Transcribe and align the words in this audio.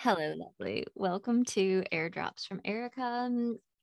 Hello, 0.00 0.32
lovely. 0.36 0.86
Welcome 0.94 1.44
to 1.46 1.82
Airdrops 1.92 2.46
from 2.46 2.60
Erica. 2.64 3.28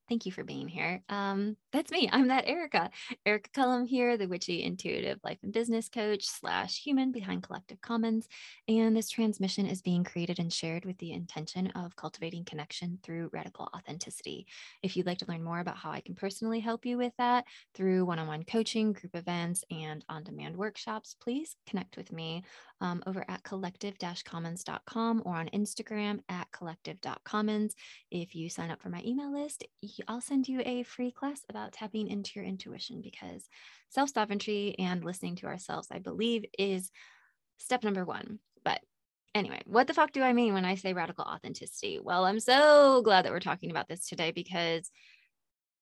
Thank 0.07 0.25
you 0.25 0.31
for 0.31 0.45
being 0.45 0.69
here. 0.69 1.03
Um, 1.09 1.57
that's 1.73 1.91
me. 1.91 2.07
I'm 2.09 2.27
that 2.27 2.47
Erica. 2.47 2.91
Erica 3.25 3.49
Cullum 3.53 3.85
here, 3.85 4.15
the 4.15 4.27
witchy 4.27 4.63
intuitive 4.63 5.19
life 5.25 5.39
and 5.43 5.51
business 5.51 5.89
coach 5.89 6.23
slash 6.25 6.81
human 6.81 7.11
behind 7.11 7.43
Collective 7.43 7.81
Commons. 7.81 8.27
And 8.69 8.95
this 8.95 9.09
transmission 9.09 9.65
is 9.65 9.81
being 9.81 10.05
created 10.05 10.39
and 10.39 10.53
shared 10.53 10.85
with 10.85 10.97
the 10.99 11.11
intention 11.11 11.67
of 11.71 11.97
cultivating 11.97 12.45
connection 12.45 12.99
through 13.03 13.31
radical 13.33 13.67
authenticity. 13.75 14.45
If 14.83 14.95
you'd 14.95 15.07
like 15.07 15.17
to 15.17 15.25
learn 15.27 15.43
more 15.43 15.59
about 15.59 15.77
how 15.77 15.91
I 15.91 15.99
can 15.99 16.15
personally 16.15 16.61
help 16.61 16.85
you 16.85 16.97
with 16.97 17.13
that 17.17 17.43
through 17.73 18.05
one 18.05 18.19
on 18.19 18.27
one 18.27 18.43
coaching, 18.43 18.93
group 18.93 19.15
events, 19.15 19.65
and 19.69 20.05
on 20.07 20.23
demand 20.23 20.55
workshops, 20.55 21.15
please 21.19 21.57
connect 21.67 21.97
with 21.97 22.13
me 22.13 22.43
um, 22.85 23.01
over 23.07 23.25
at 23.27 23.43
collective 23.43 23.95
commons.com 24.25 25.23
or 25.25 25.35
on 25.35 25.49
Instagram 25.49 26.19
at 26.29 26.51
collective.commons. 26.51 27.73
If 28.11 28.35
you 28.35 28.47
sign 28.47 28.69
up 28.69 28.79
for 28.79 28.89
my 28.89 29.01
email 29.03 29.33
list, 29.33 29.65
I'll 30.07 30.21
send 30.21 30.47
you 30.47 30.61
a 30.63 30.83
free 30.83 31.11
class 31.11 31.41
about 31.49 31.73
tapping 31.73 32.07
into 32.07 32.33
your 32.35 32.45
intuition 32.45 33.01
because 33.01 33.49
self 33.89 34.11
sovereignty 34.11 34.77
and 34.77 35.03
listening 35.03 35.35
to 35.37 35.47
ourselves, 35.47 35.87
I 35.91 35.97
believe, 35.97 36.45
is 36.59 36.91
step 37.57 37.83
number 37.83 38.05
one. 38.05 38.39
But 38.63 38.81
anyway, 39.33 39.61
what 39.65 39.87
the 39.87 39.95
fuck 39.95 40.11
do 40.11 40.21
I 40.21 40.33
mean 40.33 40.53
when 40.53 40.65
I 40.65 40.75
say 40.75 40.93
radical 40.93 41.25
authenticity? 41.25 41.99
Well, 41.99 42.25
I'm 42.25 42.39
so 42.39 43.01
glad 43.03 43.25
that 43.25 43.31
we're 43.31 43.39
talking 43.39 43.71
about 43.71 43.87
this 43.87 44.07
today 44.07 44.31
because 44.31 44.91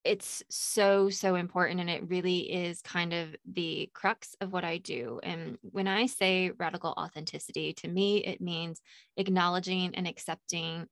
it's 0.03 0.43
so 0.49 1.09
so 1.09 1.35
important 1.35 1.79
and 1.79 1.89
it 1.89 2.09
really 2.09 2.39
is 2.51 2.81
kind 2.81 3.13
of 3.13 3.35
the 3.45 3.89
crux 3.93 4.35
of 4.41 4.51
what 4.51 4.65
I 4.65 4.77
do 4.77 5.19
and 5.23 5.57
when 5.61 5.87
I 5.87 6.07
say 6.07 6.51
radical 6.57 6.93
authenticity 6.97 7.73
to 7.73 7.87
me 7.87 8.17
it 8.17 8.41
means 8.41 8.81
acknowledging 9.17 9.95
and 9.95 10.07
accepting 10.07 10.87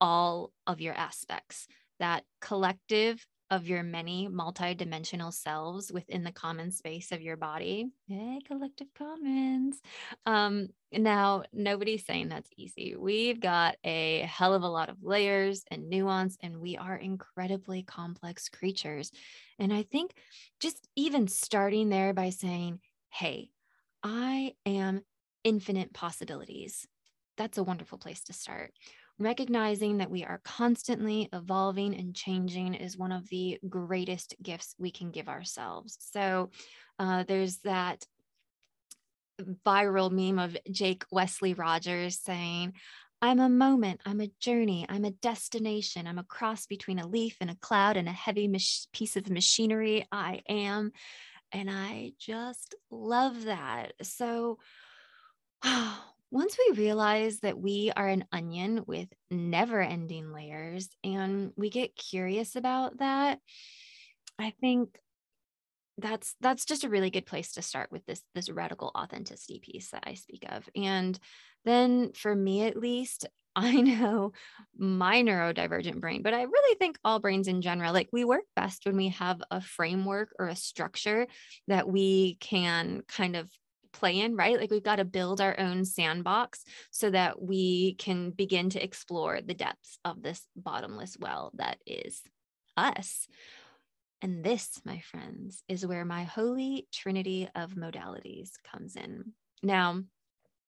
all 0.00 0.52
of 0.66 0.80
your 0.80 0.94
aspects 0.94 1.66
that 1.98 2.24
collective 2.40 3.24
of 3.52 3.68
your 3.68 3.82
many 3.82 4.28
multi-dimensional 4.28 5.30
selves 5.30 5.92
within 5.92 6.24
the 6.24 6.32
common 6.32 6.70
space 6.70 7.12
of 7.12 7.20
your 7.20 7.36
body. 7.36 7.86
Hey, 8.08 8.40
collective 8.46 8.86
commons. 8.96 9.78
Um, 10.24 10.68
now, 10.90 11.42
nobody's 11.52 12.06
saying 12.06 12.30
that's 12.30 12.48
easy. 12.56 12.96
We've 12.96 13.38
got 13.38 13.76
a 13.84 14.20
hell 14.20 14.54
of 14.54 14.62
a 14.62 14.68
lot 14.68 14.88
of 14.88 15.02
layers 15.02 15.64
and 15.70 15.90
nuance, 15.90 16.38
and 16.40 16.62
we 16.62 16.78
are 16.78 16.96
incredibly 16.96 17.82
complex 17.82 18.48
creatures. 18.48 19.12
And 19.58 19.70
I 19.70 19.82
think 19.82 20.14
just 20.58 20.88
even 20.96 21.28
starting 21.28 21.90
there 21.90 22.14
by 22.14 22.30
saying, 22.30 22.80
hey, 23.10 23.50
I 24.02 24.54
am 24.64 25.02
infinite 25.44 25.92
possibilities. 25.92 26.86
That's 27.36 27.58
a 27.58 27.64
wonderful 27.64 27.98
place 27.98 28.22
to 28.24 28.32
start 28.32 28.72
recognizing 29.22 29.98
that 29.98 30.10
we 30.10 30.24
are 30.24 30.40
constantly 30.44 31.28
evolving 31.32 31.94
and 31.94 32.14
changing 32.14 32.74
is 32.74 32.96
one 32.96 33.12
of 33.12 33.28
the 33.28 33.58
greatest 33.68 34.34
gifts 34.42 34.74
we 34.78 34.90
can 34.90 35.10
give 35.10 35.28
ourselves. 35.28 35.96
So 36.00 36.50
uh, 36.98 37.24
there's 37.26 37.58
that 37.58 38.04
viral 39.66 40.10
meme 40.10 40.38
of 40.38 40.56
Jake 40.70 41.04
Wesley 41.10 41.54
Rogers 41.54 42.20
saying, 42.20 42.74
I'm 43.20 43.38
a 43.38 43.48
moment, 43.48 44.00
I'm 44.04 44.20
a 44.20 44.32
journey, 44.40 44.84
I'm 44.88 45.04
a 45.04 45.12
destination, 45.12 46.06
I'm 46.06 46.18
a 46.18 46.24
cross 46.24 46.66
between 46.66 46.98
a 46.98 47.06
leaf 47.06 47.36
and 47.40 47.50
a 47.50 47.56
cloud 47.56 47.96
and 47.96 48.08
a 48.08 48.12
heavy 48.12 48.48
mach- 48.48 48.90
piece 48.92 49.16
of 49.16 49.30
machinery. 49.30 50.06
I 50.10 50.42
am. 50.48 50.92
And 51.52 51.70
I 51.70 52.12
just 52.18 52.74
love 52.90 53.44
that. 53.44 53.92
So, 54.02 54.58
oh, 55.64 56.04
once 56.32 56.56
we 56.58 56.78
realize 56.78 57.40
that 57.40 57.58
we 57.58 57.92
are 57.94 58.08
an 58.08 58.24
onion 58.32 58.84
with 58.86 59.08
never 59.30 59.82
ending 59.82 60.32
layers 60.32 60.88
and 61.04 61.52
we 61.56 61.68
get 61.68 61.94
curious 61.94 62.56
about 62.56 62.98
that, 62.98 63.38
I 64.38 64.54
think 64.62 64.98
that's 65.98 66.34
that's 66.40 66.64
just 66.64 66.84
a 66.84 66.88
really 66.88 67.10
good 67.10 67.26
place 67.26 67.52
to 67.52 67.62
start 67.62 67.92
with 67.92 68.04
this 68.06 68.22
this 68.34 68.48
radical 68.48 68.90
authenticity 68.96 69.60
piece 69.62 69.90
that 69.90 70.04
I 70.06 70.14
speak 70.14 70.46
of. 70.48 70.66
And 70.74 71.18
then 71.66 72.12
for 72.14 72.34
me 72.34 72.64
at 72.66 72.78
least, 72.78 73.26
I 73.54 73.82
know 73.82 74.32
my 74.78 75.22
neurodivergent 75.22 76.00
brain, 76.00 76.22
but 76.22 76.32
I 76.32 76.44
really 76.44 76.76
think 76.78 76.98
all 77.04 77.18
brains 77.20 77.46
in 77.46 77.60
general, 77.60 77.92
like 77.92 78.08
we 78.10 78.24
work 78.24 78.44
best 78.56 78.86
when 78.86 78.96
we 78.96 79.10
have 79.10 79.42
a 79.50 79.60
framework 79.60 80.30
or 80.38 80.48
a 80.48 80.56
structure 80.56 81.26
that 81.68 81.86
we 81.86 82.36
can 82.40 83.02
kind 83.06 83.36
of 83.36 83.50
play 84.02 84.18
in, 84.18 84.34
right? 84.34 84.58
Like 84.58 84.72
we've 84.72 84.82
got 84.82 84.96
to 84.96 85.04
build 85.04 85.40
our 85.40 85.58
own 85.60 85.84
sandbox 85.84 86.64
so 86.90 87.08
that 87.10 87.40
we 87.40 87.94
can 87.94 88.30
begin 88.30 88.68
to 88.70 88.82
explore 88.82 89.40
the 89.40 89.54
depths 89.54 89.96
of 90.04 90.22
this 90.22 90.44
bottomless 90.56 91.16
well 91.20 91.52
that 91.54 91.78
is 91.86 92.20
us. 92.76 93.28
And 94.20 94.42
this, 94.42 94.80
my 94.84 94.98
friends, 94.98 95.62
is 95.68 95.86
where 95.86 96.04
my 96.04 96.24
holy 96.24 96.88
trinity 96.92 97.48
of 97.54 97.74
modalities 97.74 98.50
comes 98.72 98.96
in. 98.96 99.34
Now, 99.62 100.02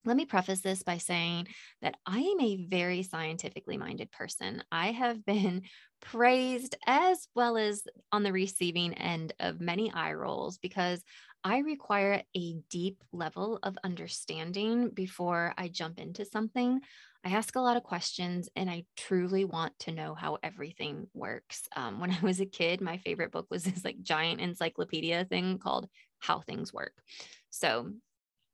let 0.05 0.15
me 0.15 0.25
preface 0.25 0.61
this 0.61 0.83
by 0.83 0.97
saying 0.97 1.47
that 1.81 1.95
I 2.05 2.19
am 2.19 2.39
a 2.39 2.67
very 2.67 3.03
scientifically 3.03 3.75
minded 3.75 4.11
person. 4.11 4.63
I 4.71 4.91
have 4.91 5.25
been 5.25 5.63
praised 6.01 6.77
as 6.87 7.27
well 7.35 7.57
as 7.57 7.83
on 8.13 8.23
the 8.23 8.31
receiving 8.31 8.93
end 8.93 9.33
of 9.39 9.59
many 9.59 9.91
eye 9.91 10.13
rolls 10.13 10.57
because 10.59 11.03
I 11.45 11.59
require 11.59 12.23
a 12.35 12.53
deep 12.71 13.03
level 13.13 13.59
of 13.61 13.77
understanding 13.83 14.89
before 14.89 15.53
I 15.59 15.67
jump 15.67 15.99
into 15.99 16.25
something. 16.25 16.81
I 17.23 17.29
ask 17.29 17.55
a 17.55 17.61
lot 17.61 17.77
of 17.77 17.83
questions 17.83 18.49
and 18.55 18.67
I 18.67 18.85
truly 18.97 19.45
want 19.45 19.77
to 19.79 19.91
know 19.91 20.15
how 20.15 20.39
everything 20.41 21.07
works. 21.13 21.67
Um, 21.75 21.99
when 21.99 22.09
I 22.11 22.19
was 22.21 22.39
a 22.39 22.47
kid, 22.47 22.81
my 22.81 22.97
favorite 22.97 23.31
book 23.31 23.45
was 23.51 23.63
this 23.63 23.85
like 23.85 24.01
giant 24.01 24.41
encyclopedia 24.41 25.23
thing 25.25 25.59
called 25.59 25.87
How 26.17 26.39
Things 26.41 26.73
Work. 26.73 26.93
So 27.51 27.91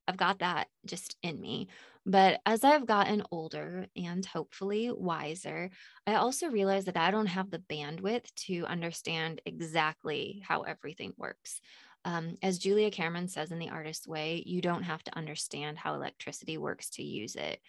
I've 0.08 0.18
got 0.18 0.40
that 0.40 0.68
just 0.86 1.16
in 1.22 1.40
me. 1.40 1.70
But 2.06 2.42
as 2.46 2.64
I've 2.64 2.88
gotten 2.88 3.24
older 3.32 3.88
and 3.96 4.26
hopefully 4.26 4.92
wiser, 4.92 5.70
I 6.08 6.16
also 6.16 6.48
realize 6.48 6.86
that 6.86 6.98
I 6.98 7.12
don't 7.12 7.28
have 7.28 7.52
the 7.52 7.60
bandwidth 7.60 8.34
to 8.48 8.66
understand 8.66 9.42
exactly 9.46 10.42
how 10.46 10.62
everything 10.64 11.14
works. 11.18 11.62
Um, 12.04 12.36
as 12.42 12.58
Julia 12.58 12.90
Cameron 12.92 13.28
says 13.28 13.52
in 13.52 13.60
The 13.60 13.70
Artist's 13.70 14.08
Way, 14.08 14.44
you 14.46 14.62
don't 14.62 14.84
have 14.84 15.04
to 15.04 15.18
understand 15.18 15.78
how 15.78 15.94
electricity 15.94 16.58
works 16.58 16.90
to 16.92 17.04
use 17.04 17.36
it. 17.36 17.60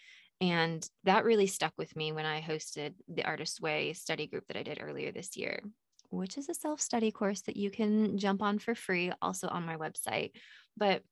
And 0.41 0.88
that 1.04 1.25
really 1.25 1.47
stuck 1.47 1.72
with 1.76 1.94
me 1.94 2.12
when 2.12 2.26
I 2.26 2.41
hosted 2.41 2.94
the 3.09 3.25
Artist's 3.25 3.60
Way 3.60 3.93
study 3.93 4.26
group 4.26 4.44
that 4.48 4.56
I 4.56 4.62
did 4.62 4.78
earlier 4.81 5.12
this 5.12 5.37
year, 5.37 5.62
which 6.10 6.37
is 6.37 6.48
a 6.48 6.54
self 6.54 6.81
study 6.81 7.10
course 7.10 7.43
that 7.43 7.56
you 7.56 7.70
can 7.70 8.19
jump 8.19 8.43
on 8.43 8.59
for 8.59 8.75
free, 8.75 9.12
also 9.20 9.48
on 9.48 9.66
my 9.66 9.76
website. 9.76 10.32
But 10.76 11.03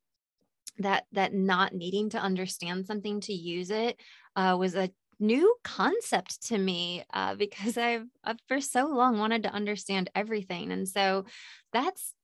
that 0.78 1.04
that 1.12 1.34
not 1.34 1.74
needing 1.74 2.10
to 2.10 2.18
understand 2.18 2.86
something 2.86 3.20
to 3.20 3.32
use 3.32 3.70
it 3.70 4.00
uh, 4.36 4.56
was 4.58 4.74
a 4.74 4.90
new 5.18 5.54
concept 5.62 6.46
to 6.48 6.58
me 6.58 7.04
uh, 7.12 7.34
because 7.36 7.76
I've, 7.76 8.06
I've 8.24 8.38
for 8.48 8.60
so 8.60 8.86
long 8.86 9.18
wanted 9.18 9.42
to 9.44 9.52
understand 9.52 10.10
everything 10.14 10.72
and 10.72 10.88
so 10.88 11.26
that's 11.72 12.14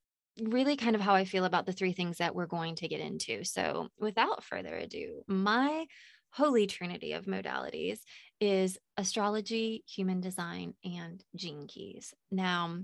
really 0.40 0.76
kind 0.76 0.94
of 0.94 1.00
how 1.00 1.14
I 1.14 1.24
feel 1.24 1.44
about 1.44 1.66
the 1.66 1.72
three 1.72 1.92
things 1.92 2.18
that 2.18 2.34
we're 2.34 2.46
going 2.46 2.76
to 2.76 2.88
get 2.88 3.00
into. 3.00 3.44
So, 3.44 3.88
without 3.98 4.44
further 4.44 4.74
ado, 4.74 5.22
my 5.26 5.86
holy 6.30 6.66
trinity 6.66 7.12
of 7.12 7.24
modalities 7.24 8.00
is 8.40 8.78
astrology, 8.96 9.82
human 9.86 10.20
design, 10.20 10.74
and 10.84 11.22
gene 11.34 11.66
keys. 11.66 12.12
Now, 12.30 12.80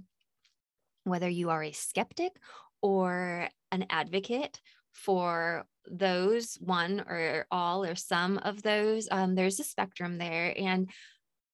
whether 1.05 1.29
you 1.29 1.51
are 1.51 1.63
a 1.63 1.73
skeptic 1.73 2.33
or 2.81 3.49
an 3.71 3.87
advocate 3.91 4.61
for 4.93 5.65
those 5.91 6.57
one 6.61 7.01
or 7.01 7.47
all 7.51 7.85
or 7.85 7.95
some 7.95 8.39
of 8.39 8.63
those 8.63 9.09
um, 9.11 9.35
there's 9.35 9.59
a 9.59 9.65
spectrum 9.65 10.19
there 10.19 10.55
and 10.57 10.91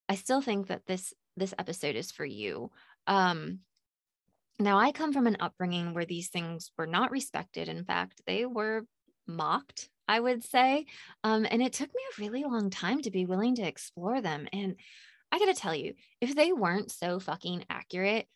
i 0.08 0.14
still 0.14 0.42
think 0.42 0.66
that 0.66 0.84
this 0.86 1.14
this 1.36 1.54
episode 1.58 1.96
is 1.96 2.10
for 2.10 2.26
you 2.26 2.70
um, 3.06 3.60
now, 4.58 4.78
I 4.78 4.92
come 4.92 5.12
from 5.12 5.26
an 5.26 5.36
upbringing 5.40 5.94
where 5.94 6.04
these 6.04 6.28
things 6.28 6.72
were 6.76 6.86
not 6.86 7.10
respected. 7.10 7.68
In 7.68 7.84
fact, 7.84 8.22
they 8.26 8.44
were 8.44 8.84
mocked, 9.26 9.88
I 10.08 10.18
would 10.18 10.42
say. 10.42 10.86
Um, 11.22 11.46
and 11.48 11.62
it 11.62 11.72
took 11.72 11.88
me 11.88 12.00
a 12.02 12.20
really 12.20 12.42
long 12.42 12.70
time 12.70 13.00
to 13.02 13.10
be 13.10 13.26
willing 13.26 13.54
to 13.56 13.66
explore 13.66 14.20
them. 14.20 14.48
And 14.52 14.76
I 15.30 15.38
got 15.38 15.46
to 15.46 15.54
tell 15.54 15.74
you, 15.74 15.94
if 16.20 16.34
they 16.34 16.52
weren't 16.52 16.90
so 16.90 17.20
fucking 17.20 17.66
accurate, 17.70 18.26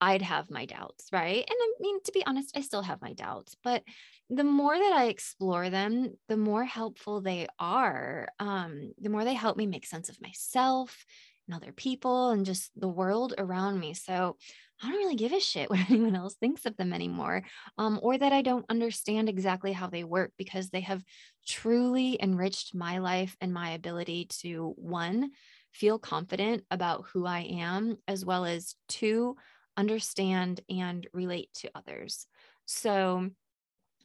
I'd 0.00 0.22
have 0.22 0.50
my 0.50 0.64
doubts, 0.64 1.06
right? 1.12 1.44
And 1.48 1.56
I 1.60 1.72
mean, 1.80 2.00
to 2.04 2.12
be 2.12 2.24
honest, 2.24 2.56
I 2.56 2.60
still 2.60 2.82
have 2.82 3.02
my 3.02 3.12
doubts, 3.12 3.56
but 3.64 3.82
the 4.30 4.44
more 4.44 4.76
that 4.76 4.92
I 4.92 5.06
explore 5.06 5.70
them, 5.70 6.14
the 6.28 6.36
more 6.36 6.64
helpful 6.64 7.20
they 7.20 7.48
are. 7.58 8.28
Um, 8.38 8.92
the 9.00 9.10
more 9.10 9.24
they 9.24 9.34
help 9.34 9.56
me 9.56 9.66
make 9.66 9.86
sense 9.86 10.08
of 10.08 10.20
myself 10.20 11.04
and 11.46 11.56
other 11.56 11.72
people 11.72 12.30
and 12.30 12.46
just 12.46 12.70
the 12.76 12.88
world 12.88 13.34
around 13.38 13.80
me. 13.80 13.94
So 13.94 14.36
I 14.82 14.88
don't 14.88 14.98
really 14.98 15.16
give 15.16 15.32
a 15.32 15.40
shit 15.40 15.70
what 15.70 15.90
anyone 15.90 16.14
else 16.16 16.34
thinks 16.36 16.66
of 16.66 16.76
them 16.76 16.92
anymore, 16.92 17.42
um, 17.78 17.98
or 18.02 18.16
that 18.16 18.32
I 18.32 18.42
don't 18.42 18.66
understand 18.68 19.28
exactly 19.28 19.72
how 19.72 19.88
they 19.88 20.04
work 20.04 20.32
because 20.38 20.70
they 20.70 20.80
have 20.80 21.02
truly 21.46 22.18
enriched 22.20 22.74
my 22.74 22.98
life 22.98 23.36
and 23.40 23.52
my 23.52 23.70
ability 23.70 24.26
to 24.42 24.74
one, 24.76 25.30
feel 25.72 25.98
confident 25.98 26.64
about 26.70 27.06
who 27.12 27.26
I 27.26 27.40
am, 27.40 27.96
as 28.06 28.24
well 28.24 28.44
as 28.44 28.74
two, 28.88 29.36
understand 29.76 30.60
and 30.68 31.06
relate 31.12 31.50
to 31.54 31.70
others. 31.74 32.26
So, 32.66 33.30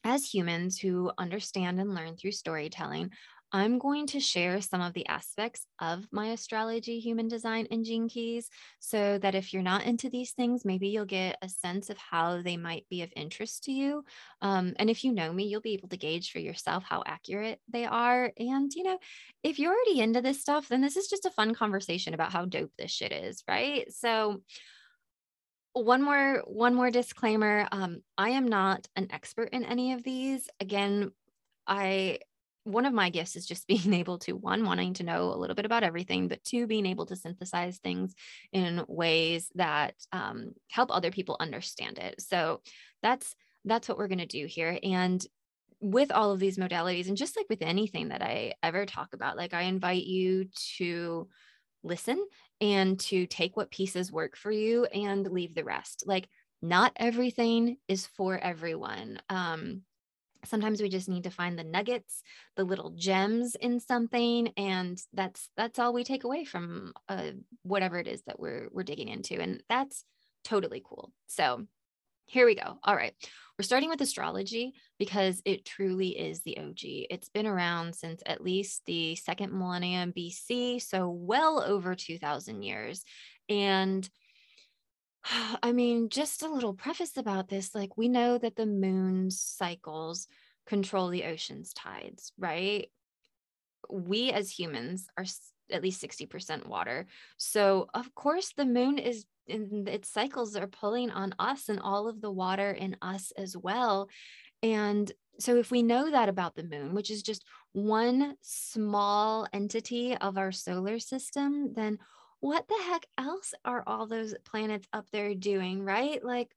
as 0.03 0.25
humans 0.25 0.77
who 0.79 1.11
understand 1.17 1.79
and 1.79 1.95
learn 1.95 2.17
through 2.17 2.33
storytelling, 2.33 3.11
I'm 3.55 3.77
going 3.77 4.07
to 4.07 4.19
share 4.19 4.59
some 4.61 4.81
of 4.81 4.93
the 4.93 5.05
aspects 5.05 5.67
of 5.79 6.07
my 6.11 6.29
astrology, 6.29 6.99
human 6.99 7.27
design, 7.27 7.67
and 7.69 7.85
gene 7.85 8.09
keys 8.09 8.49
so 8.79 9.19
that 9.19 9.35
if 9.35 9.53
you're 9.53 9.61
not 9.61 9.85
into 9.85 10.09
these 10.09 10.31
things, 10.31 10.65
maybe 10.65 10.87
you'll 10.87 11.05
get 11.05 11.37
a 11.43 11.47
sense 11.47 11.91
of 11.91 11.97
how 11.99 12.41
they 12.41 12.57
might 12.57 12.87
be 12.89 13.03
of 13.03 13.13
interest 13.15 13.65
to 13.65 13.71
you. 13.71 14.03
Um, 14.41 14.73
and 14.79 14.89
if 14.89 15.03
you 15.03 15.13
know 15.13 15.31
me, 15.31 15.45
you'll 15.45 15.61
be 15.61 15.75
able 15.75 15.89
to 15.89 15.97
gauge 15.97 16.31
for 16.31 16.39
yourself 16.39 16.83
how 16.83 17.03
accurate 17.05 17.59
they 17.71 17.85
are. 17.85 18.31
And, 18.39 18.73
you 18.73 18.81
know, 18.81 18.97
if 19.43 19.59
you're 19.59 19.71
already 19.71 19.99
into 19.99 20.21
this 20.21 20.41
stuff, 20.41 20.67
then 20.67 20.81
this 20.81 20.97
is 20.97 21.07
just 21.07 21.25
a 21.25 21.31
fun 21.31 21.53
conversation 21.53 22.15
about 22.15 22.31
how 22.33 22.45
dope 22.45 22.71
this 22.79 22.91
shit 22.91 23.11
is, 23.11 23.43
right? 23.47 23.85
So, 23.93 24.41
one 25.73 26.03
more 26.03 26.43
one 26.45 26.75
more 26.75 26.91
disclaimer 26.91 27.67
um, 27.71 27.99
i 28.15 28.29
am 28.29 28.47
not 28.47 28.87
an 28.95 29.07
expert 29.09 29.49
in 29.51 29.63
any 29.63 29.93
of 29.93 30.03
these 30.03 30.47
again 30.59 31.11
i 31.65 32.19
one 32.63 32.85
of 32.85 32.93
my 32.93 33.09
gifts 33.09 33.35
is 33.35 33.45
just 33.45 33.67
being 33.67 33.93
able 33.93 34.19
to 34.19 34.33
one 34.33 34.65
wanting 34.65 34.93
to 34.95 35.03
know 35.03 35.33
a 35.33 35.37
little 35.37 35.55
bit 35.55 35.65
about 35.65 35.83
everything 35.83 36.27
but 36.27 36.43
two 36.43 36.67
being 36.67 36.85
able 36.85 37.05
to 37.05 37.15
synthesize 37.15 37.77
things 37.79 38.13
in 38.51 38.83
ways 38.87 39.49
that 39.55 39.95
um, 40.11 40.53
help 40.69 40.89
other 40.91 41.11
people 41.11 41.37
understand 41.39 41.97
it. 41.97 42.21
So 42.21 42.61
that's 43.01 43.35
that's 43.65 43.87
what 43.87 43.97
we're 43.97 44.09
going 44.09 44.19
to 44.19 44.25
do 44.25 44.45
here. 44.45 44.77
And 44.83 45.25
with 45.79 46.11
all 46.11 46.31
of 46.31 46.39
these 46.39 46.57
modalities 46.57 47.07
and 47.07 47.17
just 47.17 47.35
like 47.35 47.45
with 47.49 47.61
anything 47.61 48.07
that 48.07 48.21
i 48.21 48.53
ever 48.63 48.85
talk 48.85 49.13
about 49.13 49.35
like 49.35 49.53
i 49.53 49.63
invite 49.63 50.05
you 50.05 50.45
to 50.77 51.27
listen 51.83 52.25
and 52.61 52.99
to 52.99 53.25
take 53.27 53.55
what 53.57 53.71
pieces 53.71 54.11
work 54.11 54.37
for 54.37 54.51
you 54.51 54.85
and 54.85 55.29
leave 55.29 55.53
the 55.53 55.63
rest. 55.63 56.03
Like 56.05 56.27
not 56.61 56.93
everything 56.95 57.77
is 57.87 58.07
for 58.07 58.37
everyone. 58.37 59.19
Um, 59.29 59.81
sometimes 60.45 60.81
we 60.81 60.89
just 60.89 61.09
need 61.09 61.23
to 61.23 61.29
find 61.29 61.57
the 61.57 61.63
nuggets 61.63 62.21
the 62.55 62.63
little 62.63 62.91
gems 62.91 63.55
in 63.55 63.79
something 63.79 64.49
and 64.57 65.01
that's 65.13 65.49
that's 65.57 65.79
all 65.79 65.93
we 65.93 66.03
take 66.03 66.23
away 66.23 66.43
from 66.43 66.93
uh, 67.09 67.31
whatever 67.63 67.97
it 67.99 68.07
is 68.07 68.21
that 68.23 68.39
we're 68.39 68.67
we're 68.71 68.83
digging 68.83 69.07
into 69.07 69.39
and 69.39 69.63
that's 69.69 70.05
totally 70.43 70.81
cool. 70.85 71.11
So 71.27 71.65
here 72.25 72.45
we 72.45 72.55
go. 72.55 72.77
All 72.83 72.95
right. 72.95 73.13
We're 73.57 73.63
starting 73.63 73.89
with 73.89 74.01
astrology 74.01 74.73
because 74.97 75.41
it 75.45 75.65
truly 75.65 76.09
is 76.09 76.41
the 76.41 76.57
og 76.57 76.79
it's 76.81 77.29
been 77.29 77.45
around 77.45 77.95
since 77.95 78.23
at 78.25 78.43
least 78.43 78.81
the 78.85 79.15
second 79.15 79.53
millennium 79.53 80.11
bc 80.11 80.81
so 80.81 81.09
well 81.09 81.61
over 81.61 81.95
2000 81.95 82.63
years. 82.63 83.03
And 83.49 84.09
I 85.63 85.71
mean, 85.71 86.09
just 86.09 86.43
a 86.43 86.49
little 86.49 86.73
preface 86.73 87.17
about 87.17 87.49
this. 87.49 87.73
Like, 87.75 87.97
we 87.97 88.09
know 88.09 88.37
that 88.37 88.55
the 88.55 88.65
moon's 88.65 89.39
cycles 89.39 90.27
control 90.65 91.09
the 91.09 91.25
ocean's 91.25 91.73
tides, 91.73 92.31
right? 92.37 92.89
We 93.89 94.31
as 94.31 94.49
humans 94.49 95.07
are 95.17 95.25
at 95.71 95.81
least 95.81 96.01
60% 96.01 96.67
water. 96.67 97.07
So, 97.37 97.87
of 97.93 98.13
course, 98.15 98.53
the 98.55 98.65
moon 98.65 98.97
is 98.97 99.25
in 99.45 99.85
its 99.89 100.09
cycles 100.09 100.55
are 100.55 100.67
pulling 100.67 101.11
on 101.11 101.35
us 101.37 101.67
and 101.67 101.81
all 101.81 102.07
of 102.07 102.21
the 102.21 102.31
water 102.31 102.71
in 102.71 102.95
us 103.01 103.33
as 103.37 103.57
well. 103.57 104.07
And 104.61 105.11
so, 105.39 105.57
if 105.57 105.71
we 105.71 105.83
know 105.83 106.11
that 106.11 106.29
about 106.29 106.55
the 106.55 106.63
moon, 106.63 106.93
which 106.93 107.11
is 107.11 107.23
just 107.23 107.43
one 107.73 108.35
small 108.41 109.47
entity 109.51 110.15
of 110.15 110.37
our 110.37 110.51
solar 110.53 110.99
system, 110.99 111.73
then 111.73 111.97
what 112.43 112.67
the 112.67 112.75
heck 112.89 113.05
else 113.17 113.53
are 113.63 113.85
all 113.87 114.05
those 114.05 114.35
planets 114.43 114.85
up 114.91 115.05
there 115.13 115.33
doing, 115.33 115.81
right? 115.81 116.21
Like, 116.21 116.53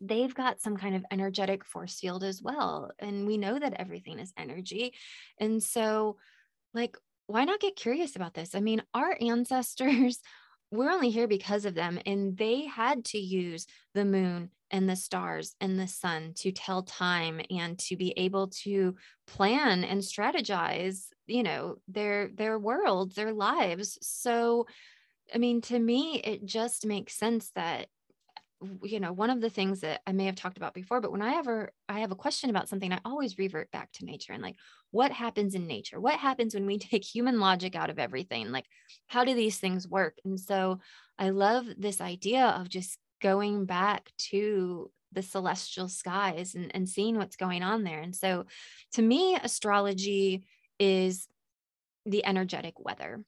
they've 0.00 0.34
got 0.34 0.62
some 0.62 0.78
kind 0.78 0.96
of 0.96 1.04
energetic 1.10 1.66
force 1.66 2.00
field 2.00 2.24
as 2.24 2.40
well. 2.40 2.90
And 2.98 3.26
we 3.26 3.36
know 3.36 3.58
that 3.58 3.74
everything 3.74 4.18
is 4.20 4.32
energy. 4.38 4.94
And 5.38 5.62
so, 5.62 6.16
like, 6.72 6.96
why 7.26 7.44
not 7.44 7.60
get 7.60 7.76
curious 7.76 8.16
about 8.16 8.32
this? 8.32 8.54
I 8.54 8.60
mean, 8.60 8.82
our 8.94 9.14
ancestors, 9.20 10.18
we're 10.70 10.90
only 10.90 11.10
here 11.10 11.28
because 11.28 11.66
of 11.66 11.74
them, 11.74 11.98
and 12.06 12.34
they 12.34 12.64
had 12.64 13.04
to 13.06 13.18
use 13.18 13.66
the 13.92 14.06
moon 14.06 14.50
and 14.70 14.88
the 14.88 14.96
stars 14.96 15.54
and 15.60 15.78
the 15.78 15.86
sun 15.86 16.32
to 16.36 16.52
tell 16.52 16.82
time 16.82 17.40
and 17.50 17.78
to 17.78 17.96
be 17.96 18.12
able 18.16 18.48
to 18.48 18.94
plan 19.26 19.84
and 19.84 20.00
strategize 20.00 21.06
you 21.26 21.42
know 21.42 21.76
their 21.88 22.28
their 22.28 22.58
worlds 22.58 23.14
their 23.14 23.32
lives. 23.32 23.98
So 24.02 24.66
i 25.34 25.38
mean 25.38 25.60
to 25.60 25.78
me 25.78 26.20
it 26.22 26.44
just 26.44 26.86
makes 26.86 27.18
sense 27.18 27.50
that 27.56 27.88
you 28.82 29.00
know 29.00 29.12
one 29.12 29.28
of 29.28 29.40
the 29.40 29.50
things 29.50 29.80
that 29.80 30.00
i 30.06 30.12
may 30.12 30.24
have 30.24 30.36
talked 30.36 30.56
about 30.56 30.72
before 30.72 31.00
but 31.00 31.12
when 31.12 31.20
i 31.20 31.34
ever 31.34 31.72
i 31.88 32.00
have 32.00 32.12
a 32.12 32.16
question 32.16 32.48
about 32.48 32.68
something 32.68 32.92
i 32.92 33.00
always 33.04 33.36
revert 33.36 33.70
back 33.70 33.90
to 33.92 34.04
nature 34.04 34.32
and 34.32 34.42
like 34.42 34.56
what 34.96 35.12
happens 35.12 35.54
in 35.54 35.66
nature? 35.66 36.00
What 36.00 36.18
happens 36.18 36.54
when 36.54 36.64
we 36.64 36.78
take 36.78 37.04
human 37.04 37.38
logic 37.38 37.76
out 37.76 37.90
of 37.90 37.98
everything? 37.98 38.50
Like 38.50 38.64
how 39.06 39.24
do 39.24 39.34
these 39.34 39.58
things 39.58 39.86
work? 39.86 40.16
And 40.24 40.40
so 40.40 40.80
i 41.18 41.30
love 41.30 41.66
this 41.78 42.00
idea 42.00 42.46
of 42.46 42.68
just 42.68 42.98
going 43.20 43.64
back 43.64 44.10
to 44.18 44.90
the 45.12 45.22
celestial 45.22 45.88
skies 45.88 46.54
and, 46.54 46.74
and 46.74 46.88
seeing 46.88 47.16
what's 47.16 47.36
going 47.36 47.62
on 47.62 47.84
there 47.84 48.00
and 48.00 48.14
so 48.14 48.44
to 48.92 49.00
me 49.00 49.36
astrology 49.36 50.44
is 50.78 51.28
the 52.06 52.24
energetic 52.24 52.78
weather. 52.78 53.22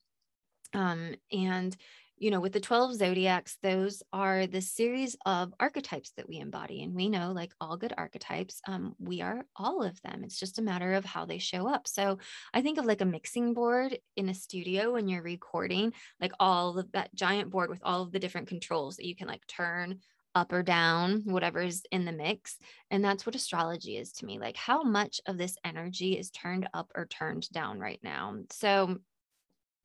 Um, 0.73 1.15
and 1.31 1.75
you 2.19 2.31
know, 2.31 2.39
with 2.39 2.53
the 2.53 2.59
12 2.59 2.95
zodiacs, 2.95 3.57
those 3.63 4.03
are 4.11 4.45
the 4.45 4.61
series 4.61 5.15
of 5.25 5.53
archetypes 5.59 6.11
that 6.17 6.27
we 6.27 6.37
embody. 6.37 6.83
And 6.83 6.93
we 6.93 7.09
know, 7.09 7.31
like 7.31 7.53
all 7.59 7.77
good 7.77 7.93
archetypes, 7.97 8.61
um, 8.67 8.95
we 8.99 9.21
are 9.21 9.45
all 9.55 9.83
of 9.83 10.01
them. 10.01 10.23
It's 10.23 10.39
just 10.39 10.59
a 10.59 10.63
matter 10.63 10.93
of 10.93 11.05
how 11.05 11.25
they 11.25 11.37
show 11.37 11.67
up. 11.67 11.87
So 11.87 12.19
I 12.53 12.61
think 12.61 12.77
of 12.77 12.85
like 12.85 13.01
a 13.01 13.05
mixing 13.05 13.53
board 13.53 13.97
in 14.15 14.29
a 14.29 14.33
studio 14.33 14.93
when 14.93 15.07
you're 15.07 15.23
recording, 15.23 15.93
like 16.19 16.33
all 16.39 16.77
of 16.77 16.91
that 16.91 17.13
giant 17.15 17.49
board 17.49 17.69
with 17.69 17.81
all 17.83 18.03
of 18.03 18.11
the 18.11 18.19
different 18.19 18.49
controls 18.49 18.97
that 18.97 19.05
you 19.05 19.15
can 19.15 19.27
like 19.27 19.45
turn 19.47 19.99
up 20.35 20.53
or 20.53 20.63
down, 20.63 21.23
whatever's 21.25 21.81
in 21.91 22.05
the 22.05 22.11
mix. 22.11 22.57
And 22.91 23.03
that's 23.03 23.25
what 23.25 23.35
astrology 23.35 23.97
is 23.97 24.11
to 24.13 24.25
me. 24.25 24.39
Like, 24.39 24.57
how 24.57 24.83
much 24.83 25.19
of 25.25 25.37
this 25.37 25.57
energy 25.63 26.17
is 26.17 26.29
turned 26.29 26.69
up 26.73 26.91
or 26.95 27.05
turned 27.05 27.49
down 27.49 27.79
right 27.79 27.99
now? 28.03 28.35
So, 28.51 28.97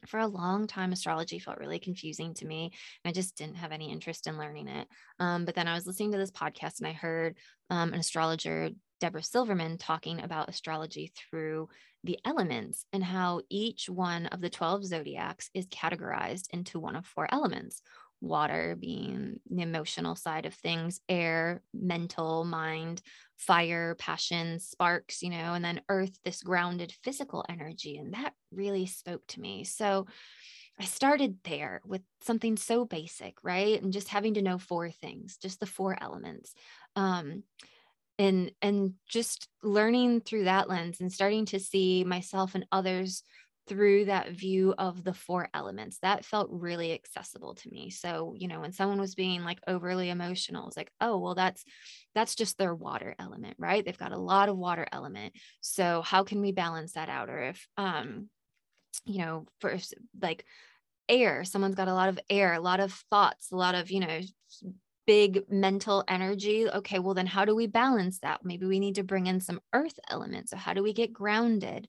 for 0.06 0.20
a 0.20 0.26
long 0.26 0.66
time, 0.66 0.92
astrology 0.92 1.38
felt 1.38 1.58
really 1.58 1.78
confusing 1.78 2.34
to 2.34 2.46
me. 2.46 2.72
I 3.04 3.12
just 3.12 3.36
didn't 3.36 3.56
have 3.56 3.72
any 3.72 3.90
interest 3.90 4.26
in 4.26 4.38
learning 4.38 4.68
it. 4.68 4.88
Um, 5.18 5.44
but 5.44 5.54
then 5.54 5.68
I 5.68 5.74
was 5.74 5.86
listening 5.86 6.12
to 6.12 6.18
this 6.18 6.30
podcast 6.30 6.78
and 6.78 6.86
I 6.86 6.92
heard 6.92 7.36
um, 7.70 7.92
an 7.92 8.00
astrologer, 8.00 8.70
Deborah 9.00 9.22
Silverman, 9.22 9.78
talking 9.78 10.22
about 10.22 10.48
astrology 10.48 11.12
through 11.16 11.68
the 12.04 12.18
elements 12.24 12.84
and 12.92 13.02
how 13.02 13.40
each 13.48 13.88
one 13.88 14.26
of 14.26 14.40
the 14.40 14.50
12 14.50 14.84
zodiacs 14.84 15.50
is 15.54 15.66
categorized 15.66 16.48
into 16.50 16.78
one 16.78 16.96
of 16.96 17.06
four 17.06 17.26
elements 17.32 17.80
water 18.24 18.76
being 18.78 19.40
the 19.50 19.62
emotional 19.62 20.16
side 20.16 20.46
of 20.46 20.54
things, 20.54 21.00
air, 21.08 21.62
mental, 21.72 22.44
mind, 22.44 23.02
fire, 23.36 23.94
passion, 23.96 24.58
sparks, 24.58 25.22
you 25.22 25.30
know, 25.30 25.54
and 25.54 25.64
then 25.64 25.80
earth, 25.88 26.18
this 26.24 26.42
grounded 26.42 26.92
physical 27.02 27.44
energy. 27.48 27.96
And 27.96 28.14
that 28.14 28.32
really 28.52 28.86
spoke 28.86 29.26
to 29.28 29.40
me. 29.40 29.64
So 29.64 30.06
I 30.78 30.84
started 30.84 31.38
there 31.44 31.80
with 31.84 32.02
something 32.22 32.56
so 32.56 32.84
basic, 32.84 33.36
right? 33.42 33.80
And 33.80 33.92
just 33.92 34.08
having 34.08 34.34
to 34.34 34.42
know 34.42 34.58
four 34.58 34.90
things, 34.90 35.36
just 35.36 35.60
the 35.60 35.66
four 35.66 35.96
elements. 36.00 36.54
Um, 36.96 37.44
and 38.18 38.52
and 38.62 38.94
just 39.08 39.48
learning 39.62 40.20
through 40.20 40.44
that 40.44 40.68
lens 40.68 41.00
and 41.00 41.12
starting 41.12 41.46
to 41.46 41.58
see 41.58 42.04
myself 42.04 42.54
and 42.54 42.66
others 42.70 43.22
through 43.66 44.06
that 44.06 44.30
view 44.30 44.74
of 44.76 45.02
the 45.02 45.14
four 45.14 45.48
elements 45.54 45.98
that 46.02 46.24
felt 46.24 46.48
really 46.50 46.92
accessible 46.92 47.54
to 47.54 47.70
me. 47.70 47.90
So 47.90 48.34
you 48.36 48.48
know 48.48 48.60
when 48.60 48.72
someone 48.72 49.00
was 49.00 49.14
being 49.14 49.42
like 49.42 49.58
overly 49.66 50.10
emotional 50.10 50.68
it's 50.68 50.76
like 50.76 50.90
oh 51.00 51.18
well 51.18 51.34
that's 51.34 51.64
that's 52.14 52.34
just 52.34 52.58
their 52.58 52.74
water 52.74 53.14
element 53.18 53.56
right? 53.58 53.84
They've 53.84 53.96
got 53.96 54.12
a 54.12 54.18
lot 54.18 54.48
of 54.48 54.56
water 54.56 54.86
element. 54.92 55.34
So 55.60 56.02
how 56.02 56.24
can 56.24 56.40
we 56.40 56.52
balance 56.52 56.92
that 56.92 57.08
out? 57.08 57.30
Or 57.30 57.42
if 57.42 57.66
um 57.76 58.28
you 59.04 59.18
know 59.18 59.46
for 59.60 59.76
like 60.20 60.44
air 61.08 61.44
someone's 61.44 61.74
got 61.74 61.88
a 61.88 61.94
lot 61.94 62.08
of 62.08 62.18
air 62.30 62.54
a 62.54 62.60
lot 62.60 62.80
of 62.80 62.92
thoughts 63.10 63.50
a 63.52 63.56
lot 63.56 63.74
of 63.74 63.90
you 63.90 64.00
know 64.00 64.20
big 65.06 65.42
mental 65.50 66.02
energy 66.08 66.68
okay 66.68 66.98
well 66.98 67.14
then 67.14 67.26
how 67.26 67.44
do 67.44 67.54
we 67.54 67.66
balance 67.66 68.20
that? 68.20 68.40
Maybe 68.42 68.66
we 68.66 68.78
need 68.78 68.94
to 68.94 69.04
bring 69.04 69.26
in 69.26 69.40
some 69.40 69.60
earth 69.72 69.98
elements 70.08 70.50
so 70.50 70.56
how 70.56 70.72
do 70.74 70.82
we 70.82 70.92
get 70.92 71.12
grounded? 71.12 71.88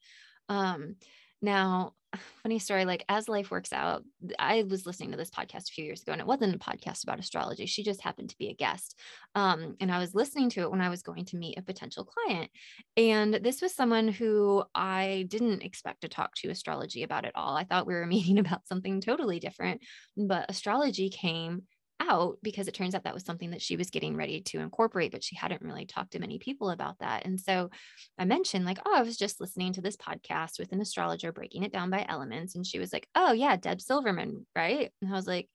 Um 0.49 0.95
Now, 1.45 1.93
funny 2.43 2.59
story 2.59 2.85
like 2.85 3.03
as 3.09 3.27
life 3.27 3.51
works 3.51 3.73
out 3.73 4.03
i 4.39 4.63
was 4.69 4.85
listening 4.85 5.11
to 5.11 5.17
this 5.17 5.29
podcast 5.29 5.69
a 5.69 5.73
few 5.73 5.85
years 5.85 6.01
ago 6.01 6.11
and 6.11 6.21
it 6.21 6.27
wasn't 6.27 6.55
a 6.55 6.59
podcast 6.59 7.03
about 7.03 7.19
astrology 7.19 7.65
she 7.65 7.83
just 7.83 8.01
happened 8.01 8.29
to 8.29 8.37
be 8.37 8.49
a 8.49 8.55
guest 8.55 8.97
um, 9.35 9.75
and 9.79 9.91
i 9.91 9.99
was 9.99 10.15
listening 10.15 10.49
to 10.49 10.61
it 10.61 10.71
when 10.71 10.81
i 10.81 10.89
was 10.89 11.01
going 11.01 11.25
to 11.25 11.37
meet 11.37 11.57
a 11.57 11.63
potential 11.63 12.05
client 12.05 12.49
and 12.97 13.35
this 13.35 13.61
was 13.61 13.75
someone 13.75 14.07
who 14.07 14.63
i 14.73 15.25
didn't 15.29 15.63
expect 15.63 16.01
to 16.01 16.07
talk 16.07 16.33
to 16.35 16.49
astrology 16.49 17.03
about 17.03 17.25
at 17.25 17.35
all. 17.35 17.55
I 17.55 17.63
thought 17.63 17.87
we 17.87 17.93
were 17.93 18.05
meeting 18.15 18.39
about 18.39 18.67
something 18.67 19.01
totally 19.01 19.39
different 19.39 19.81
but 20.15 20.45
astrology 20.49 21.09
came 21.09 21.63
out 22.07 22.37
because 22.41 22.67
it 22.67 22.73
turns 22.73 22.95
out 22.95 23.03
that 23.03 23.13
was 23.13 23.23
something 23.23 23.51
that 23.51 23.61
she 23.61 23.75
was 23.75 23.89
getting 23.89 24.15
ready 24.15 24.41
to 24.41 24.59
incorporate, 24.59 25.11
but 25.11 25.23
she 25.23 25.35
hadn't 25.35 25.61
really 25.61 25.85
talked 25.85 26.11
to 26.11 26.19
many 26.19 26.39
people 26.39 26.69
about 26.69 26.99
that. 26.99 27.25
And 27.25 27.39
so 27.39 27.69
I 28.17 28.25
mentioned, 28.25 28.65
like, 28.65 28.79
oh, 28.85 28.95
I 28.95 29.01
was 29.01 29.17
just 29.17 29.41
listening 29.41 29.73
to 29.73 29.81
this 29.81 29.97
podcast 29.97 30.59
with 30.59 30.71
an 30.71 30.81
astrologer 30.81 31.31
breaking 31.31 31.63
it 31.63 31.73
down 31.73 31.89
by 31.89 32.05
elements. 32.07 32.55
And 32.55 32.65
she 32.65 32.79
was 32.79 32.91
like, 32.93 33.07
oh, 33.15 33.33
yeah, 33.33 33.55
Deb 33.55 33.81
Silverman, 33.81 34.45
right? 34.55 34.91
And 35.01 35.11
I 35.11 35.15
was 35.15 35.27
like, 35.27 35.49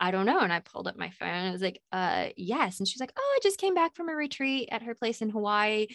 I 0.00 0.10
don't 0.10 0.26
know. 0.26 0.40
And 0.40 0.52
I 0.52 0.60
pulled 0.60 0.88
up 0.88 0.96
my 0.96 1.10
phone 1.10 1.28
and 1.28 1.48
I 1.48 1.52
was 1.52 1.60
like, 1.60 1.80
uh, 1.92 2.28
yes. 2.36 2.78
And 2.78 2.88
she's 2.88 3.00
like, 3.00 3.12
oh, 3.18 3.36
I 3.36 3.38
just 3.42 3.58
came 3.58 3.74
back 3.74 3.94
from 3.94 4.08
a 4.08 4.14
retreat 4.14 4.70
at 4.72 4.82
her 4.82 4.94
place 4.94 5.20
in 5.20 5.28
Hawaii. 5.28 5.88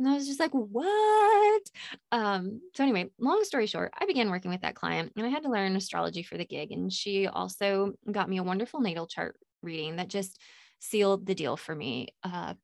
And 0.00 0.08
I 0.08 0.14
was 0.14 0.26
just 0.26 0.40
like, 0.40 0.52
what? 0.52 1.62
Um, 2.10 2.62
so, 2.74 2.82
anyway, 2.82 3.10
long 3.18 3.44
story 3.44 3.66
short, 3.66 3.92
I 4.00 4.06
began 4.06 4.30
working 4.30 4.50
with 4.50 4.62
that 4.62 4.74
client 4.74 5.12
and 5.14 5.26
I 5.26 5.28
had 5.28 5.42
to 5.42 5.50
learn 5.50 5.76
astrology 5.76 6.22
for 6.22 6.38
the 6.38 6.46
gig. 6.46 6.72
And 6.72 6.90
she 6.90 7.26
also 7.26 7.92
got 8.10 8.28
me 8.30 8.38
a 8.38 8.42
wonderful 8.42 8.80
natal 8.80 9.06
chart 9.06 9.36
reading 9.62 9.96
that 9.96 10.08
just 10.08 10.40
sealed 10.78 11.26
the 11.26 11.34
deal 11.34 11.58
for 11.58 11.74
me. 11.74 12.08
Uh, 12.24 12.54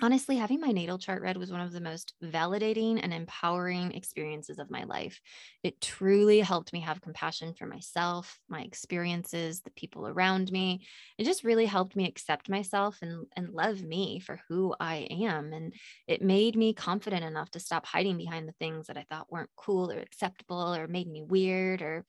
honestly, 0.00 0.36
having 0.36 0.60
my 0.60 0.68
natal 0.70 0.98
chart 0.98 1.22
read 1.22 1.36
was 1.36 1.50
one 1.50 1.60
of 1.60 1.72
the 1.72 1.80
most 1.80 2.14
validating 2.22 3.00
and 3.02 3.12
empowering 3.12 3.92
experiences 3.92 4.58
of 4.58 4.70
my 4.70 4.84
life. 4.84 5.20
It 5.64 5.80
truly 5.80 6.40
helped 6.40 6.72
me 6.72 6.80
have 6.80 7.00
compassion 7.00 7.52
for 7.54 7.66
myself, 7.66 8.38
my 8.48 8.62
experiences, 8.62 9.60
the 9.62 9.70
people 9.72 10.06
around 10.06 10.52
me. 10.52 10.86
It 11.18 11.24
just 11.24 11.42
really 11.42 11.66
helped 11.66 11.96
me 11.96 12.06
accept 12.06 12.48
myself 12.48 12.98
and, 13.02 13.26
and 13.36 13.50
love 13.50 13.82
me 13.82 14.20
for 14.20 14.40
who 14.48 14.74
I 14.78 15.08
am. 15.10 15.52
And 15.52 15.74
it 16.06 16.22
made 16.22 16.54
me 16.54 16.74
confident 16.74 17.24
enough 17.24 17.50
to 17.52 17.60
stop 17.60 17.84
hiding 17.84 18.16
behind 18.18 18.48
the 18.48 18.52
things 18.60 18.86
that 18.86 18.96
I 18.96 19.04
thought 19.10 19.32
weren't 19.32 19.50
cool 19.56 19.90
or 19.90 19.98
acceptable 19.98 20.74
or 20.74 20.86
made 20.86 21.08
me 21.08 21.22
weird 21.22 21.82
or 21.82 22.04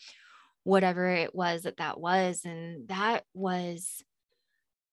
whatever 0.64 1.08
it 1.08 1.34
was 1.34 1.64
that 1.64 1.78
that 1.78 2.00
was. 2.00 2.46
And 2.46 2.88
that 2.90 3.24
was 3.34 4.04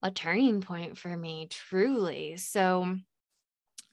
a 0.07 0.11
turning 0.13 0.61
point 0.61 0.97
for 0.97 1.15
me, 1.17 1.49
truly. 1.51 2.37
So, 2.37 2.97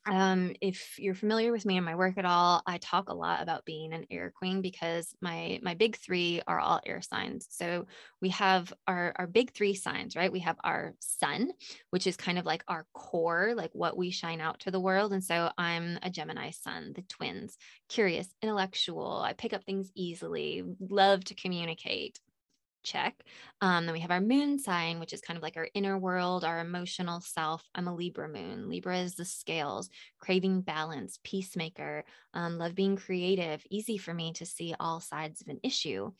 um, 0.05 0.53
if 0.59 0.99
you're 0.99 1.15
familiar 1.15 1.51
with 1.51 1.65
me 1.65 1.77
and 1.77 1.85
my 1.85 1.95
work 1.95 2.17
at 2.17 2.25
all, 2.25 2.61
I 2.67 2.77
talk 2.77 3.07
a 3.07 3.13
lot 3.13 3.41
about 3.41 3.63
being 3.63 3.93
an 3.93 4.05
air 4.11 4.33
queen 4.35 4.61
because 4.61 5.15
my 5.21 5.59
my 5.63 5.75
big 5.75 5.95
three 5.95 6.41
are 6.45 6.59
all 6.59 6.81
air 6.85 7.01
signs. 7.01 7.47
So 7.49 7.87
we 8.21 8.29
have 8.29 8.73
our 8.85 9.13
our 9.15 9.27
big 9.27 9.53
three 9.53 9.73
signs, 9.73 10.15
right? 10.15 10.31
We 10.31 10.41
have 10.41 10.57
our 10.63 10.93
sun, 10.99 11.51
which 11.89 12.05
is 12.05 12.17
kind 12.17 12.37
of 12.37 12.45
like 12.45 12.63
our 12.67 12.85
core, 12.93 13.53
like 13.55 13.71
what 13.73 13.97
we 13.97 14.11
shine 14.11 14.41
out 14.41 14.59
to 14.61 14.71
the 14.71 14.79
world. 14.79 15.13
And 15.13 15.23
so 15.23 15.49
I'm 15.57 15.97
a 16.03 16.09
Gemini 16.09 16.51
sun, 16.51 16.91
the 16.93 17.03
twins, 17.03 17.57
curious, 17.87 18.27
intellectual. 18.41 19.21
I 19.23 19.33
pick 19.33 19.53
up 19.53 19.63
things 19.63 19.89
easily, 19.95 20.63
love 20.79 21.23
to 21.25 21.35
communicate, 21.35 22.19
check. 22.83 23.15
Um, 23.61 23.85
then 23.85 23.93
we 23.93 23.99
have 24.01 24.11
our 24.11 24.21
moon 24.21 24.59
sign, 24.59 24.99
which 24.99 25.13
is 25.13 25.21
kind 25.21 25.37
of 25.37 25.43
like 25.43 25.57
our 25.57 25.67
inner 25.73 25.97
world, 25.97 26.43
our 26.43 26.59
emotional 26.59 27.21
self. 27.21 27.63
I'm 27.73 27.87
a 27.87 27.95
Libra 27.95 28.29
moon. 28.29 28.69
Libra 28.69 28.99
is 28.99 29.15
the 29.15 29.25
scales, 29.25 29.89
craving 30.19 30.61
balance, 30.61 31.19
peacemaker, 31.23 32.03
um, 32.33 32.57
love 32.57 32.75
being 32.75 32.95
creative, 32.95 33.65
easy 33.69 33.97
for 33.97 34.13
me 34.13 34.33
to 34.33 34.45
see 34.45 34.75
all 34.79 34.99
sides 34.99 35.41
of 35.41 35.47
an 35.47 35.59
issue. 35.63 36.11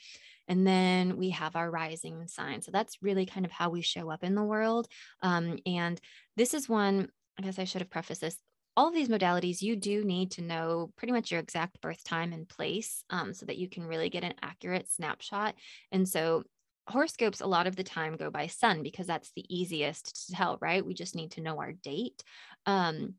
And 0.48 0.65
then 0.65 1.17
we 1.17 1.29
have 1.32 1.55
our 1.55 1.70
rising 1.70 2.27
sign. 2.27 2.62
So 2.62 2.72
that's 2.72 3.01
really 3.01 3.25
kind 3.25 3.46
of 3.46 3.51
how 3.51 3.70
we 3.70 3.82
show 3.82 4.10
up 4.10 4.24
in 4.24 4.36
the 4.36 4.43
world. 4.43 4.88
Um, 5.22 5.60
and 5.65 6.00
this 6.36 6.53
is 6.53 6.67
one, 6.67 7.10
I 7.39 7.43
guess 7.43 7.60
I 7.60 7.63
should 7.63 7.82
have 7.82 7.89
prefaced 7.89 8.22
this 8.22 8.38
all 8.75 8.88
of 8.88 8.93
these 8.93 9.10
modalities, 9.10 9.62
you 9.62 9.75
do 9.75 10.03
need 10.03 10.32
to 10.32 10.41
know 10.41 10.91
pretty 10.96 11.12
much 11.12 11.32
your 11.32 11.39
exact 11.39 11.79
birth 11.82 12.03
time 12.03 12.34
and 12.34 12.50
place 12.50 13.03
um, 13.10 13.34
so 13.34 13.46
that 13.46 13.58
you 13.58 13.70
can 13.70 13.86
really 13.86 14.10
get 14.10 14.24
an 14.24 14.34
accurate 14.41 14.89
snapshot. 14.89 15.55
And 15.91 16.08
so 16.08 16.43
horoscopes 16.87 17.41
a 17.41 17.47
lot 17.47 17.67
of 17.67 17.75
the 17.75 17.83
time 17.83 18.17
go 18.17 18.29
by 18.29 18.47
sun 18.47 18.83
because 18.83 19.07
that's 19.07 19.31
the 19.35 19.45
easiest 19.49 20.27
to 20.27 20.33
tell 20.33 20.57
right? 20.61 20.85
We 20.85 20.93
just 20.93 21.15
need 21.15 21.31
to 21.31 21.41
know 21.41 21.59
our 21.59 21.73
date 21.73 22.23
um 22.65 23.15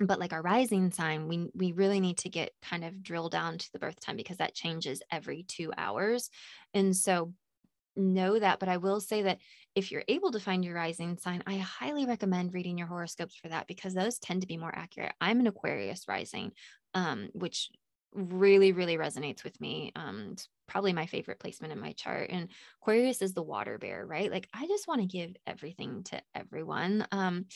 but 0.00 0.18
like 0.18 0.32
our 0.32 0.42
rising 0.42 0.90
sign 0.90 1.28
we 1.28 1.50
we 1.54 1.72
really 1.72 2.00
need 2.00 2.18
to 2.18 2.28
get 2.28 2.52
kind 2.62 2.84
of 2.84 3.02
drill 3.02 3.28
down 3.28 3.58
to 3.58 3.72
the 3.72 3.78
birth 3.78 4.00
time 4.00 4.16
because 4.16 4.38
that 4.38 4.54
changes 4.54 5.02
every 5.10 5.44
2 5.44 5.72
hours 5.76 6.30
and 6.72 6.96
so 6.96 7.32
know 7.96 8.38
that 8.38 8.58
but 8.58 8.68
i 8.68 8.76
will 8.76 9.00
say 9.00 9.22
that 9.22 9.38
if 9.76 9.92
you're 9.92 10.04
able 10.08 10.32
to 10.32 10.40
find 10.40 10.64
your 10.64 10.74
rising 10.74 11.16
sign 11.16 11.42
i 11.46 11.56
highly 11.56 12.06
recommend 12.06 12.52
reading 12.52 12.76
your 12.76 12.88
horoscopes 12.88 13.36
for 13.36 13.48
that 13.48 13.68
because 13.68 13.94
those 13.94 14.18
tend 14.18 14.40
to 14.40 14.48
be 14.48 14.56
more 14.56 14.74
accurate. 14.74 15.12
I'm 15.20 15.38
an 15.40 15.46
aquarius 15.46 16.08
rising 16.08 16.52
um, 16.94 17.28
which 17.32 17.70
really 18.14 18.72
really 18.72 18.96
resonates 18.96 19.42
with 19.44 19.60
me 19.60 19.92
um 19.96 20.30
it's 20.32 20.48
probably 20.66 20.92
my 20.92 21.06
favorite 21.06 21.40
placement 21.40 21.72
in 21.72 21.80
my 21.80 21.92
chart 21.92 22.30
and 22.30 22.48
aquarius 22.80 23.20
is 23.20 23.34
the 23.34 23.42
water 23.42 23.76
bear 23.78 24.06
right? 24.06 24.30
Like 24.30 24.48
i 24.54 24.66
just 24.66 24.88
want 24.88 25.00
to 25.00 25.06
give 25.06 25.34
everything 25.46 26.04
to 26.04 26.22
everyone 26.34 27.06
um 27.12 27.46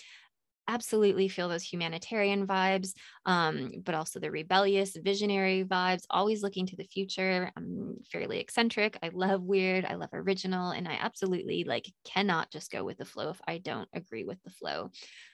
absolutely 0.71 1.29
feel 1.29 1.49
those 1.49 1.63
humanitarian 1.63 2.47
vibes 2.47 2.93
um 3.25 3.71
but 3.85 3.95
also 3.95 4.21
the 4.21 4.31
rebellious 4.31 4.95
visionary 5.03 5.65
vibes 5.65 6.03
always 6.11 6.43
looking 6.43 6.67
to 6.67 6.77
the 6.77 6.85
future 6.85 7.51
i'm 7.57 7.97
fairly 8.13 8.39
eccentric 8.39 8.99
i 9.03 9.09
love 9.15 9.43
weird 9.43 9.87
i 9.87 9.95
love 9.95 10.11
original 10.13 10.73
and 10.73 10.87
i 10.87 10.99
absolutely 11.01 11.65
like 11.65 11.91
cannot 12.05 12.51
just 12.51 12.71
go 12.71 12.85
with 12.85 12.99
the 12.99 13.05
flow 13.07 13.31
if 13.31 13.41
i 13.49 13.57
don't 13.57 13.89
agree 13.95 14.25
with 14.25 14.43
the 14.43 14.51
flow. 14.51 14.91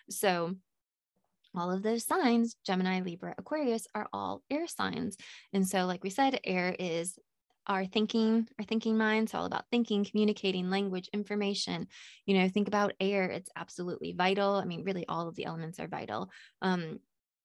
So 0.08 0.54
all 1.54 1.70
of 1.70 1.82
those 1.82 2.04
signs, 2.04 2.56
Gemini, 2.64 3.00
Libra, 3.00 3.34
Aquarius, 3.38 3.86
are 3.94 4.08
all 4.12 4.42
air 4.50 4.66
signs. 4.66 5.16
And 5.52 5.66
so, 5.66 5.86
like 5.86 6.02
we 6.02 6.10
said, 6.10 6.40
air 6.44 6.74
is 6.78 7.18
our 7.66 7.86
thinking, 7.86 8.46
our 8.58 8.64
thinking 8.64 8.96
mind. 8.98 9.24
It's 9.24 9.34
all 9.34 9.46
about 9.46 9.64
thinking, 9.70 10.04
communicating, 10.04 10.70
language, 10.70 11.08
information. 11.12 11.86
You 12.26 12.38
know, 12.38 12.48
think 12.48 12.68
about 12.68 12.92
air. 13.00 13.24
It's 13.24 13.50
absolutely 13.56 14.12
vital. 14.12 14.54
I 14.54 14.64
mean, 14.64 14.84
really, 14.84 15.06
all 15.06 15.28
of 15.28 15.34
the 15.34 15.46
elements 15.46 15.80
are 15.80 15.88
vital. 15.88 16.30
Um, 16.60 16.98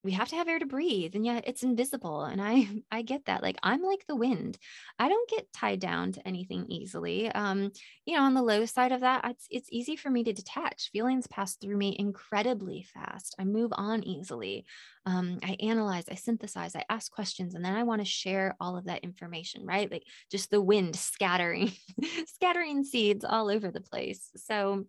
we 0.04 0.12
have 0.14 0.30
to 0.30 0.36
have 0.36 0.48
air 0.48 0.60
to 0.60 0.66
breathe 0.66 1.16
and 1.16 1.26
yet 1.26 1.44
it's 1.46 1.64
invisible 1.64 2.24
and 2.24 2.42
i 2.42 2.68
i 2.92 3.02
get 3.02 3.26
that 3.26 3.44
like 3.44 3.58
i'm 3.64 3.82
like 3.82 4.06
the 4.08 4.16
wind. 4.16 4.58
I 4.98 5.08
don't 5.08 5.30
get 5.30 5.52
tied 5.54 5.80
down 5.80 6.12
to 6.14 6.28
anything 6.28 6.66
easily 6.70 7.32
um 7.32 7.72
you 8.06 8.16
know 8.16 8.24
on 8.24 8.34
the 8.34 8.42
low 8.42 8.66
side 8.66 8.92
of 8.92 9.02
that 9.02 9.26
it's 9.26 9.48
it's 9.50 9.70
easy 9.72 9.96
for 9.96 10.10
me 10.10 10.24
to 10.24 10.34
detach. 10.34 10.90
Feelings 10.92 11.28
pass 11.28 11.56
through 11.56 11.78
me 11.78 11.96
incredibly 11.98 12.84
fast. 12.94 13.36
I 13.40 13.46
move 13.46 13.72
on 13.74 14.04
easily. 14.04 14.66
Um, 15.06 15.40
i 15.44 15.56
analyze 15.62 16.06
i 16.12 16.16
synthesize 16.16 16.76
i 16.76 16.84
ask 16.90 17.12
questions 17.12 17.56
and 17.56 17.66
then 17.66 17.74
i 17.74 17.84
want 17.84 18.02
to 18.02 18.06
share 18.06 18.56
all 18.60 18.78
of 18.78 18.86
that 18.86 19.04
information 19.04 19.66
right? 19.66 19.92
Like 19.92 20.04
just 20.30 20.52
the 20.52 20.62
wind 20.62 20.96
scattering 20.96 21.72
scattering 22.28 22.84
seeds 22.84 23.26
all 23.26 23.50
over 23.50 23.72
the 23.72 23.82
place. 23.82 24.30
So 24.36 24.86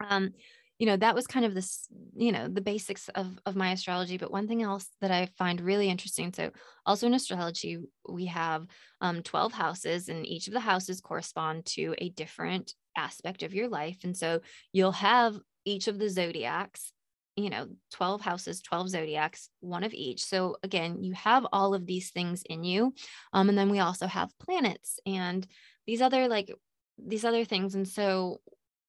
um 0.00 0.32
you 0.78 0.86
know 0.86 0.96
that 0.96 1.14
was 1.14 1.26
kind 1.26 1.46
of 1.46 1.54
this 1.54 1.86
you 2.16 2.32
know 2.32 2.48
the 2.48 2.60
basics 2.60 3.08
of 3.10 3.38
of 3.46 3.56
my 3.56 3.72
astrology 3.72 4.16
but 4.16 4.30
one 4.30 4.48
thing 4.48 4.62
else 4.62 4.88
that 5.00 5.10
i 5.10 5.28
find 5.38 5.60
really 5.60 5.88
interesting 5.88 6.32
so 6.32 6.50
also 6.84 7.06
in 7.06 7.14
astrology 7.14 7.78
we 8.08 8.26
have 8.26 8.66
um, 9.00 9.22
12 9.22 9.52
houses 9.52 10.08
and 10.08 10.26
each 10.26 10.46
of 10.46 10.52
the 10.52 10.60
houses 10.60 11.00
correspond 11.00 11.64
to 11.64 11.94
a 11.98 12.08
different 12.10 12.74
aspect 12.96 13.42
of 13.42 13.54
your 13.54 13.68
life 13.68 13.98
and 14.04 14.16
so 14.16 14.40
you'll 14.72 14.92
have 14.92 15.36
each 15.64 15.88
of 15.88 15.98
the 15.98 16.08
zodiacs 16.08 16.92
you 17.36 17.50
know 17.50 17.66
12 17.92 18.20
houses 18.20 18.62
12 18.62 18.90
zodiacs 18.90 19.48
one 19.60 19.84
of 19.84 19.92
each 19.92 20.24
so 20.24 20.56
again 20.62 21.02
you 21.02 21.12
have 21.14 21.46
all 21.52 21.74
of 21.74 21.86
these 21.86 22.10
things 22.10 22.42
in 22.48 22.64
you 22.64 22.94
um, 23.32 23.48
and 23.48 23.58
then 23.58 23.70
we 23.70 23.80
also 23.80 24.06
have 24.06 24.36
planets 24.38 24.98
and 25.06 25.46
these 25.86 26.00
other 26.00 26.28
like 26.28 26.52
these 26.98 27.24
other 27.24 27.44
things 27.44 27.74
and 27.74 27.88
so 27.88 28.40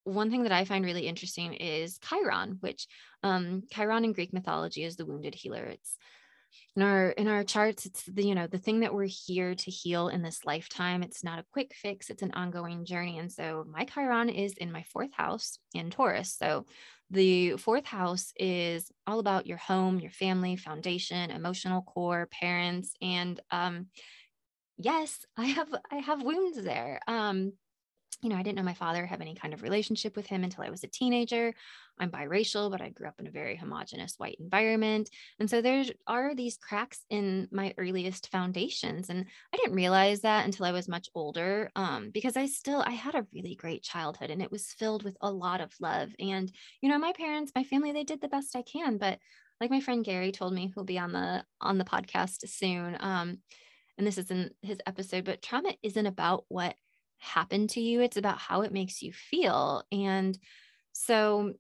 one 0.06 0.32
thing 0.32 0.44
that 0.44 0.52
I 0.52 0.66
find 0.66 0.86
really 0.86 1.08
interesting 1.08 1.54
is 1.54 2.00
Chiron, 2.00 2.58
which 2.62 2.88
um, 3.24 3.64
Chiron 3.72 4.06
in 4.06 4.14
Greek 4.14 4.34
mythology 4.34 4.84
is 4.84 4.96
the 4.96 5.06
wounded 5.06 5.36
healer. 5.36 5.66
It's 5.66 5.98
in 6.76 6.82
our 6.84 7.10
in 7.10 7.28
our 7.28 7.44
charts 7.44 7.86
it's 7.86 8.04
the 8.04 8.26
you 8.26 8.36
know 8.36 8.48
the 8.48 8.58
thing 8.58 8.82
that 8.82 8.94
we're 8.94 9.10
here 9.10 9.56
to 9.56 9.72
heal 9.72 10.10
in 10.10 10.22
this 10.22 10.46
lifetime. 10.46 11.04
It's 11.04 11.24
not 11.24 11.40
a 11.40 11.46
quick 11.52 11.74
fix. 11.74 12.10
It's 12.10 12.22
an 12.22 12.32
ongoing 12.34 12.86
journey. 12.86 13.18
And 13.18 13.32
so 13.32 13.66
my 13.70 13.86
chiron 13.86 14.30
is 14.30 14.54
in 14.54 14.72
my 14.72 14.84
fourth 14.84 15.14
house 15.14 15.58
in 15.74 15.90
taurus. 15.90 16.36
So 16.38 16.66
the 17.10 17.58
fourth 17.58 17.86
house 17.86 18.32
is 18.38 18.92
all 19.06 19.20
about 19.20 19.46
your 19.46 19.58
home 19.58 20.00
your 20.00 20.12
family 20.12 20.56
foundation 20.56 21.30
emotional 21.30 21.84
core 21.84 22.28
parents 22.32 22.96
and 23.00 23.40
um 23.52 23.86
yes 24.78 25.24
i 25.38 25.46
have 25.46 25.74
i 25.92 25.98
have 25.98 26.24
wounds 26.24 26.62
there. 26.62 27.00
Um 27.08 27.54
you 28.22 28.30
know, 28.30 28.36
I 28.36 28.44
didn't 28.44 28.58
know 28.58 28.64
my 28.64 28.74
father 28.74 29.06
have 29.06 29.22
any 29.22 29.36
kind 29.36 29.54
of 29.54 29.62
relationship 29.62 30.16
with 30.16 30.28
him 30.28 30.44
until 30.44 30.64
I 30.64 30.70
was 30.70 30.84
a 30.84 30.88
teenager. 30.88 31.54
I'm 32.00 32.12
biracial, 32.12 32.70
but 32.70 32.82
I 32.82 32.90
grew 32.90 33.08
up 33.08 33.16
in 33.20 33.28
a 33.28 33.32
very 33.32 33.56
homogenous 33.56 34.16
white 34.18 34.38
environment. 34.40 35.10
And 35.40 35.50
so 35.50 35.62
there 35.62 35.84
are 36.08 36.36
these 36.36 36.58
cracks 36.58 37.06
in 37.10 37.48
my 37.52 37.74
earliest 37.78 38.32
foundations. 38.32 39.10
And 39.10 39.26
I 39.54 39.58
didn't 39.58 39.76
realize 39.76 40.22
that 40.22 40.46
until 40.46 40.66
I 40.66 40.72
was 40.72 40.88
much 40.88 41.10
older 41.16 41.72
um, 41.76 42.10
because 42.14 42.36
I 42.36 42.48
still, 42.48 42.84
I 42.86 42.92
had 42.92 43.16
a 43.16 43.26
really 43.34 43.56
great 43.56 43.84
childhood 43.84 44.30
and 44.30 44.42
it 44.42 44.52
was 44.52 44.74
filled 44.74 45.04
with 45.04 45.18
a 45.22 45.32
lot 45.32 45.62
of 45.62 45.74
love. 45.80 46.10
And, 46.20 46.52
you 46.82 46.90
know, 46.90 46.98
my 46.98 47.14
parents, 47.14 47.52
my 47.56 47.64
family, 47.64 47.92
they 47.92 48.04
did 48.04 48.22
the 48.22 48.28
best 48.28 48.56
I 48.56 48.64
can. 48.64 48.98
But 48.98 49.20
like 49.62 49.72
my 49.72 49.80
friend 49.80 50.04
Gary 50.04 50.32
told 50.32 50.54
me, 50.54 50.72
who'll 50.74 50.84
be 50.84 51.00
on 51.00 51.14
the, 51.14 51.46
on 51.62 51.78
the 51.78 51.86
podcast 51.86 52.48
soon. 52.50 52.98
Um, 53.00 53.38
and 53.98 54.06
this 54.06 54.18
isn't 54.18 54.54
his 54.62 54.80
episode, 54.86 55.24
but 55.24 55.42
trauma 55.42 55.74
isn't 55.82 56.06
about 56.06 56.44
what 56.50 56.76
happen 57.18 57.68
to 57.70 57.82
you. 57.82 58.02
It's 58.02 58.18
about 58.18 58.38
how 58.40 58.62
it 58.62 58.74
makes 58.74 59.02
you 59.02 59.12
feel. 59.14 59.84
And 59.92 60.38
so 60.94 61.54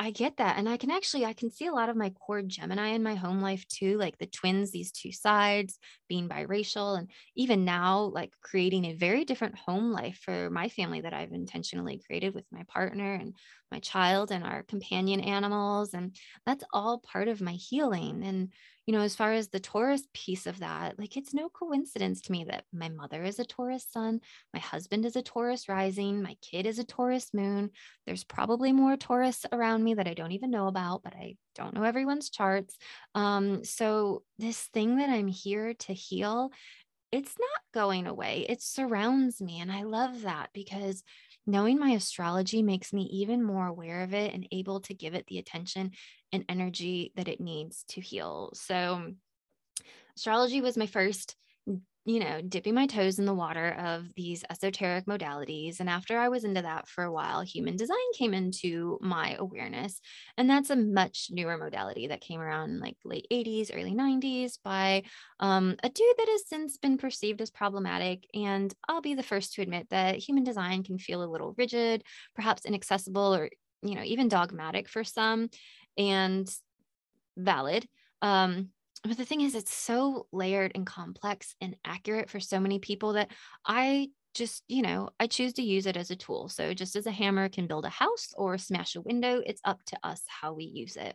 I 0.00 0.10
get 0.10 0.38
that. 0.38 0.58
And 0.58 0.68
I 0.68 0.76
can 0.76 0.90
actually, 0.90 1.24
I 1.24 1.34
can 1.34 1.50
see 1.50 1.66
a 1.66 1.72
lot 1.72 1.88
of 1.88 1.96
my 1.96 2.10
core 2.10 2.42
Gemini 2.42 2.88
in 2.88 3.02
my 3.04 3.14
home 3.14 3.40
life 3.40 3.66
too, 3.68 3.96
like 3.96 4.18
the 4.18 4.26
twins, 4.26 4.72
these 4.72 4.90
two 4.90 5.12
sides, 5.12 5.78
being 6.08 6.28
biracial, 6.28 6.98
and 6.98 7.08
even 7.36 7.64
now, 7.64 8.10
like 8.12 8.32
creating 8.42 8.86
a 8.86 8.94
very 8.94 9.24
different 9.24 9.56
home 9.56 9.92
life 9.92 10.18
for 10.24 10.50
my 10.50 10.68
family 10.68 11.00
that 11.02 11.14
I've 11.14 11.32
intentionally 11.32 12.02
created 12.04 12.34
with 12.34 12.44
my 12.50 12.64
partner 12.66 13.14
and 13.14 13.34
my 13.70 13.78
child 13.78 14.32
and 14.32 14.42
our 14.42 14.64
companion 14.64 15.20
animals. 15.20 15.94
And 15.94 16.16
that's 16.44 16.64
all 16.72 16.98
part 16.98 17.28
of 17.28 17.40
my 17.40 17.52
healing. 17.52 18.24
And 18.24 18.52
you 18.86 18.92
know, 18.92 19.00
as 19.00 19.16
far 19.16 19.32
as 19.32 19.48
the 19.48 19.60
Taurus 19.60 20.02
piece 20.12 20.46
of 20.46 20.58
that, 20.58 20.98
like 20.98 21.16
it's 21.16 21.32
no 21.32 21.48
coincidence 21.48 22.20
to 22.22 22.32
me 22.32 22.44
that 22.44 22.64
my 22.72 22.88
mother 22.88 23.24
is 23.24 23.38
a 23.38 23.44
Taurus 23.44 23.86
sun, 23.90 24.20
my 24.52 24.60
husband 24.60 25.06
is 25.06 25.16
a 25.16 25.22
Taurus 25.22 25.68
rising, 25.68 26.22
my 26.22 26.36
kid 26.42 26.66
is 26.66 26.78
a 26.78 26.84
Taurus 26.84 27.32
moon. 27.32 27.70
There's 28.06 28.24
probably 28.24 28.72
more 28.72 28.96
Taurus 28.96 29.46
around 29.52 29.82
me 29.84 29.94
that 29.94 30.08
I 30.08 30.14
don't 30.14 30.32
even 30.32 30.50
know 30.50 30.66
about, 30.66 31.02
but 31.02 31.14
I 31.14 31.36
don't 31.54 31.74
know 31.74 31.84
everyone's 31.84 32.30
charts. 32.30 32.76
Um, 33.14 33.64
so, 33.64 34.22
this 34.38 34.60
thing 34.74 34.98
that 34.98 35.08
I'm 35.08 35.28
here 35.28 35.74
to 35.74 35.94
heal, 35.94 36.50
it's 37.12 37.36
not 37.38 37.60
going 37.72 38.06
away. 38.06 38.44
It 38.48 38.60
surrounds 38.60 39.40
me. 39.40 39.60
And 39.60 39.70
I 39.70 39.84
love 39.84 40.22
that 40.22 40.50
because 40.52 41.02
knowing 41.46 41.78
my 41.78 41.90
astrology 41.90 42.62
makes 42.62 42.92
me 42.92 43.02
even 43.12 43.42
more 43.42 43.66
aware 43.66 44.02
of 44.02 44.14
it 44.14 44.32
and 44.32 44.48
able 44.50 44.80
to 44.80 44.94
give 44.94 45.14
it 45.14 45.26
the 45.26 45.38
attention 45.38 45.92
and 46.32 46.44
energy 46.48 47.12
that 47.16 47.28
it 47.28 47.40
needs 47.40 47.84
to 47.88 48.00
heal. 48.00 48.50
So, 48.54 49.12
astrology 50.16 50.60
was 50.60 50.76
my 50.76 50.86
first 50.86 51.36
you 52.06 52.20
know, 52.20 52.42
dipping 52.42 52.74
my 52.74 52.86
toes 52.86 53.18
in 53.18 53.24
the 53.24 53.32
water 53.32 53.70
of 53.78 54.06
these 54.14 54.44
esoteric 54.50 55.06
modalities. 55.06 55.80
And 55.80 55.88
after 55.88 56.18
I 56.18 56.28
was 56.28 56.44
into 56.44 56.60
that 56.60 56.86
for 56.86 57.02
a 57.02 57.12
while, 57.12 57.40
human 57.40 57.76
design 57.76 57.96
came 58.18 58.34
into 58.34 58.98
my 59.00 59.36
awareness. 59.38 60.00
And 60.36 60.48
that's 60.48 60.68
a 60.68 60.76
much 60.76 61.28
newer 61.30 61.56
modality 61.56 62.08
that 62.08 62.20
came 62.20 62.40
around 62.40 62.80
like 62.80 62.96
late 63.04 63.26
80s, 63.30 63.70
early 63.72 63.94
90s 63.94 64.58
by 64.62 65.04
um, 65.40 65.76
a 65.82 65.88
dude 65.88 66.16
that 66.18 66.28
has 66.28 66.46
since 66.46 66.76
been 66.76 66.98
perceived 66.98 67.40
as 67.40 67.50
problematic. 67.50 68.26
And 68.34 68.72
I'll 68.86 69.00
be 69.00 69.14
the 69.14 69.22
first 69.22 69.54
to 69.54 69.62
admit 69.62 69.88
that 69.88 70.16
human 70.16 70.44
design 70.44 70.82
can 70.82 70.98
feel 70.98 71.24
a 71.24 71.30
little 71.30 71.54
rigid, 71.56 72.02
perhaps 72.34 72.66
inaccessible, 72.66 73.34
or, 73.34 73.48
you 73.82 73.94
know, 73.94 74.02
even 74.04 74.28
dogmatic 74.28 74.90
for 74.90 75.04
some 75.04 75.48
and 75.96 76.46
valid. 77.36 77.88
Um, 78.20 78.68
but 79.04 79.16
the 79.18 79.24
thing 79.24 79.42
is, 79.42 79.54
it's 79.54 79.74
so 79.74 80.26
layered 80.32 80.72
and 80.74 80.86
complex 80.86 81.54
and 81.60 81.76
accurate 81.84 82.30
for 82.30 82.40
so 82.40 82.58
many 82.58 82.78
people 82.78 83.12
that 83.14 83.30
I 83.66 84.08
just, 84.34 84.64
you 84.66 84.82
know, 84.82 85.10
I 85.20 85.26
choose 85.26 85.52
to 85.54 85.62
use 85.62 85.86
it 85.86 85.96
as 85.96 86.10
a 86.10 86.16
tool. 86.16 86.48
So 86.48 86.74
just 86.74 86.96
as 86.96 87.06
a 87.06 87.12
hammer 87.12 87.48
can 87.48 87.66
build 87.66 87.84
a 87.84 87.90
house 87.90 88.32
or 88.36 88.58
smash 88.58 88.96
a 88.96 89.00
window, 89.00 89.42
it's 89.44 89.60
up 89.64 89.84
to 89.86 89.98
us 90.02 90.22
how 90.26 90.54
we 90.54 90.64
use 90.64 90.96
it. 90.96 91.14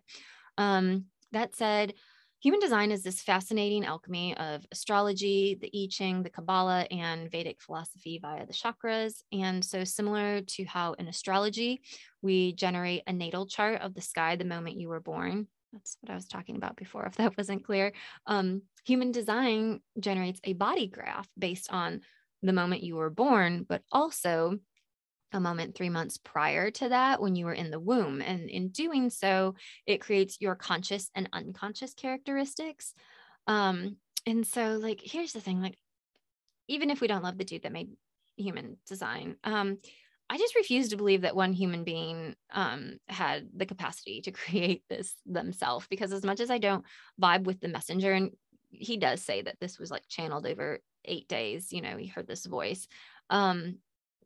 Um, 0.57 1.05
that 1.31 1.55
said, 1.55 1.95
human 2.39 2.59
design 2.59 2.91
is 2.91 3.03
this 3.03 3.21
fascinating 3.21 3.85
alchemy 3.85 4.37
of 4.37 4.65
astrology, 4.71 5.57
the 5.59 5.71
I 5.75 5.87
Ching, 5.89 6.23
the 6.23 6.29
Kabbalah, 6.29 6.87
and 6.91 7.29
Vedic 7.29 7.61
philosophy 7.61 8.19
via 8.21 8.45
the 8.45 8.53
chakras. 8.53 9.21
And 9.31 9.63
so, 9.63 9.83
similar 9.83 10.41
to 10.41 10.63
how 10.63 10.93
in 10.93 11.07
astrology, 11.07 11.81
we 12.21 12.53
generate 12.53 13.03
a 13.07 13.13
natal 13.13 13.47
chart 13.47 13.81
of 13.81 13.93
the 13.93 14.01
sky 14.01 14.35
the 14.35 14.45
moment 14.45 14.79
you 14.79 14.89
were 14.89 15.01
born, 15.01 15.47
that's 15.71 15.97
what 16.01 16.11
I 16.11 16.15
was 16.15 16.27
talking 16.27 16.55
about 16.55 16.75
before, 16.75 17.05
if 17.05 17.15
that 17.15 17.35
wasn't 17.37 17.65
clear. 17.65 17.93
Um, 18.25 18.63
human 18.85 19.11
design 19.11 19.81
generates 19.99 20.39
a 20.43 20.53
body 20.53 20.87
graph 20.87 21.27
based 21.37 21.71
on 21.71 22.01
the 22.41 22.53
moment 22.53 22.83
you 22.83 22.95
were 22.95 23.09
born, 23.09 23.65
but 23.67 23.81
also 23.91 24.57
a 25.31 25.39
moment 25.39 25.75
three 25.75 25.89
months 25.89 26.17
prior 26.17 26.71
to 26.71 26.89
that 26.89 27.21
when 27.21 27.35
you 27.35 27.45
were 27.45 27.53
in 27.53 27.69
the 27.69 27.79
womb. 27.79 28.21
And 28.21 28.49
in 28.49 28.69
doing 28.69 29.09
so, 29.09 29.55
it 29.85 30.01
creates 30.01 30.37
your 30.39 30.55
conscious 30.55 31.11
and 31.13 31.29
unconscious 31.33 31.93
characteristics. 31.93 32.93
Um, 33.45 33.97
and 34.25 34.45
so, 34.45 34.79
like, 34.81 35.01
here's 35.03 35.33
the 35.33 35.41
thing 35.41 35.61
like, 35.61 35.77
even 36.67 36.89
if 36.89 37.01
we 37.01 37.07
don't 37.07 37.23
love 37.23 37.37
the 37.37 37.45
dude 37.45 37.63
that 37.63 37.71
made 37.71 37.89
human 38.37 38.77
design, 38.87 39.35
um, 39.43 39.77
I 40.29 40.37
just 40.37 40.55
refuse 40.55 40.89
to 40.89 40.97
believe 40.97 41.21
that 41.21 41.35
one 41.35 41.53
human 41.53 41.83
being 41.83 42.35
um, 42.53 42.99
had 43.07 43.49
the 43.55 43.65
capacity 43.65 44.21
to 44.21 44.31
create 44.31 44.83
this 44.89 45.15
themselves 45.25 45.87
because 45.89 46.13
as 46.13 46.23
much 46.23 46.39
as 46.39 46.51
I 46.51 46.59
don't 46.59 46.85
vibe 47.21 47.43
with 47.43 47.59
the 47.59 47.67
messenger, 47.67 48.13
and 48.13 48.31
he 48.69 48.97
does 48.97 49.21
say 49.21 49.41
that 49.41 49.57
this 49.59 49.79
was 49.79 49.89
like 49.89 50.03
channeled 50.07 50.45
over 50.45 50.79
eight 51.05 51.27
days, 51.27 51.73
you 51.73 51.81
know, 51.81 51.97
he 51.97 52.07
heard 52.07 52.27
this 52.27 52.45
voice. 52.45 52.87
Um, 53.29 53.77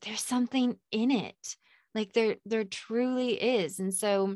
there's 0.01 0.21
something 0.21 0.75
in 0.91 1.11
it. 1.11 1.55
Like 1.95 2.13
there, 2.13 2.37
there 2.45 2.63
truly 2.65 3.41
is. 3.41 3.79
And 3.79 3.93
so 3.93 4.35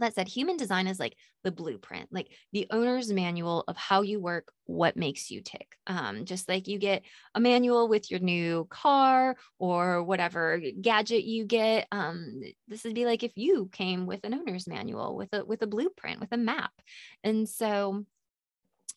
that 0.00 0.14
said, 0.14 0.28
human 0.28 0.56
design 0.56 0.86
is 0.86 0.98
like 0.98 1.16
the 1.44 1.52
blueprint, 1.52 2.08
like 2.12 2.28
the 2.52 2.66
owner's 2.70 3.12
manual 3.12 3.64
of 3.68 3.76
how 3.76 4.02
you 4.02 4.20
work, 4.20 4.52
what 4.64 4.96
makes 4.96 5.30
you 5.30 5.42
tick. 5.42 5.76
Um, 5.86 6.24
just 6.24 6.48
like 6.48 6.68
you 6.68 6.78
get 6.78 7.02
a 7.34 7.40
manual 7.40 7.88
with 7.88 8.10
your 8.10 8.20
new 8.20 8.66
car 8.70 9.36
or 9.58 10.02
whatever 10.02 10.60
gadget 10.80 11.24
you 11.24 11.44
get. 11.44 11.86
Um, 11.92 12.40
this 12.68 12.84
would 12.84 12.94
be 12.94 13.06
like 13.06 13.22
if 13.22 13.32
you 13.36 13.68
came 13.72 14.06
with 14.06 14.24
an 14.24 14.34
owner's 14.34 14.66
manual 14.66 15.16
with 15.16 15.32
a 15.32 15.44
with 15.44 15.62
a 15.62 15.66
blueprint, 15.66 16.20
with 16.20 16.32
a 16.32 16.36
map. 16.36 16.72
And 17.22 17.48
so 17.48 18.04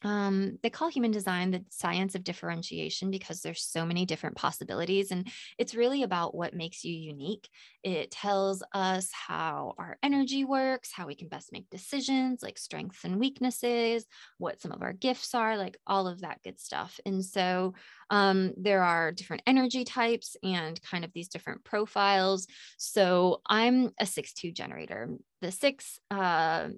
um, 0.01 0.57
they 0.63 0.69
call 0.69 0.89
human 0.89 1.11
design 1.11 1.51
the 1.51 1.63
science 1.69 2.15
of 2.15 2.23
differentiation 2.23 3.11
because 3.11 3.41
there's 3.41 3.61
so 3.61 3.85
many 3.85 4.05
different 4.05 4.35
possibilities 4.35 5.11
and 5.11 5.27
it's 5.57 5.75
really 5.75 6.03
about 6.03 6.33
what 6.33 6.53
makes 6.53 6.83
you 6.83 6.93
unique. 6.93 7.49
It 7.83 8.11
tells 8.11 8.63
us 8.73 9.09
how 9.11 9.73
our 9.77 9.97
energy 10.01 10.45
works 10.45 10.91
how 10.93 11.07
we 11.07 11.15
can 11.15 11.27
best 11.27 11.51
make 11.51 11.69
decisions 11.69 12.41
like 12.41 12.57
strengths 12.57 13.03
and 13.03 13.19
weaknesses 13.19 14.05
what 14.37 14.61
some 14.61 14.71
of 14.71 14.81
our 14.81 14.93
gifts 14.93 15.35
are 15.35 15.57
like 15.57 15.77
all 15.85 16.07
of 16.07 16.21
that 16.21 16.41
good 16.43 16.59
stuff. 16.59 16.99
And 17.05 17.23
so 17.23 17.73
um, 18.09 18.53
there 18.57 18.83
are 18.83 19.11
different 19.11 19.43
energy 19.45 19.83
types 19.83 20.35
and 20.43 20.81
kind 20.81 21.03
of 21.03 21.11
these 21.13 21.27
different 21.27 21.63
profiles. 21.63 22.47
So 22.77 23.41
i'm 23.49 23.91
a 23.99 24.05
6-2 24.05 24.53
generator. 24.53 25.09
The 25.41 25.51
six 25.51 25.99
uh, 26.11 26.69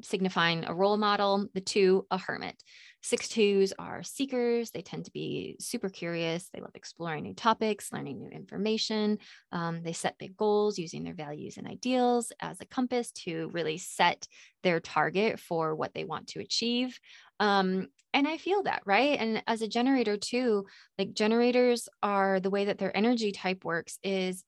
signifying 0.00 0.64
a 0.64 0.74
role 0.74 0.96
model, 0.96 1.46
the 1.54 1.60
two, 1.60 2.06
a 2.10 2.18
hermit. 2.18 2.62
Six 3.02 3.28
twos 3.28 3.72
are 3.78 4.02
seekers. 4.02 4.70
They 4.70 4.82
tend 4.82 5.06
to 5.06 5.10
be 5.10 5.56
super 5.58 5.88
curious. 5.88 6.48
They 6.52 6.60
love 6.60 6.70
exploring 6.74 7.24
new 7.24 7.34
topics, 7.34 7.92
learning 7.92 8.18
new 8.18 8.28
information. 8.28 9.18
Um, 9.50 9.82
they 9.82 9.92
set 9.92 10.18
big 10.18 10.36
goals 10.36 10.78
using 10.78 11.02
their 11.02 11.14
values 11.14 11.56
and 11.56 11.66
ideals 11.66 12.32
as 12.40 12.60
a 12.60 12.66
compass 12.66 13.10
to 13.24 13.50
really 13.52 13.78
set 13.78 14.28
their 14.62 14.78
target 14.78 15.40
for 15.40 15.74
what 15.74 15.94
they 15.94 16.04
want 16.04 16.28
to 16.28 16.40
achieve. 16.40 16.98
Um, 17.40 17.88
and 18.14 18.28
I 18.28 18.36
feel 18.36 18.62
that, 18.64 18.82
right? 18.84 19.18
And 19.18 19.42
as 19.46 19.62
a 19.62 19.68
generator, 19.68 20.16
too, 20.16 20.66
like 20.98 21.14
generators 21.14 21.88
are 22.02 22.38
the 22.38 22.50
way 22.50 22.66
that 22.66 22.78
their 22.78 22.96
energy 22.96 23.32
type 23.32 23.64
works 23.64 23.98
is 24.04 24.44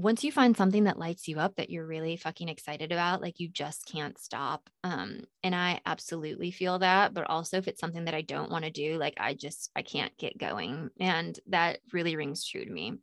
once 0.00 0.24
you 0.24 0.32
find 0.32 0.56
something 0.56 0.84
that 0.84 0.98
lights 0.98 1.28
you 1.28 1.38
up 1.38 1.56
that 1.56 1.68
you're 1.68 1.86
really 1.86 2.16
fucking 2.16 2.48
excited 2.48 2.90
about, 2.90 3.20
like 3.20 3.38
you 3.38 3.48
just 3.48 3.86
can't 3.86 4.18
stop. 4.18 4.70
Um, 4.82 5.20
and 5.42 5.54
I 5.54 5.80
absolutely 5.84 6.50
feel 6.50 6.78
that. 6.78 7.12
But 7.12 7.28
also, 7.28 7.58
if 7.58 7.68
it's 7.68 7.80
something 7.80 8.06
that 8.06 8.14
I 8.14 8.22
don't 8.22 8.50
want 8.50 8.64
to 8.64 8.70
do, 8.70 8.96
like 8.96 9.14
I 9.18 9.34
just, 9.34 9.70
I 9.76 9.82
can't 9.82 10.16
get 10.16 10.38
going. 10.38 10.88
And 10.98 11.38
that 11.48 11.80
really 11.92 12.16
rings 12.16 12.44
true 12.46 12.64
to 12.64 12.70
me. 12.70 12.94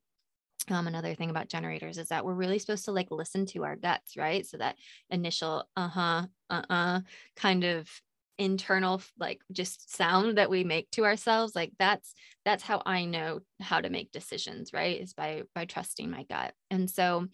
Um, 0.69 0.87
another 0.87 1.13
thing 1.13 1.29
about 1.29 1.49
generators 1.49 1.97
is 1.97 2.09
that 2.09 2.25
we're 2.25 2.33
really 2.33 2.59
supposed 2.59 2.85
to 2.85 2.91
like 2.91 3.11
listen 3.11 3.45
to 3.47 3.63
our 3.63 3.75
guts, 3.75 4.17
right? 4.17 4.45
So 4.45 4.57
that 4.57 4.75
initial 5.09 5.65
uh 5.77 5.87
huh, 5.87 6.25
uh 6.49 6.61
uh 6.69 7.01
kind 7.35 7.63
of 7.63 7.89
internal 8.37 9.01
like 9.19 9.41
just 9.51 9.95
sound 9.95 10.37
that 10.37 10.49
we 10.49 10.63
make 10.63 10.89
to 10.91 11.05
ourselves 11.05 11.55
like 11.55 11.71
that's 11.79 12.13
that's 12.45 12.63
how 12.63 12.81
i 12.85 13.05
know 13.05 13.39
how 13.59 13.81
to 13.81 13.89
make 13.89 14.11
decisions 14.11 14.73
right 14.73 15.01
is 15.01 15.13
by 15.13 15.43
by 15.55 15.65
trusting 15.65 16.09
my 16.09 16.23
gut 16.29 16.53
and 16.69 16.89
so 16.89 17.27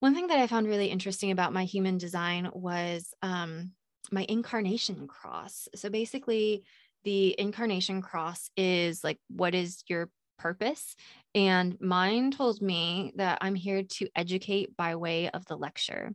one 0.00 0.14
thing 0.14 0.26
that 0.26 0.38
i 0.38 0.46
found 0.46 0.66
really 0.66 0.88
interesting 0.88 1.30
about 1.30 1.52
my 1.52 1.64
human 1.64 1.96
design 1.96 2.50
was 2.52 3.14
um 3.22 3.70
my 4.10 4.26
incarnation 4.28 5.06
cross 5.06 5.68
so 5.74 5.88
basically 5.88 6.64
the 7.04 7.38
incarnation 7.38 8.02
cross 8.02 8.50
is 8.56 9.04
like 9.04 9.18
what 9.28 9.54
is 9.54 9.84
your 9.88 10.10
purpose. 10.40 10.96
And 11.34 11.76
mine 11.80 12.30
told 12.30 12.60
me 12.62 13.12
that 13.16 13.38
I'm 13.40 13.54
here 13.54 13.82
to 13.82 14.08
educate 14.16 14.76
by 14.76 14.96
way 14.96 15.28
of 15.28 15.44
the 15.46 15.56
lecture. 15.56 16.12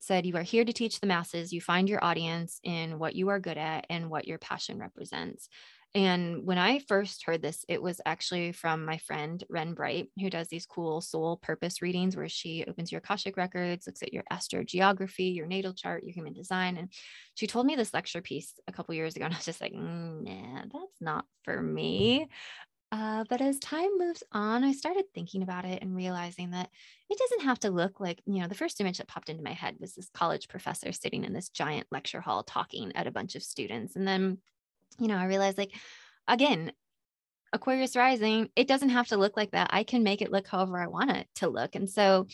Said, 0.00 0.26
You 0.26 0.36
are 0.36 0.42
here 0.42 0.64
to 0.64 0.72
teach 0.72 1.00
the 1.00 1.06
masses. 1.06 1.52
You 1.52 1.60
find 1.60 1.88
your 1.88 2.02
audience 2.02 2.58
in 2.64 2.98
what 2.98 3.14
you 3.14 3.28
are 3.28 3.38
good 3.38 3.58
at 3.58 3.86
and 3.88 4.10
what 4.10 4.26
your 4.26 4.38
passion 4.38 4.78
represents. 4.78 5.48
And 5.94 6.46
when 6.46 6.56
I 6.56 6.78
first 6.78 7.24
heard 7.26 7.42
this, 7.42 7.64
it 7.68 7.82
was 7.82 8.00
actually 8.06 8.52
from 8.52 8.84
my 8.84 8.98
friend 8.98 9.42
Ren 9.50 9.74
Bright, 9.74 10.08
who 10.20 10.30
does 10.30 10.46
these 10.46 10.64
cool 10.64 11.00
soul 11.00 11.38
purpose 11.42 11.82
readings 11.82 12.16
where 12.16 12.28
she 12.28 12.64
opens 12.68 12.92
your 12.92 13.00
Akashic 13.00 13.36
records, 13.36 13.88
looks 13.88 14.02
at 14.02 14.12
your 14.12 14.22
astrogeography, 14.32 15.34
your 15.34 15.46
natal 15.46 15.74
chart, 15.74 16.04
your 16.04 16.14
human 16.14 16.32
design. 16.32 16.76
And 16.76 16.92
she 17.34 17.48
told 17.48 17.66
me 17.66 17.74
this 17.74 17.92
lecture 17.92 18.22
piece 18.22 18.54
a 18.68 18.72
couple 18.72 18.94
years 18.94 19.16
ago. 19.16 19.24
And 19.24 19.34
I 19.34 19.38
was 19.38 19.46
just 19.46 19.60
like, 19.60 19.72
mm, 19.72 20.22
nah, 20.22 20.62
that's 20.62 21.00
not 21.00 21.24
for 21.44 21.60
me. 21.60 22.28
Uh, 22.92 23.24
but 23.28 23.40
as 23.40 23.58
time 23.60 23.90
moves 23.98 24.24
on, 24.32 24.64
I 24.64 24.72
started 24.72 25.04
thinking 25.14 25.42
about 25.42 25.64
it 25.64 25.80
and 25.80 25.94
realizing 25.94 26.50
that 26.50 26.70
it 27.08 27.18
doesn't 27.18 27.46
have 27.46 27.60
to 27.60 27.70
look 27.70 28.00
like, 28.00 28.20
you 28.26 28.40
know, 28.40 28.48
the 28.48 28.54
first 28.56 28.80
image 28.80 28.98
that 28.98 29.06
popped 29.06 29.28
into 29.28 29.44
my 29.44 29.52
head 29.52 29.76
was 29.78 29.94
this 29.94 30.10
college 30.12 30.48
professor 30.48 30.90
sitting 30.90 31.24
in 31.24 31.32
this 31.32 31.50
giant 31.50 31.86
lecture 31.92 32.20
hall 32.20 32.42
talking 32.42 32.90
at 32.96 33.06
a 33.06 33.12
bunch 33.12 33.36
of 33.36 33.44
students. 33.44 33.94
And 33.94 34.08
then 34.08 34.38
you 34.98 35.08
know, 35.08 35.16
I 35.16 35.24
realized 35.24 35.58
like, 35.58 35.72
again, 36.28 36.72
Aquarius 37.52 37.96
rising, 37.96 38.48
it 38.54 38.68
doesn't 38.68 38.90
have 38.90 39.08
to 39.08 39.16
look 39.16 39.36
like 39.36 39.52
that. 39.52 39.70
I 39.72 39.82
can 39.82 40.02
make 40.02 40.22
it 40.22 40.30
look 40.30 40.46
however 40.46 40.78
I 40.78 40.86
want 40.86 41.10
it 41.10 41.26
to 41.36 41.48
look. 41.48 41.74
And 41.74 41.88
so, 41.88 42.26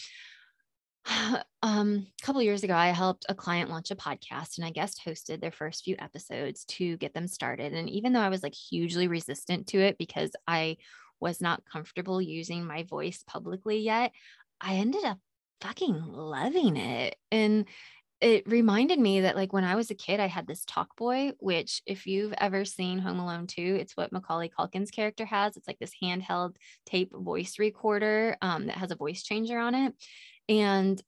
um, 1.63 2.07
a 2.21 2.25
couple 2.25 2.43
years 2.43 2.65
ago, 2.65 2.75
I 2.75 2.89
helped 2.89 3.27
a 3.29 3.35
client 3.35 3.71
launch 3.71 3.91
a 3.91 3.97
podcast 3.97 4.59
and 4.59 4.67
I 4.67 4.71
guest 4.71 5.03
hosted 5.07 5.41
their 5.41 5.53
first 5.53 5.85
few 5.85 5.97
episodes 5.99 6.65
to 6.67 6.97
get 6.97 7.15
them 7.15 7.29
started. 7.29 7.73
And 7.73 7.89
even 7.91 8.13
though 8.13 8.21
I 8.21 8.29
was 8.29 8.43
like 8.43 8.55
hugely 8.55 9.09
resistant 9.09 9.69
to 9.69 9.79
it 9.79 9.99
because 9.99 10.31
I 10.47 10.77
was 11.21 11.41
not 11.41 11.65
comfortable 11.71 12.21
using 12.21 12.65
my 12.65 12.83
voice 12.85 13.25
publicly 13.27 13.79
yet, 13.79 14.13
I 14.61 14.75
ended 14.75 15.05
up 15.05 15.19
fucking 15.61 16.13
loving 16.13 16.77
it. 16.77 17.17
And 17.31 17.67
it 18.21 18.49
reminded 18.49 18.99
me 18.99 19.21
that 19.23 19.37
like 19.37 19.53
when 19.53 19.65
I 19.65 19.75
was 19.75 19.91
a 19.91 19.95
kid, 19.95 20.21
I 20.21 20.27
had 20.27 20.47
this 20.47 20.65
Talkboy, 20.65 21.35
which 21.39 21.83
if 21.85 22.07
you've 22.07 22.33
ever 22.39 22.65
seen 22.65 22.99
Home 22.99 23.19
Alone 23.19 23.47
2, 23.47 23.77
it's 23.79 23.95
what 23.95 24.11
Macaulay 24.11 24.49
Culkin's 24.49 24.91
character 24.91 25.27
has. 25.27 25.57
It's 25.57 25.69
like 25.69 25.79
this 25.79 25.93
handheld 26.03 26.57
tape 26.87 27.13
voice 27.13 27.59
recorder 27.59 28.37
um, 28.41 28.67
that 28.67 28.79
has 28.79 28.91
a 28.91 28.97
voice 28.97 29.23
changer 29.23 29.59
on 29.59 29.75
it. 29.75 29.95
And 30.49 31.01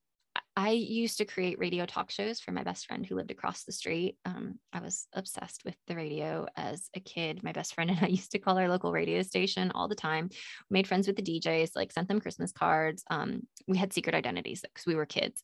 I 0.57 0.71
used 0.71 1.19
to 1.19 1.25
create 1.25 1.59
radio 1.59 1.87
talk 1.87 2.11
shows 2.11 2.41
for 2.41 2.51
my 2.51 2.65
best 2.65 2.87
friend 2.87 3.07
who 3.07 3.15
lived 3.15 3.31
across 3.31 3.65
the 3.65 3.73
street. 3.73 4.17
Um, 4.25 4.59
I 4.73 4.81
was 4.81 5.07
obsessed 5.13 5.65
with 5.65 5.77
the 5.87 5.95
radio 5.95 6.47
as 6.57 6.89
a 6.95 7.01
kid. 7.01 7.45
My 7.45 7.53
best 7.53 7.75
friend 7.75 7.91
and 7.91 8.01
I 8.03 8.07
used 8.09 8.33
to 8.33 8.39
call 8.39 8.59
our 8.59 8.69
local 8.69 8.93
radio 8.93 9.23
station 9.23 9.71
all 9.73 9.89
the 9.89 9.95
time. 9.95 10.29
We 10.69 10.75
made 10.75 10.89
friends 10.89 11.07
with 11.07 11.17
the 11.17 11.23
DJs, 11.23 11.71
like 11.77 11.93
sent 11.93 12.09
them 12.09 12.21
Christmas 12.21 12.53
cards. 12.53 13.05
Um, 13.11 13.43
we 13.67 13.79
had 13.79 13.93
secret 13.93 14.15
identities 14.15 14.63
because 14.63 14.87
we 14.87 14.97
were 14.97 15.07
kids 15.07 15.43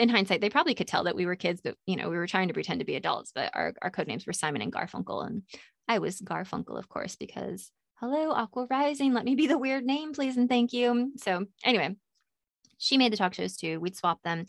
in 0.00 0.08
hindsight, 0.08 0.40
they 0.40 0.48
probably 0.48 0.74
could 0.74 0.88
tell 0.88 1.04
that 1.04 1.14
we 1.14 1.26
were 1.26 1.36
kids, 1.36 1.60
but 1.62 1.76
you 1.86 1.94
know, 1.94 2.08
we 2.08 2.16
were 2.16 2.26
trying 2.26 2.48
to 2.48 2.54
pretend 2.54 2.80
to 2.80 2.86
be 2.86 2.96
adults. 2.96 3.32
But 3.34 3.50
our, 3.54 3.74
our 3.82 3.90
code 3.90 4.08
names 4.08 4.26
were 4.26 4.32
Simon 4.32 4.62
and 4.62 4.72
Garfunkel. 4.72 5.26
And 5.26 5.42
I 5.86 5.98
was 5.98 6.22
Garfunkel, 6.22 6.78
of 6.78 6.88
course, 6.88 7.16
because 7.16 7.70
hello, 7.96 8.30
Aqua 8.30 8.66
Rising, 8.70 9.12
let 9.12 9.26
me 9.26 9.34
be 9.34 9.46
the 9.46 9.58
weird 9.58 9.84
name, 9.84 10.14
please, 10.14 10.38
and 10.38 10.48
thank 10.48 10.72
you. 10.72 11.12
So 11.18 11.44
anyway, 11.62 11.96
she 12.80 12.98
made 12.98 13.12
the 13.12 13.16
talk 13.16 13.34
shows 13.34 13.56
too. 13.56 13.78
We'd 13.78 13.96
swap 13.96 14.22
them. 14.22 14.46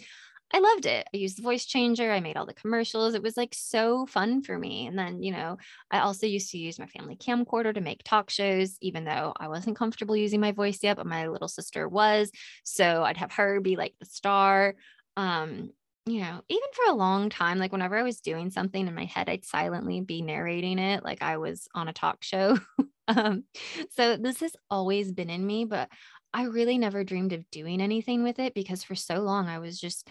I 0.54 0.60
loved 0.60 0.86
it. 0.86 1.08
I 1.14 1.18
used 1.18 1.38
the 1.38 1.44
voice 1.44 1.66
changer. 1.66 2.12
I 2.12 2.20
made 2.20 2.36
all 2.36 2.46
the 2.46 2.54
commercials. 2.54 3.14
It 3.14 3.24
was 3.24 3.38
like 3.38 3.54
so 3.54 4.06
fun 4.06 4.42
for 4.42 4.58
me. 4.58 4.86
And 4.86 5.00
then, 5.00 5.24
you 5.24 5.32
know, 5.32 5.58
I 5.90 6.00
also 6.00 6.28
used 6.28 6.52
to 6.52 6.58
use 6.58 6.78
my 6.78 6.88
family 6.88 7.16
camcorder 7.16 7.74
to 7.74 7.80
make 7.80 8.04
talk 8.04 8.30
shows, 8.30 8.76
even 8.82 9.06
though 9.06 9.34
I 9.38 9.48
wasn't 9.48 9.78
comfortable 9.78 10.18
using 10.18 10.42
my 10.42 10.52
voice 10.52 10.80
yet, 10.82 10.98
but 10.98 11.06
my 11.06 11.28
little 11.28 11.48
sister 11.48 11.88
was. 11.88 12.32
So 12.66 13.04
I'd 13.04 13.18
have 13.18 13.32
her 13.34 13.62
be 13.62 13.78
like 13.78 13.94
the 14.00 14.06
star 14.06 14.76
um 15.18 15.70
you 16.06 16.20
know 16.20 16.42
even 16.50 16.70
for 16.74 16.92
a 16.92 16.96
long 16.96 17.30
time 17.30 17.60
like 17.60 17.72
whenever 17.72 17.98
i 17.98 18.04
was 18.04 18.22
doing 18.22 18.50
something 18.50 18.88
in 18.88 18.96
my 18.96 19.06
head 19.06 19.30
i'd 19.30 19.46
silently 19.46 20.02
be 20.02 20.22
narrating 20.22 20.80
it 20.80 21.04
like 21.04 21.22
i 21.22 21.38
was 21.38 21.68
on 21.76 21.88
a 21.88 21.94
talk 21.94 22.24
show 22.24 22.58
um 23.08 23.44
so 23.92 24.18
this 24.18 24.40
has 24.40 24.56
always 24.70 25.12
been 25.12 25.30
in 25.30 25.46
me 25.46 25.66
but 25.66 25.90
i 26.34 26.44
really 26.44 26.78
never 26.78 27.04
dreamed 27.04 27.34
of 27.34 27.50
doing 27.52 27.82
anything 27.82 28.24
with 28.24 28.40
it 28.40 28.54
because 28.54 28.84
for 28.84 28.96
so 28.96 29.16
long 29.16 29.48
i 29.48 29.60
was 29.60 29.80
just 29.80 30.08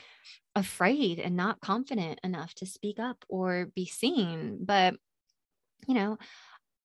afraid 0.54 1.18
and 1.18 1.36
not 1.36 1.60
confident 1.60 2.18
enough 2.24 2.54
to 2.54 2.66
speak 2.66 2.98
up 2.98 3.24
or 3.28 3.70
be 3.74 3.86
seen. 3.86 4.58
But 4.64 4.94
you 5.86 5.94
know 5.94 6.18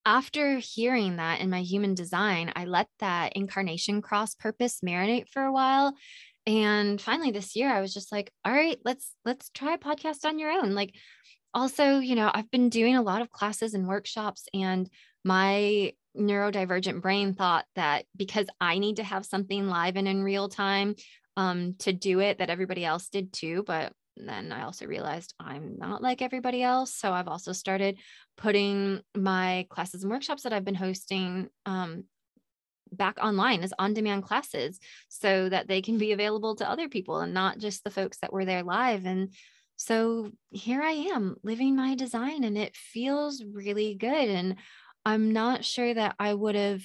after 0.07 0.59
hearing 0.59 1.15
that 1.15 1.41
in 1.41 1.49
my 1.49 1.61
human 1.61 1.95
design, 1.95 2.53
I 2.55 2.65
let 2.65 2.87
that 2.99 3.33
incarnation 3.33 4.03
cross 4.03 4.35
purpose 4.35 4.81
marinate 4.85 5.27
for 5.29 5.41
a 5.41 5.51
while. 5.51 5.95
And 6.45 7.01
finally 7.01 7.31
this 7.31 7.55
year 7.55 7.69
i 7.73 7.81
was 7.81 7.93
just 7.93 8.11
like 8.11 8.31
all 8.45 8.53
right 8.53 8.77
let's 8.85 9.13
let's 9.25 9.49
try 9.49 9.73
a 9.73 9.77
podcast 9.79 10.25
on 10.25 10.37
your 10.39 10.51
own. 10.51 10.73
Like 10.75 10.93
also 11.53 11.99
you 11.99 12.15
know 12.15 12.29
i've 12.33 12.51
been 12.51 12.69
doing 12.69 12.97
a 12.97 13.01
lot 13.01 13.21
of 13.21 13.31
classes 13.31 13.73
and 13.73 13.87
workshops 13.87 14.45
and 14.53 14.89
my 15.23 15.93
neurodivergent 16.17 17.01
brain 17.01 17.33
thought 17.33 17.65
that 17.75 18.05
because 18.15 18.47
i 18.59 18.77
need 18.77 18.97
to 18.97 19.03
have 19.03 19.25
something 19.25 19.67
live 19.67 19.95
and 19.95 20.07
in 20.07 20.23
real 20.23 20.49
time 20.49 20.95
um, 21.37 21.75
to 21.79 21.91
do 21.91 22.21
it 22.21 22.37
that 22.37 22.49
everybody 22.49 22.85
else 22.85 23.09
did 23.09 23.33
too 23.33 23.63
but 23.67 23.91
then 24.15 24.51
i 24.51 24.63
also 24.63 24.85
realized 24.85 25.33
i'm 25.39 25.75
not 25.77 26.01
like 26.01 26.21
everybody 26.21 26.63
else 26.63 26.93
so 26.93 27.11
i've 27.11 27.27
also 27.27 27.51
started 27.51 27.97
putting 28.37 29.01
my 29.15 29.65
classes 29.69 30.03
and 30.03 30.11
workshops 30.11 30.43
that 30.43 30.53
i've 30.53 30.63
been 30.63 30.75
hosting 30.75 31.49
um, 31.65 32.05
back 32.91 33.17
online 33.21 33.63
as 33.63 33.73
on 33.77 33.93
demand 33.93 34.23
classes 34.23 34.79
so 35.09 35.49
that 35.49 35.67
they 35.67 35.81
can 35.81 35.97
be 35.97 36.11
available 36.11 36.55
to 36.55 36.69
other 36.69 36.89
people 36.89 37.19
and 37.19 37.33
not 37.33 37.57
just 37.59 37.83
the 37.83 37.91
folks 37.91 38.17
that 38.19 38.33
were 38.33 38.45
there 38.45 38.63
live. 38.63 39.05
And 39.05 39.33
so 39.75 40.31
here 40.51 40.81
I 40.81 40.91
am 40.91 41.35
living 41.43 41.75
my 41.75 41.95
design 41.95 42.43
and 42.43 42.57
it 42.57 42.75
feels 42.75 43.43
really 43.43 43.95
good. 43.95 44.29
And 44.29 44.55
I'm 45.05 45.33
not 45.33 45.63
sure 45.63 45.93
that 45.93 46.15
I 46.19 46.33
would 46.33 46.55
have, 46.55 46.81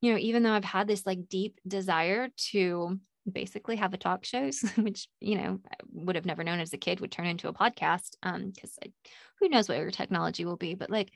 you 0.00 0.12
know, 0.12 0.18
even 0.18 0.42
though 0.42 0.52
I've 0.52 0.64
had 0.64 0.86
this 0.86 1.04
like 1.06 1.28
deep 1.28 1.60
desire 1.66 2.28
to 2.50 2.98
basically 3.30 3.76
have 3.76 3.92
a 3.92 3.98
talk 3.98 4.24
shows, 4.24 4.60
which, 4.76 5.08
you 5.20 5.36
know, 5.36 5.58
I 5.70 5.76
would 5.92 6.16
have 6.16 6.26
never 6.26 6.44
known 6.44 6.60
as 6.60 6.72
a 6.72 6.78
kid 6.78 7.00
would 7.00 7.10
turn 7.10 7.26
into 7.26 7.48
a 7.48 7.52
podcast. 7.54 8.16
Um, 8.22 8.52
because 8.54 8.78
who 9.40 9.48
knows 9.48 9.68
what 9.68 9.78
your 9.78 9.90
technology 9.90 10.44
will 10.44 10.56
be, 10.56 10.74
but 10.74 10.90
like 10.90 11.10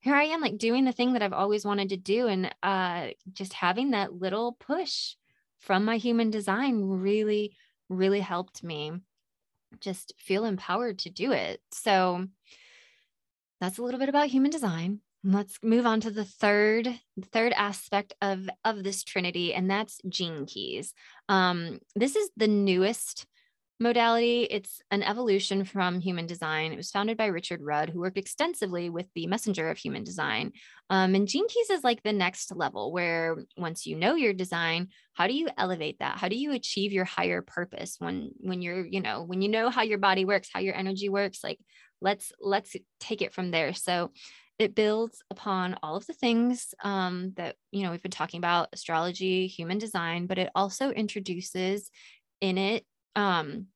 here 0.00 0.16
I 0.16 0.24
am 0.24 0.40
like 0.40 0.58
doing 0.58 0.84
the 0.84 0.92
thing 0.92 1.12
that 1.12 1.22
I've 1.22 1.32
always 1.32 1.64
wanted 1.64 1.90
to 1.90 1.96
do 1.96 2.26
and 2.26 2.52
uh 2.62 3.08
just 3.32 3.52
having 3.52 3.92
that 3.92 4.12
little 4.12 4.52
push 4.58 5.14
from 5.60 5.84
my 5.84 5.96
human 5.96 6.30
design 6.30 6.82
really 6.82 7.56
really 7.88 8.20
helped 8.20 8.64
me 8.64 8.92
just 9.80 10.12
feel 10.18 10.44
empowered 10.44 10.98
to 11.00 11.10
do 11.10 11.32
it. 11.32 11.60
So 11.70 12.26
that's 13.60 13.78
a 13.78 13.82
little 13.82 14.00
bit 14.00 14.08
about 14.08 14.26
human 14.26 14.50
design. 14.50 15.00
Let's 15.24 15.58
move 15.62 15.86
on 15.86 16.00
to 16.00 16.10
the 16.10 16.24
third 16.24 16.88
third 17.32 17.52
aspect 17.52 18.14
of 18.20 18.48
of 18.64 18.82
this 18.82 19.04
trinity 19.04 19.54
and 19.54 19.70
that's 19.70 20.00
gene 20.08 20.46
keys. 20.46 20.94
Um 21.28 21.78
this 21.94 22.16
is 22.16 22.30
the 22.36 22.48
newest 22.48 23.26
modality. 23.82 24.44
It's 24.44 24.80
an 24.90 25.02
evolution 25.02 25.64
from 25.64 26.00
human 26.00 26.26
design. 26.26 26.72
It 26.72 26.76
was 26.76 26.90
founded 26.90 27.16
by 27.16 27.26
Richard 27.26 27.60
Rudd, 27.62 27.90
who 27.90 28.00
worked 28.00 28.16
extensively 28.16 28.88
with 28.88 29.06
the 29.14 29.26
messenger 29.26 29.68
of 29.70 29.76
human 29.76 30.04
design. 30.04 30.52
Um, 30.88 31.14
and 31.14 31.28
Gene 31.28 31.48
Keys 31.48 31.68
is 31.68 31.84
like 31.84 32.02
the 32.02 32.12
next 32.12 32.54
level 32.54 32.92
where 32.92 33.44
once 33.56 33.84
you 33.84 33.96
know 33.96 34.14
your 34.14 34.32
design, 34.32 34.88
how 35.14 35.26
do 35.26 35.34
you 35.34 35.48
elevate 35.58 35.98
that? 35.98 36.18
How 36.18 36.28
do 36.28 36.36
you 36.36 36.52
achieve 36.52 36.92
your 36.92 37.04
higher 37.04 37.42
purpose 37.42 37.96
when 37.98 38.30
when 38.38 38.62
you're, 38.62 38.86
you 38.86 39.00
know, 39.00 39.24
when 39.24 39.42
you 39.42 39.48
know 39.48 39.68
how 39.68 39.82
your 39.82 39.98
body 39.98 40.24
works, 40.24 40.48
how 40.52 40.60
your 40.60 40.76
energy 40.76 41.08
works, 41.08 41.40
like 41.42 41.58
let's 42.00 42.32
let's 42.40 42.74
take 43.00 43.20
it 43.20 43.34
from 43.34 43.50
there. 43.50 43.74
So 43.74 44.12
it 44.58 44.74
builds 44.74 45.22
upon 45.30 45.76
all 45.82 45.96
of 45.96 46.06
the 46.06 46.12
things 46.12 46.74
um, 46.84 47.32
that 47.36 47.56
you 47.70 47.82
know 47.82 47.90
we've 47.90 48.02
been 48.02 48.10
talking 48.10 48.38
about 48.38 48.68
astrology 48.72 49.46
human 49.46 49.78
design 49.78 50.26
but 50.26 50.38
it 50.38 50.50
also 50.54 50.90
introduces 50.90 51.90
in 52.40 52.58
it 52.58 52.84
um, 53.16 53.66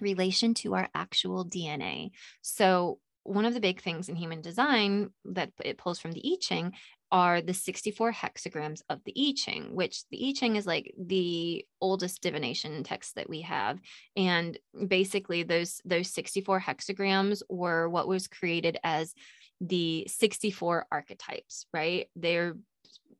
relation 0.00 0.54
to 0.54 0.74
our 0.74 0.88
actual 0.94 1.44
DNA. 1.44 2.10
So, 2.42 2.98
one 3.22 3.44
of 3.44 3.54
the 3.54 3.60
big 3.60 3.80
things 3.80 4.08
in 4.08 4.14
human 4.14 4.40
design 4.40 5.10
that 5.24 5.50
it 5.64 5.78
pulls 5.78 5.98
from 5.98 6.12
the 6.12 6.22
I 6.24 6.36
Ching 6.40 6.72
are 7.10 7.40
the 7.40 7.54
64 7.54 8.12
hexagrams 8.12 8.82
of 8.88 9.00
the 9.04 9.14
I 9.16 9.34
Ching, 9.36 9.74
which 9.74 10.04
the 10.10 10.28
I 10.28 10.32
Ching 10.32 10.54
is 10.54 10.66
like 10.66 10.94
the 10.96 11.64
oldest 11.80 12.22
divination 12.22 12.84
text 12.84 13.16
that 13.16 13.28
we 13.28 13.40
have. 13.40 13.80
And 14.16 14.56
basically 14.86 15.42
those 15.42 15.80
those 15.84 16.10
64 16.10 16.60
hexagrams 16.60 17.42
were 17.48 17.88
what 17.88 18.06
was 18.06 18.28
created 18.28 18.78
as 18.84 19.12
the 19.60 20.06
64 20.08 20.86
archetypes, 20.90 21.66
right? 21.72 22.08
They're 22.16 22.56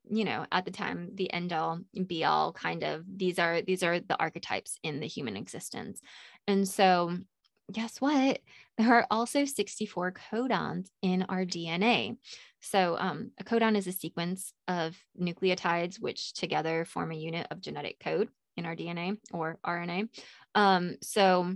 you 0.08 0.24
know 0.24 0.46
at 0.52 0.64
the 0.64 0.70
time 0.70 1.10
the 1.14 1.32
end 1.32 1.52
all 1.52 1.80
be 2.06 2.24
all 2.24 2.52
kind 2.52 2.84
of 2.84 3.04
these 3.16 3.40
are 3.40 3.60
these 3.62 3.82
are 3.82 3.98
the 3.98 4.16
archetypes 4.20 4.78
in 4.84 5.00
the 5.00 5.06
human 5.08 5.36
existence 5.36 6.00
and 6.46 6.68
so 6.68 7.18
guess 7.72 8.00
what 8.00 8.38
there 8.78 8.94
are 8.94 9.04
also 9.10 9.44
64 9.44 10.12
codons 10.12 10.86
in 11.02 11.24
our 11.28 11.44
dna 11.44 12.16
So, 12.66 12.96
um, 12.98 13.30
a 13.38 13.44
codon 13.44 13.76
is 13.76 13.86
a 13.86 13.92
sequence 13.92 14.52
of 14.66 14.96
nucleotides 15.20 16.00
which 16.00 16.32
together 16.32 16.84
form 16.84 17.12
a 17.12 17.16
unit 17.16 17.46
of 17.50 17.60
genetic 17.60 18.00
code 18.00 18.28
in 18.56 18.66
our 18.66 18.74
DNA 18.74 19.18
or 19.30 19.58
RNA. 19.64 20.08
Um, 20.56 20.96
so, 21.00 21.54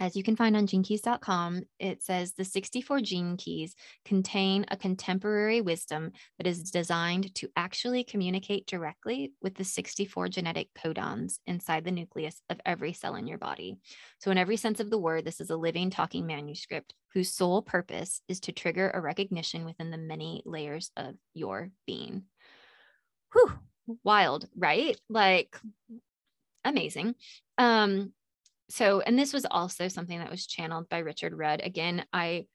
as 0.00 0.16
you 0.16 0.22
can 0.22 0.36
find 0.36 0.56
on 0.56 0.66
genekeys.com, 0.66 1.62
it 1.78 2.02
says 2.02 2.32
the 2.32 2.44
64 2.44 3.00
gene 3.00 3.36
keys 3.36 3.74
contain 4.04 4.64
a 4.68 4.76
contemporary 4.76 5.60
wisdom 5.60 6.12
that 6.38 6.46
is 6.46 6.70
designed 6.70 7.34
to 7.36 7.48
actually 7.56 8.04
communicate 8.04 8.66
directly 8.66 9.32
with 9.42 9.54
the 9.54 9.64
64 9.64 10.28
genetic 10.28 10.68
codons 10.74 11.38
inside 11.46 11.84
the 11.84 11.90
nucleus 11.90 12.40
of 12.48 12.60
every 12.64 12.92
cell 12.92 13.16
in 13.16 13.26
your 13.26 13.38
body. 13.38 13.78
So, 14.20 14.30
in 14.30 14.38
every 14.38 14.56
sense 14.56 14.80
of 14.80 14.90
the 14.90 14.98
word, 14.98 15.24
this 15.24 15.40
is 15.40 15.50
a 15.50 15.56
living, 15.56 15.90
talking 15.90 16.26
manuscript 16.26 16.94
whose 17.14 17.32
sole 17.32 17.62
purpose 17.62 18.20
is 18.28 18.40
to 18.40 18.52
trigger 18.52 18.90
a 18.92 19.00
recognition 19.00 19.64
within 19.64 19.90
the 19.90 19.98
many 19.98 20.42
layers 20.44 20.90
of 20.96 21.14
your 21.34 21.70
being. 21.86 22.24
Whew, 23.32 23.52
wild, 24.04 24.48
right? 24.56 24.98
Like, 25.08 25.58
amazing. 26.64 27.14
Um, 27.56 28.12
so 28.70 29.00
and 29.00 29.18
this 29.18 29.32
was 29.32 29.46
also 29.50 29.88
something 29.88 30.18
that 30.18 30.30
was 30.30 30.46
channeled 30.46 30.88
by 30.88 30.98
richard 30.98 31.36
rudd. 31.36 31.60
Again 31.62 32.04
i 32.12 32.46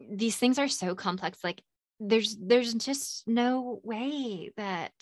these 0.00 0.36
things 0.36 0.58
are 0.58 0.68
so 0.68 0.94
complex 0.94 1.38
like 1.44 1.62
there's 2.00 2.36
there's 2.40 2.74
just 2.74 3.26
no 3.28 3.80
way 3.84 4.50
that 4.56 4.92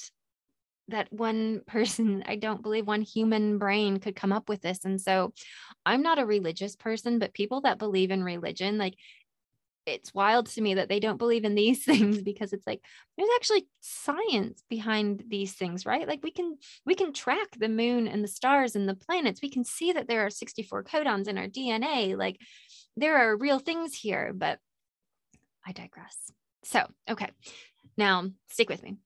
that 0.88 1.12
one 1.12 1.62
person 1.66 2.22
i 2.26 2.37
don't 2.37 2.62
believe 2.62 2.87
one 2.87 3.02
human 3.02 3.59
brain 3.59 3.98
could 3.98 4.16
come 4.16 4.33
up 4.33 4.48
with 4.48 4.61
this. 4.61 4.85
And 4.85 5.00
so 5.00 5.33
i'm 5.87 6.02
not 6.02 6.18
a 6.18 6.26
religious 6.26 6.76
person 6.76 7.18
but 7.18 7.35
people 7.35 7.62
that 7.62 7.78
believe 7.78 8.11
in 8.11 8.22
religion 8.22 8.78
like 8.78 8.94
it's 9.87 10.14
wild 10.14 10.47
to 10.47 10.61
me 10.61 10.75
that 10.75 10.88
they 10.88 11.01
don't 11.01 11.18
believe 11.18 11.45
in 11.45 11.55
these 11.55 11.85
things 11.85 12.21
because 12.23 12.53
it's 12.53 12.66
like 12.66 12.81
there's 13.16 13.29
actually 13.37 13.66
science 13.81 14.62
behind 14.68 15.25
these 15.29 15.53
things 15.53 15.85
right? 15.87 16.07
Like 16.07 16.23
we 16.23 16.31
can 16.31 16.57
we 16.87 16.95
can 16.95 17.12
track 17.12 17.49
the 17.59 17.68
moon 17.68 18.09
and 18.09 18.23
the 18.23 18.29
stars 18.29 18.77
and 18.77 18.88
the 18.88 18.95
planets. 18.95 19.42
We 19.42 19.51
can 19.51 19.64
see 19.64 19.92
that 19.92 20.09
there 20.09 20.25
are 20.27 20.31
64 20.31 20.85
codons 20.85 21.29
in 21.29 21.38
our 21.38 21.47
dna 21.47 22.16
like 22.16 22.38
there 22.97 23.16
are 23.16 23.37
real 23.37 23.59
things 23.59 23.95
here 23.95 24.33
but 24.35 24.59
i 25.66 25.73
digress. 25.73 26.16
So 26.64 26.87
okay. 27.09 27.31
Now 27.97 28.31
stick 28.51 28.71
with 28.71 28.83
me 28.83 28.97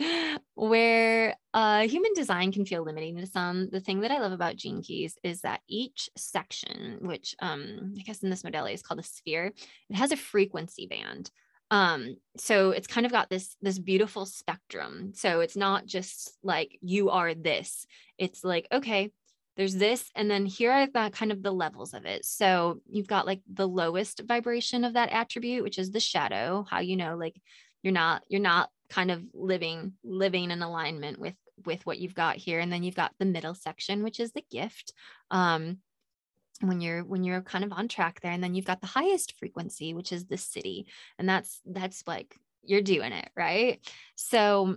where 0.54 1.34
uh, 1.54 1.86
human 1.88 2.12
design 2.14 2.52
can 2.52 2.64
feel 2.64 2.84
limiting 2.84 3.16
to 3.16 3.26
some. 3.26 3.68
The 3.70 3.80
thing 3.80 4.00
that 4.00 4.10
I 4.10 4.18
love 4.18 4.32
about 4.32 4.56
Gene 4.56 4.82
Keys 4.82 5.16
is 5.22 5.40
that 5.42 5.60
each 5.68 6.10
section, 6.16 6.98
which 7.00 7.34
um, 7.40 7.94
I 7.98 8.02
guess 8.02 8.22
in 8.22 8.30
this 8.30 8.44
modality 8.44 8.74
is 8.74 8.82
called 8.82 9.00
a 9.00 9.04
sphere, 9.04 9.52
it 9.88 9.96
has 9.96 10.12
a 10.12 10.16
frequency 10.16 10.86
band. 10.86 11.30
Um, 11.70 12.16
so 12.36 12.70
it's 12.72 12.86
kind 12.86 13.06
of 13.06 13.12
got 13.12 13.30
this 13.30 13.56
this 13.62 13.78
beautiful 13.78 14.26
spectrum. 14.26 15.12
So 15.14 15.40
it's 15.40 15.56
not 15.56 15.86
just 15.86 16.36
like 16.42 16.78
you 16.82 17.08
are 17.08 17.34
this. 17.34 17.86
It's 18.18 18.44
like 18.44 18.68
okay, 18.70 19.10
there's 19.56 19.74
this, 19.74 20.10
and 20.14 20.30
then 20.30 20.44
here 20.44 20.70
are 20.70 20.86
the 20.86 21.10
kind 21.14 21.32
of 21.32 21.42
the 21.42 21.52
levels 21.52 21.94
of 21.94 22.04
it. 22.04 22.26
So 22.26 22.80
you've 22.90 23.06
got 23.06 23.26
like 23.26 23.40
the 23.50 23.66
lowest 23.66 24.20
vibration 24.28 24.84
of 24.84 24.94
that 24.94 25.12
attribute, 25.12 25.62
which 25.62 25.78
is 25.78 25.90
the 25.90 26.00
shadow. 26.00 26.66
How 26.68 26.80
you 26.80 26.96
know 26.96 27.16
like 27.16 27.40
you're 27.82 27.94
not 27.94 28.22
you're 28.28 28.40
not 28.40 28.68
kind 28.92 29.10
of 29.10 29.22
living 29.32 29.94
living 30.04 30.50
in 30.50 30.62
alignment 30.62 31.18
with 31.18 31.34
with 31.64 31.84
what 31.86 31.98
you've 31.98 32.14
got 32.14 32.36
here. 32.36 32.60
And 32.60 32.72
then 32.72 32.82
you've 32.82 32.94
got 32.94 33.12
the 33.18 33.24
middle 33.24 33.54
section 33.54 34.02
which 34.02 34.20
is 34.20 34.32
the 34.32 34.44
gift 34.50 34.92
um 35.30 35.78
when 36.60 36.80
you're 36.80 37.02
when 37.02 37.24
you're 37.24 37.40
kind 37.40 37.64
of 37.64 37.72
on 37.72 37.88
track 37.88 38.20
there. 38.20 38.32
And 38.32 38.44
then 38.44 38.54
you've 38.54 38.66
got 38.66 38.82
the 38.82 38.86
highest 38.86 39.38
frequency 39.38 39.94
which 39.94 40.12
is 40.12 40.26
the 40.26 40.36
siddhi. 40.36 40.84
And 41.18 41.28
that's 41.28 41.60
that's 41.64 42.04
like 42.06 42.36
you're 42.62 42.82
doing 42.82 43.12
it 43.12 43.30
right? 43.36 43.80
So 44.14 44.76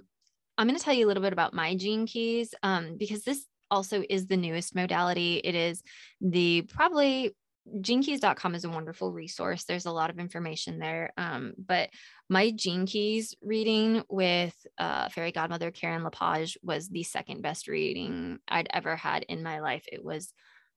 i'm 0.58 0.67
going 0.67 0.80
to 0.80 0.84
tell 0.84 0.93
you 0.93 1.06
a 1.06 1.10
little 1.10 1.21
bit 1.21 1.34
about 1.34 1.54
my 1.54 1.75
gene 1.75 2.08
keys 2.08 2.56
um, 2.63 2.95
because 2.97 3.23
this 3.23 3.45
also 3.69 4.04
is 4.10 4.28
the 4.28 4.38
newest 4.38 4.73
modality. 4.75 5.41
It 5.43 5.56
is 5.56 5.84
the 6.21 6.62
probably 6.63 7.36
genekeys.com 7.73 8.56
is 8.56 8.65
a 8.65 8.69
wonderful 8.69 9.12
resource. 9.12 9.63
There's 9.63 9.86
a 9.86 9.91
lot 9.91 10.10
of 10.10 10.19
information 10.19 10.80
there. 10.80 11.12
Um, 11.17 11.54
but 11.58 11.89
my 12.30 12.51
Gene 12.51 12.86
Keys 12.86 13.36
reading 13.41 14.04
with 14.10 14.56
uh, 14.78 15.10
fairy 15.10 15.32
godmother 15.32 15.71
Karen 15.71 16.04
Lepage 16.04 16.58
was 16.63 16.89
the 16.89 17.04
second 17.04 17.41
best 17.41 17.67
reading 17.67 18.39
I'd 18.47 18.69
ever 18.71 18.95
had 18.95 19.23
in 19.23 19.43
my 19.43 19.60
life. 19.62 19.86
It 19.91 20.04
was 20.04 20.32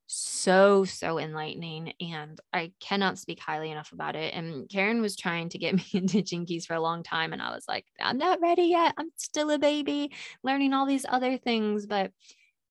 so, 0.07 0.85
so 0.85 1.18
enlightening. 1.18 1.92
And 2.01 2.40
I 2.53 2.72
cannot 2.81 3.18
speak 3.18 3.40
highly 3.40 3.70
enough 3.70 3.92
about 3.92 4.16
it. 4.16 4.35
And 4.35 4.68
Karen 4.68 5.03
was 5.03 5.16
trying 5.16 5.51
to 5.51 5.59
get 5.59 5.74
me 5.77 5.85
into 5.92 6.22
Keys 6.22 6.66
for 6.66 6.74
a 6.74 6.81
long 6.81 7.03
time. 7.03 7.33
And 7.33 7.42
I 7.42 7.51
was 7.55 7.66
like, 7.68 7.85
I'm 8.01 8.18
not 8.18 8.40
ready 8.40 8.64
yet. 8.64 8.94
I'm 8.98 9.11
still 9.16 9.51
a 9.51 9.59
baby 9.59 10.12
learning 10.42 10.72
all 10.72 10.87
these 10.87 11.07
other 11.09 11.37
things. 11.37 11.87
But 11.87 12.12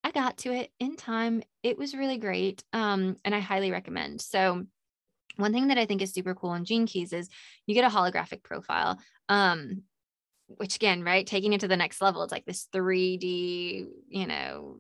I 0.08 0.12
got 0.12 0.38
to 0.38 0.54
it 0.54 0.72
in 0.80 0.96
time. 0.96 1.44
It 1.64 1.78
was 1.78 1.94
really 1.94 2.18
great. 2.18 2.64
Um, 2.72 3.18
and 3.26 3.36
I 3.36 3.42
highly 3.42 3.72
recommend. 3.72 4.22
So, 4.22 4.66
one 5.36 5.52
thing 5.52 5.68
that 5.68 5.78
I 5.78 5.86
think 5.86 6.02
is 6.02 6.14
super 6.14 6.34
cool 6.34 6.54
in 6.54 6.64
Gene 6.64 6.88
Keys 6.88 7.12
is 7.12 7.28
you 7.66 7.76
get 7.76 7.84
a 7.84 7.94
holographic 7.94 8.42
profile. 8.42 8.98
Um, 9.28 9.84
which 10.48 10.78
again, 10.78 11.04
right, 11.04 11.28
taking 11.28 11.52
it 11.52 11.60
to 11.60 11.68
the 11.68 11.76
next 11.76 12.02
level, 12.02 12.24
it's 12.24 12.32
like 12.32 12.46
this 12.46 12.70
3D, 12.74 13.86
you 14.08 14.28
know, 14.28 14.80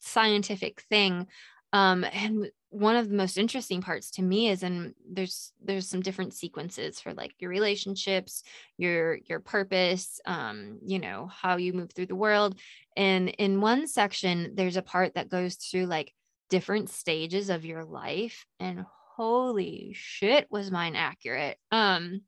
scientific 0.00 0.80
thing. 0.88 1.26
Um, 1.74 2.04
and 2.04 2.50
one 2.70 2.96
of 2.96 3.08
the 3.08 3.14
most 3.14 3.38
interesting 3.38 3.80
parts 3.80 4.10
to 4.12 4.22
me 4.22 4.48
is 4.48 4.62
and 4.62 4.94
there's 5.10 5.52
there's 5.64 5.88
some 5.88 6.00
different 6.00 6.34
sequences 6.34 7.00
for 7.00 7.14
like 7.14 7.32
your 7.38 7.48
relationships 7.48 8.42
your 8.76 9.18
your 9.24 9.40
purpose 9.40 10.20
um 10.26 10.78
you 10.84 10.98
know 10.98 11.26
how 11.26 11.56
you 11.56 11.72
move 11.72 11.90
through 11.92 12.06
the 12.06 12.14
world 12.14 12.58
and 12.96 13.28
in 13.28 13.60
one 13.60 13.86
section 13.86 14.52
there's 14.54 14.76
a 14.76 14.82
part 14.82 15.14
that 15.14 15.28
goes 15.28 15.56
through 15.56 15.86
like 15.86 16.12
different 16.50 16.90
stages 16.90 17.50
of 17.50 17.64
your 17.64 17.84
life 17.84 18.44
and 18.60 18.84
holy 19.16 19.92
shit 19.94 20.46
was 20.50 20.70
mine 20.70 20.94
accurate 20.94 21.56
um 21.72 22.20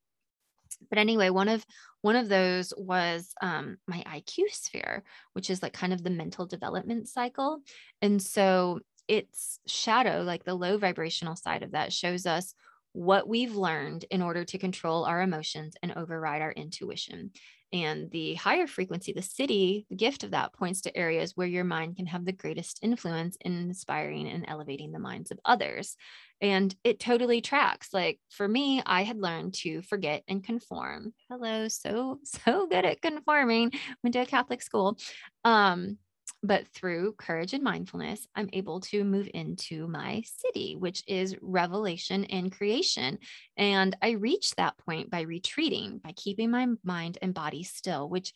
but 0.90 0.98
anyway 0.98 1.30
one 1.30 1.48
of 1.48 1.64
one 2.02 2.16
of 2.16 2.28
those 2.28 2.72
was 2.76 3.32
um, 3.42 3.76
my 3.86 4.02
iq 4.16 4.38
sphere 4.50 5.02
which 5.32 5.50
is 5.50 5.62
like 5.62 5.72
kind 5.72 5.92
of 5.92 6.02
the 6.02 6.10
mental 6.10 6.46
development 6.46 7.08
cycle 7.08 7.60
and 8.02 8.22
so 8.22 8.80
its 9.08 9.58
shadow, 9.66 10.22
like 10.22 10.44
the 10.44 10.54
low 10.54 10.76
vibrational 10.76 11.34
side 11.34 11.62
of 11.62 11.72
that, 11.72 11.92
shows 11.92 12.26
us 12.26 12.54
what 12.92 13.26
we've 13.26 13.56
learned 13.56 14.04
in 14.10 14.22
order 14.22 14.44
to 14.44 14.58
control 14.58 15.04
our 15.04 15.22
emotions 15.22 15.74
and 15.82 15.92
override 15.96 16.42
our 16.42 16.52
intuition. 16.52 17.30
And 17.72 18.10
the 18.10 18.34
higher 18.34 18.66
frequency, 18.66 19.12
the 19.12 19.20
siddhi, 19.20 19.86
the 19.90 19.96
gift 19.96 20.24
of 20.24 20.30
that 20.30 20.54
points 20.54 20.80
to 20.82 20.96
areas 20.96 21.32
where 21.34 21.46
your 21.46 21.64
mind 21.64 21.96
can 21.96 22.06
have 22.06 22.24
the 22.24 22.32
greatest 22.32 22.78
influence 22.82 23.36
in 23.42 23.56
inspiring 23.56 24.26
and 24.26 24.44
elevating 24.48 24.92
the 24.92 24.98
minds 24.98 25.30
of 25.30 25.38
others. 25.44 25.96
And 26.40 26.74
it 26.82 26.98
totally 26.98 27.40
tracks. 27.40 27.88
Like 27.92 28.20
for 28.30 28.48
me, 28.48 28.82
I 28.86 29.02
had 29.02 29.18
learned 29.18 29.54
to 29.54 29.82
forget 29.82 30.22
and 30.28 30.42
conform. 30.42 31.12
Hello, 31.28 31.68
so, 31.68 32.20
so 32.24 32.66
good 32.66 32.86
at 32.86 33.02
conforming. 33.02 33.72
Went 34.02 34.14
to 34.14 34.20
a 34.20 34.26
Catholic 34.26 34.62
school. 34.62 34.98
Um, 35.44 35.98
but 36.42 36.68
through 36.68 37.14
courage 37.18 37.52
and 37.52 37.64
mindfulness, 37.64 38.26
I'm 38.34 38.48
able 38.52 38.80
to 38.80 39.04
move 39.04 39.28
into 39.34 39.88
my 39.88 40.22
siddhi, 40.22 40.78
which 40.78 41.02
is 41.06 41.36
revelation 41.40 42.24
and 42.26 42.52
creation. 42.52 43.18
And 43.56 43.96
I 44.00 44.10
reach 44.10 44.52
that 44.52 44.78
point 44.78 45.10
by 45.10 45.22
retreating, 45.22 45.98
by 45.98 46.12
keeping 46.12 46.50
my 46.50 46.66
mind 46.84 47.18
and 47.20 47.34
body 47.34 47.64
still, 47.64 48.08
which 48.08 48.32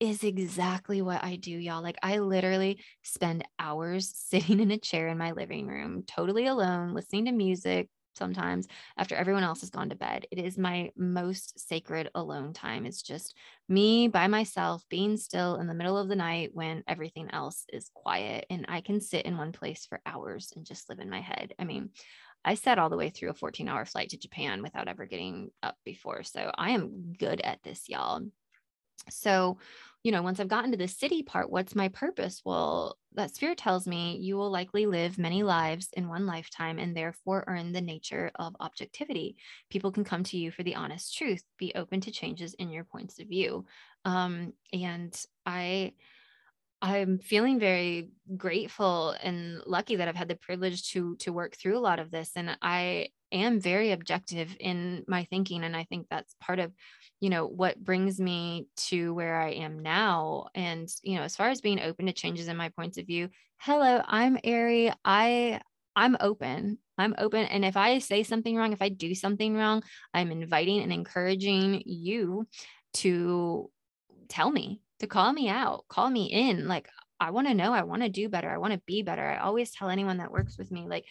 is 0.00 0.24
exactly 0.24 1.02
what 1.02 1.22
I 1.22 1.36
do, 1.36 1.50
y'all. 1.50 1.82
Like, 1.82 1.98
I 2.02 2.18
literally 2.18 2.80
spend 3.02 3.44
hours 3.58 4.12
sitting 4.14 4.60
in 4.60 4.70
a 4.70 4.78
chair 4.78 5.08
in 5.08 5.18
my 5.18 5.32
living 5.32 5.66
room, 5.66 6.04
totally 6.06 6.46
alone, 6.46 6.94
listening 6.94 7.26
to 7.26 7.32
music, 7.32 7.88
sometimes 8.14 8.66
after 8.96 9.14
everyone 9.14 9.42
else 9.42 9.60
has 9.60 9.70
gone 9.70 9.90
to 9.90 9.96
bed. 9.96 10.26
It 10.30 10.38
is 10.38 10.58
my 10.58 10.90
most 10.96 11.58
sacred 11.68 12.10
alone 12.14 12.52
time. 12.52 12.86
It's 12.86 13.02
just 13.02 13.34
me 13.68 14.08
by 14.08 14.26
myself, 14.26 14.84
being 14.88 15.16
still 15.16 15.56
in 15.56 15.66
the 15.66 15.74
middle 15.74 15.98
of 15.98 16.08
the 16.08 16.16
night 16.16 16.50
when 16.52 16.84
everything 16.86 17.30
else 17.30 17.64
is 17.72 17.90
quiet. 17.94 18.46
And 18.50 18.66
I 18.68 18.80
can 18.80 19.00
sit 19.00 19.26
in 19.26 19.36
one 19.36 19.52
place 19.52 19.86
for 19.86 20.00
hours 20.06 20.52
and 20.56 20.66
just 20.66 20.88
live 20.88 21.00
in 21.00 21.10
my 21.10 21.20
head. 21.20 21.54
I 21.58 21.64
mean, 21.64 21.90
I 22.44 22.54
sat 22.54 22.78
all 22.78 22.90
the 22.90 22.96
way 22.96 23.08
through 23.08 23.30
a 23.30 23.34
14 23.34 23.68
hour 23.68 23.84
flight 23.84 24.10
to 24.10 24.18
Japan 24.18 24.62
without 24.62 24.88
ever 24.88 25.06
getting 25.06 25.50
up 25.62 25.76
before. 25.84 26.22
So 26.22 26.50
I 26.56 26.70
am 26.70 27.14
good 27.18 27.40
at 27.40 27.62
this, 27.62 27.88
y'all. 27.88 28.20
So, 29.10 29.58
you 30.02 30.12
know, 30.12 30.22
once 30.22 30.38
I've 30.38 30.48
gotten 30.48 30.70
to 30.72 30.76
the 30.76 30.84
siddhi 30.84 31.24
part, 31.24 31.50
what's 31.50 31.74
my 31.74 31.88
purpose? 31.88 32.42
Well, 32.44 32.98
that 33.14 33.34
spirit 33.34 33.58
tells 33.58 33.86
me 33.86 34.18
you 34.18 34.36
will 34.36 34.50
likely 34.50 34.86
live 34.86 35.18
many 35.18 35.42
lives 35.42 35.88
in 35.94 36.08
one 36.08 36.26
lifetime 36.26 36.78
and 36.78 36.96
therefore 36.96 37.44
earn 37.46 37.72
the 37.72 37.80
nature 37.80 38.30
of 38.34 38.54
objectivity. 38.60 39.36
People 39.70 39.92
can 39.92 40.04
come 40.04 40.22
to 40.24 40.36
you 40.36 40.50
for 40.50 40.62
the 40.62 40.74
honest 40.74 41.16
truth, 41.16 41.42
be 41.58 41.72
open 41.74 42.00
to 42.02 42.10
changes 42.10 42.54
in 42.54 42.70
your 42.70 42.84
points 42.84 43.18
of 43.18 43.28
view. 43.28 43.64
Um, 44.04 44.52
and 44.72 45.18
I, 45.46 45.94
I'm 46.82 47.18
feeling 47.18 47.58
very 47.58 48.10
grateful 48.36 49.16
and 49.22 49.62
lucky 49.64 49.96
that 49.96 50.08
I've 50.08 50.16
had 50.16 50.28
the 50.28 50.36
privilege 50.36 50.90
to 50.92 51.16
to 51.16 51.32
work 51.32 51.56
through 51.56 51.78
a 51.78 51.80
lot 51.80 51.98
of 51.98 52.10
this. 52.10 52.32
And 52.36 52.58
I 52.60 53.08
am 53.34 53.60
very 53.60 53.92
objective 53.92 54.56
in 54.58 55.04
my 55.06 55.24
thinking. 55.24 55.64
And 55.64 55.76
I 55.76 55.84
think 55.84 56.06
that's 56.08 56.34
part 56.40 56.58
of, 56.58 56.72
you 57.20 57.30
know, 57.30 57.46
what 57.46 57.82
brings 57.82 58.20
me 58.20 58.68
to 58.88 59.12
where 59.14 59.36
I 59.36 59.50
am 59.50 59.80
now. 59.80 60.46
And, 60.54 60.88
you 61.02 61.16
know, 61.16 61.22
as 61.22 61.36
far 61.36 61.48
as 61.48 61.60
being 61.60 61.80
open 61.80 62.06
to 62.06 62.12
changes 62.12 62.48
in 62.48 62.56
my 62.56 62.70
points 62.70 62.98
of 62.98 63.06
view, 63.06 63.28
hello, 63.58 64.02
I'm 64.06 64.38
Ari. 64.44 64.92
I 65.04 65.60
I'm 65.96 66.16
open. 66.20 66.78
I'm 66.98 67.14
open. 67.18 67.44
And 67.44 67.64
if 67.64 67.76
I 67.76 67.98
say 67.98 68.22
something 68.22 68.56
wrong, 68.56 68.72
if 68.72 68.82
I 68.82 68.88
do 68.88 69.14
something 69.14 69.56
wrong, 69.56 69.82
I'm 70.12 70.30
inviting 70.30 70.80
and 70.80 70.92
encouraging 70.92 71.82
you 71.86 72.46
to 72.94 73.70
tell 74.28 74.50
me, 74.50 74.80
to 75.00 75.06
call 75.06 75.32
me 75.32 75.48
out, 75.48 75.84
call 75.88 76.08
me 76.08 76.26
in. 76.26 76.68
Like, 76.68 76.88
I 77.20 77.30
want 77.30 77.46
to 77.48 77.54
know, 77.54 77.72
I 77.72 77.82
want 77.82 78.02
to 78.02 78.08
do 78.08 78.28
better. 78.28 78.50
I 78.50 78.58
want 78.58 78.72
to 78.72 78.82
be 78.86 79.02
better. 79.02 79.24
I 79.24 79.38
always 79.38 79.70
tell 79.70 79.88
anyone 79.88 80.18
that 80.18 80.32
works 80.32 80.58
with 80.58 80.70
me, 80.70 80.86
like, 80.88 81.04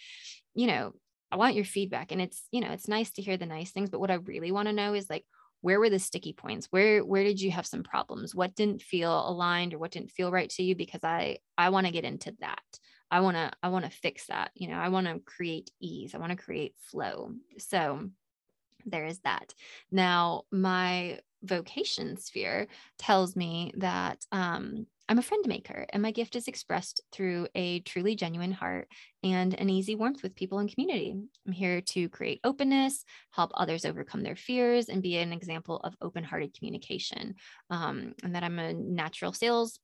you 0.53 0.67
know, 0.67 0.93
I 1.33 1.35
want 1.35 1.55
your 1.55 1.65
feedback. 1.65 2.11
And 2.11 2.21
it's, 2.21 2.43
you 2.51 2.61
know, 2.61 2.69
it's 2.69 2.87
nice 2.87 3.09
to 3.13 3.23
hear 3.23 3.37
the 3.37 3.47
nice 3.47 3.71
things, 3.71 3.89
but 3.89 3.99
what 3.99 4.11
I 4.11 4.15
really 4.15 4.51
want 4.51 4.67
to 4.67 4.73
know 4.73 4.93
is 4.93 5.09
like, 5.09 5.25
where 5.61 5.79
were 5.79 5.89
the 5.89 5.97
sticky 5.97 6.33
points? 6.33 6.67
Where 6.69 7.03
where 7.03 7.23
did 7.23 7.41
you 7.41 7.49
have 7.49 7.65
some 7.65 7.81
problems? 7.81 8.35
What 8.35 8.53
didn't 8.53 8.83
feel 8.83 9.27
aligned 9.27 9.73
or 9.73 9.79
what 9.79 9.91
didn't 9.91 10.11
feel 10.11 10.31
right 10.31 10.49
to 10.51 10.61
you? 10.61 10.75
Because 10.75 11.03
I 11.03 11.39
I 11.57 11.69
want 11.69 11.87
to 11.87 11.91
get 11.91 12.03
into 12.03 12.35
that. 12.41 12.61
I 13.09 13.21
want 13.21 13.37
to 13.37 13.51
I 13.63 13.69
want 13.69 13.85
to 13.85 13.91
fix 13.91 14.27
that. 14.27 14.51
You 14.53 14.67
know, 14.67 14.75
I 14.75 14.89
want 14.89 15.07
to 15.07 15.21
create 15.25 15.71
ease. 15.79 16.13
I 16.13 16.19
want 16.19 16.37
to 16.37 16.43
create 16.45 16.75
flow. 16.91 17.31
So 17.57 18.09
there 18.85 19.05
is 19.05 19.19
that. 19.21 19.55
Now, 19.91 20.43
my 20.51 21.19
vocation 21.41 22.17
sphere 22.17 22.67
tells 22.99 23.35
me 23.35 23.73
that 23.77 24.23
um, 24.31 24.85
I'm 25.09 25.19
a 25.19 25.23
friend 25.23 25.45
maker, 25.47 25.85
and 25.91 26.01
my 26.01 26.11
gift 26.11 26.35
is 26.35 26.47
expressed 26.47 27.01
through 27.11 27.47
a 27.55 27.81
truly 27.81 28.15
genuine 28.15 28.53
heart 28.53 28.87
and 29.21 29.53
an 29.53 29.69
easy 29.69 29.95
warmth 29.95 30.23
with 30.23 30.35
people 30.35 30.59
and 30.59 30.73
community. 30.73 31.13
I'm 31.45 31.51
here 31.51 31.81
to 31.81 32.09
create 32.09 32.39
openness, 32.43 33.03
help 33.31 33.51
others 33.53 33.85
overcome 33.85 34.23
their 34.23 34.37
fears, 34.37 34.87
and 34.87 35.03
be 35.03 35.17
an 35.17 35.33
example 35.33 35.77
of 35.77 35.95
open 36.01 36.23
hearted 36.23 36.53
communication. 36.53 37.35
Um, 37.69 38.13
and 38.23 38.33
that 38.35 38.43
I'm 38.43 38.59
a 38.59 38.73
natural 38.73 39.33
sales 39.33 39.79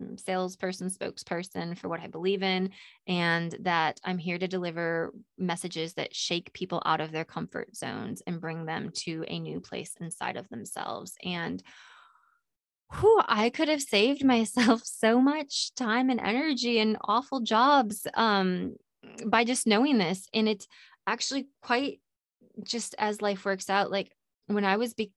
Mm, 0.00 0.18
salesperson, 0.18 0.88
spokesperson 0.88 1.76
for 1.76 1.88
what 1.88 2.00
I 2.00 2.06
believe 2.06 2.42
in, 2.42 2.70
and 3.06 3.54
that 3.60 4.00
I'm 4.04 4.18
here 4.18 4.38
to 4.38 4.48
deliver 4.48 5.12
messages 5.38 5.94
that 5.94 6.14
shake 6.14 6.52
people 6.52 6.82
out 6.84 7.00
of 7.00 7.12
their 7.12 7.24
comfort 7.24 7.76
zones 7.76 8.22
and 8.26 8.40
bring 8.40 8.64
them 8.64 8.90
to 9.04 9.24
a 9.28 9.38
new 9.38 9.60
place 9.60 9.94
inside 10.00 10.36
of 10.36 10.48
themselves. 10.48 11.14
And 11.22 11.62
whew, 13.00 13.20
I 13.26 13.50
could 13.50 13.68
have 13.68 13.82
saved 13.82 14.24
myself 14.24 14.82
so 14.84 15.20
much 15.20 15.74
time 15.74 16.10
and 16.10 16.20
energy 16.20 16.78
and 16.78 16.96
awful 17.04 17.40
jobs 17.40 18.06
um, 18.14 18.76
by 19.26 19.44
just 19.44 19.66
knowing 19.66 19.98
this. 19.98 20.26
And 20.32 20.48
it's 20.48 20.66
actually 21.06 21.48
quite 21.62 22.00
just 22.62 22.94
as 22.98 23.22
life 23.22 23.44
works 23.44 23.68
out. 23.68 23.90
Like 23.90 24.12
when 24.46 24.64
I 24.64 24.76
was 24.76 24.94
be- 24.94 25.12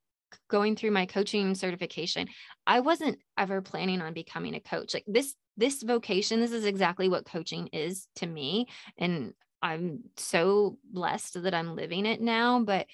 going 0.50 0.76
through 0.76 0.92
my 0.92 1.06
coaching 1.06 1.56
certification, 1.56 2.28
I 2.66 2.82
wasn't 2.82 3.20
ever 3.38 3.62
planning 3.62 4.02
on 4.02 4.14
becoming 4.14 4.56
a 4.56 4.60
coach. 4.60 4.94
Like 4.94 5.06
this 5.08 5.34
this 5.60 5.82
vocation, 5.82 6.40
this 6.40 6.52
is 6.52 6.66
exactly 6.66 7.10
what 7.10 7.26
coaching 7.26 7.68
is 7.74 8.08
to 8.18 8.28
me 8.28 8.68
and 8.98 9.34
I'm 9.62 10.04
so 10.18 10.78
blessed 10.84 11.42
that 11.42 11.56
I'm 11.56 11.76
living 11.76 12.06
it 12.06 12.22
now, 12.22 12.60
but 12.60 12.86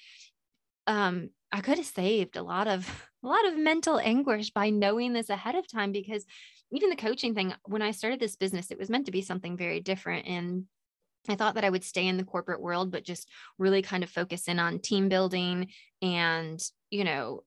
um 0.86 1.30
I 1.54 1.60
could 1.60 1.78
have 1.78 1.86
saved 1.86 2.36
a 2.36 2.42
lot 2.42 2.66
of 2.66 2.86
a 3.24 3.26
lot 3.28 3.46
of 3.46 3.56
mental 3.56 3.98
anguish 3.98 4.50
by 4.50 4.70
knowing 4.70 5.12
this 5.12 5.30
ahead 5.30 5.54
of 5.54 5.66
time 5.68 5.92
because 5.92 6.26
even 6.72 6.90
the 6.90 6.96
coaching 6.96 7.34
thing 7.34 7.54
when 7.64 7.80
I 7.80 7.92
started 7.92 8.20
this 8.20 8.36
business 8.36 8.70
it 8.70 8.78
was 8.78 8.90
meant 8.90 9.06
to 9.06 9.12
be 9.12 9.22
something 9.22 9.56
very 9.56 9.80
different 9.80 10.26
and 10.26 10.64
I 11.28 11.36
thought 11.36 11.54
that 11.54 11.64
I 11.64 11.70
would 11.70 11.84
stay 11.84 12.06
in 12.06 12.18
the 12.18 12.24
corporate 12.24 12.60
world, 12.60 12.90
but 12.90 13.04
just 13.04 13.30
really 13.58 13.80
kind 13.80 14.04
of 14.04 14.10
focus 14.10 14.46
in 14.46 14.58
on 14.58 14.78
team 14.78 15.08
building 15.08 15.68
and, 16.02 16.60
you 16.90 17.04
know, 17.04 17.44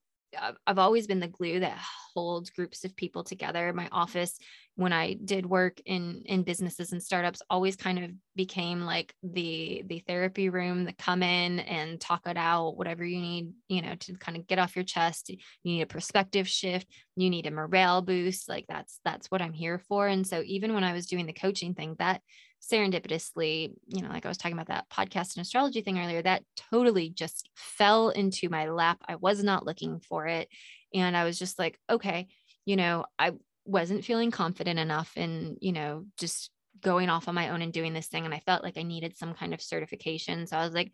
I've 0.66 0.78
always 0.78 1.06
been 1.06 1.20
the 1.20 1.28
glue 1.28 1.60
that 1.60 1.78
holds 2.12 2.50
groups 2.50 2.84
of 2.84 2.96
people 2.96 3.24
together. 3.24 3.72
My 3.72 3.88
office, 3.92 4.36
when 4.78 4.92
I 4.92 5.14
did 5.14 5.44
work 5.44 5.80
in 5.86 6.22
in 6.26 6.44
businesses 6.44 6.92
and 6.92 7.02
startups, 7.02 7.42
always 7.50 7.74
kind 7.74 7.98
of 7.98 8.12
became 8.36 8.82
like 8.82 9.12
the 9.24 9.82
the 9.84 9.98
therapy 10.06 10.50
room 10.50 10.84
the 10.84 10.92
come 10.92 11.24
in 11.24 11.58
and 11.58 12.00
talk 12.00 12.28
it 12.28 12.36
out, 12.36 12.76
whatever 12.76 13.04
you 13.04 13.20
need, 13.20 13.52
you 13.68 13.82
know, 13.82 13.96
to 13.96 14.14
kind 14.14 14.36
of 14.36 14.46
get 14.46 14.60
off 14.60 14.76
your 14.76 14.84
chest. 14.84 15.30
You 15.30 15.38
need 15.64 15.82
a 15.82 15.86
perspective 15.86 16.46
shift. 16.46 16.86
You 17.16 17.28
need 17.28 17.48
a 17.48 17.50
morale 17.50 18.02
boost. 18.02 18.48
Like 18.48 18.66
that's 18.68 19.00
that's 19.04 19.26
what 19.32 19.42
I'm 19.42 19.52
here 19.52 19.80
for. 19.88 20.06
And 20.06 20.24
so 20.24 20.44
even 20.46 20.72
when 20.74 20.84
I 20.84 20.92
was 20.92 21.06
doing 21.06 21.26
the 21.26 21.32
coaching 21.32 21.74
thing, 21.74 21.96
that 21.98 22.22
serendipitously, 22.62 23.72
you 23.88 24.02
know, 24.02 24.10
like 24.10 24.26
I 24.26 24.28
was 24.28 24.38
talking 24.38 24.56
about 24.56 24.68
that 24.68 24.88
podcast 24.88 25.34
and 25.34 25.42
astrology 25.42 25.80
thing 25.80 25.98
earlier, 25.98 26.22
that 26.22 26.44
totally 26.70 27.10
just 27.10 27.50
fell 27.56 28.10
into 28.10 28.48
my 28.48 28.68
lap. 28.68 28.98
I 29.08 29.16
was 29.16 29.42
not 29.42 29.66
looking 29.66 29.98
for 30.08 30.28
it. 30.28 30.48
And 30.94 31.16
I 31.16 31.24
was 31.24 31.36
just 31.36 31.58
like, 31.58 31.76
okay, 31.90 32.28
you 32.64 32.76
know, 32.76 33.06
I 33.18 33.32
wasn't 33.68 34.04
feeling 34.04 34.30
confident 34.30 34.78
enough 34.78 35.16
in, 35.16 35.56
you 35.60 35.72
know, 35.72 36.06
just 36.18 36.50
going 36.80 37.10
off 37.10 37.28
on 37.28 37.34
my 37.34 37.50
own 37.50 37.60
and 37.60 37.72
doing 37.72 37.92
this 37.92 38.06
thing. 38.06 38.24
And 38.24 38.32
I 38.32 38.40
felt 38.40 38.62
like 38.62 38.78
I 38.78 38.82
needed 38.82 39.16
some 39.16 39.34
kind 39.34 39.52
of 39.52 39.60
certification. 39.60 40.46
So 40.46 40.56
I 40.56 40.64
was 40.64 40.74
like, 40.74 40.92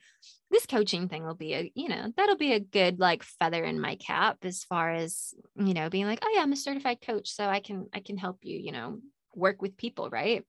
this 0.51 0.67
coaching 0.67 1.09
thing 1.09 1.25
will 1.25 1.35
be 1.35 1.55
a, 1.55 1.71
you 1.75 1.89
know, 1.89 2.13
that'll 2.17 2.37
be 2.37 2.53
a 2.53 2.61
good 2.61 2.99
like 2.99 3.23
feather 3.23 3.65
in 3.65 3.81
my 3.81 3.97
cap 3.97 4.39
as 4.43 4.65
far 4.65 4.93
as, 4.93 5.35
you 5.57 5.75
know, 5.75 5.91
being 5.91 6.07
like, 6.07 6.21
oh 6.23 6.33
yeah, 6.35 6.43
I'm 6.43 6.53
a 6.53 6.57
certified 6.57 7.01
coach. 7.01 7.29
So 7.31 7.47
I 7.47 7.61
can, 7.61 7.89
I 7.93 8.01
can 8.01 8.17
help 8.17 8.39
you, 8.43 8.59
you 8.59 8.73
know, 8.73 8.99
work 9.35 9.63
with 9.63 9.77
people. 9.77 10.11
Right 10.11 10.45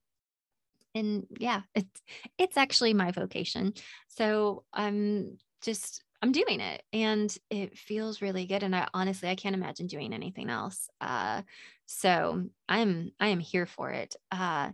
and 0.96 1.28
yeah 1.38 1.62
it's 1.76 2.02
it's 2.38 2.58
actually 2.58 2.94
my 2.94 3.12
vocation 3.12 3.74
so 4.08 4.64
i'm 4.74 5.38
just 5.62 6.05
i'm 6.22 6.32
doing 6.32 6.60
it 6.60 6.84
and 6.94 7.38
it 7.50 7.78
feels 7.78 8.22
really 8.22 8.46
good 8.46 8.64
and 8.64 8.76
i 8.76 8.88
honestly 8.94 9.30
i 9.30 9.36
can't 9.36 9.56
imagine 9.56 9.88
doing 9.88 10.14
anything 10.14 10.50
else 10.50 10.90
uh 11.02 11.42
so 11.86 12.44
i'm 12.70 13.12
i 13.20 13.28
am 13.28 13.40
here 13.40 13.66
for 13.66 13.92
it 13.92 14.16
uh 14.32 14.70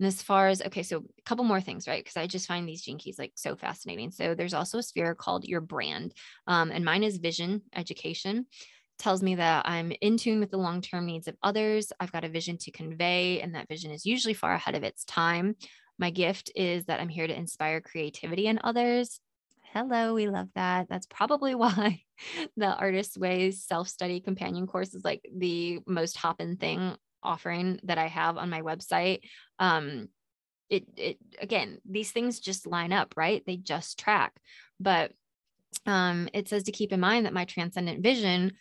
and 0.00 0.08
as 0.08 0.22
far 0.22 0.48
as 0.48 0.60
okay 0.62 0.82
so 0.82 0.98
a 0.98 1.22
couple 1.24 1.44
more 1.44 1.60
things 1.60 1.86
right 1.86 2.02
because 2.02 2.16
i 2.16 2.26
just 2.26 2.48
find 2.48 2.68
these 2.68 2.82
gene 2.82 2.98
keys 2.98 3.18
like 3.18 3.32
so 3.34 3.54
fascinating 3.56 4.10
so 4.10 4.34
there's 4.34 4.54
also 4.54 4.78
a 4.78 4.82
sphere 4.82 5.14
called 5.14 5.44
your 5.44 5.60
brand 5.60 6.12
um, 6.46 6.70
and 6.70 6.84
mine 6.84 7.02
is 7.04 7.18
vision 7.18 7.62
education 7.74 8.46
tells 8.98 9.22
me 9.22 9.34
that 9.34 9.66
I'm 9.66 9.92
in 10.00 10.16
tune 10.16 10.40
with 10.40 10.50
the 10.50 10.56
long 10.56 10.80
term 10.80 11.06
needs 11.06 11.28
of 11.28 11.36
others. 11.42 11.92
I've 11.98 12.12
got 12.12 12.24
a 12.24 12.28
vision 12.28 12.58
to 12.58 12.70
convey, 12.70 13.40
and 13.40 13.54
that 13.54 13.68
vision 13.68 13.90
is 13.90 14.06
usually 14.06 14.34
far 14.34 14.54
ahead 14.54 14.74
of 14.74 14.84
its 14.84 15.04
time. 15.04 15.56
My 15.98 16.10
gift 16.10 16.50
is 16.54 16.86
that 16.86 17.00
I'm 17.00 17.08
here 17.08 17.26
to 17.26 17.36
inspire 17.36 17.80
creativity 17.80 18.46
in 18.46 18.60
others. 18.62 19.20
Hello, 19.74 20.14
we 20.14 20.28
love 20.28 20.50
that. 20.54 20.88
That's 20.88 21.06
probably 21.06 21.54
why 21.56 22.00
the 22.56 22.76
Artist 22.76 23.18
Ways 23.18 23.64
self 23.64 23.88
study 23.88 24.20
companion 24.20 24.68
course 24.68 24.94
is 24.94 25.04
like 25.04 25.28
the 25.36 25.80
most 25.84 26.16
hopping 26.16 26.56
thing 26.56 26.94
offering 27.24 27.80
that 27.82 27.98
I 27.98 28.06
have 28.06 28.36
on 28.36 28.50
my 28.50 28.62
website. 28.62 29.22
Um, 29.58 30.08
it, 30.70 30.84
it 30.96 31.18
again, 31.40 31.78
these 31.90 32.12
things 32.12 32.38
just 32.38 32.68
line 32.68 32.92
up, 32.92 33.14
right? 33.16 33.42
They 33.46 33.56
just 33.56 33.98
track. 33.98 34.32
But 34.78 35.10
um, 35.86 36.28
it 36.32 36.48
says 36.48 36.62
to 36.64 36.72
keep 36.72 36.92
in 36.92 37.00
mind 37.00 37.26
that 37.26 37.32
my 37.32 37.44
transcendent 37.44 38.00
vision 38.00 38.52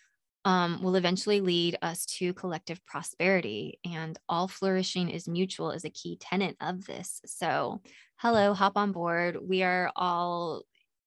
um, 0.45 0.81
will 0.81 0.95
eventually 0.95 1.41
lead 1.41 1.77
us 1.83 2.07
to 2.17 2.33
collective 2.33 2.83
prosperity. 2.87 3.77
And 3.85 4.17
all 4.27 4.47
flourishing 4.47 5.09
is 5.09 5.27
mutual 5.27 5.71
is 5.71 5.85
a 5.85 5.91
key 5.91 6.17
tenet 6.19 6.57
of 6.59 6.85
this. 6.85 7.21
So, 7.27 7.83
hello, 8.15 8.55
hop 8.55 8.77
on 8.77 8.91
board. 8.91 9.37
We 9.39 9.61
are 9.61 9.91
all 9.95 10.63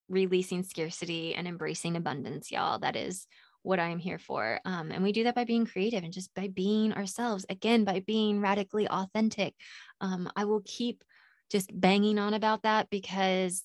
releasing 0.08 0.62
scarcity 0.62 1.34
and 1.34 1.46
embracing 1.46 1.96
abundance, 1.96 2.50
y'all. 2.50 2.78
That 2.78 2.96
is 2.96 3.26
what 3.62 3.80
I'm 3.80 3.98
here 3.98 4.18
for. 4.18 4.60
Um, 4.64 4.92
and 4.92 5.02
we 5.02 5.12
do 5.12 5.24
that 5.24 5.34
by 5.34 5.44
being 5.44 5.66
creative 5.66 6.04
and 6.04 6.12
just 6.12 6.32
by 6.34 6.48
being 6.48 6.92
ourselves, 6.92 7.44
again, 7.50 7.84
by 7.84 8.00
being 8.00 8.40
radically 8.40 8.88
authentic. 8.88 9.54
Um, 10.00 10.30
I 10.36 10.44
will 10.44 10.62
keep 10.64 11.02
just 11.50 11.70
banging 11.78 12.18
on 12.18 12.34
about 12.34 12.62
that 12.62 12.90
because 12.90 13.64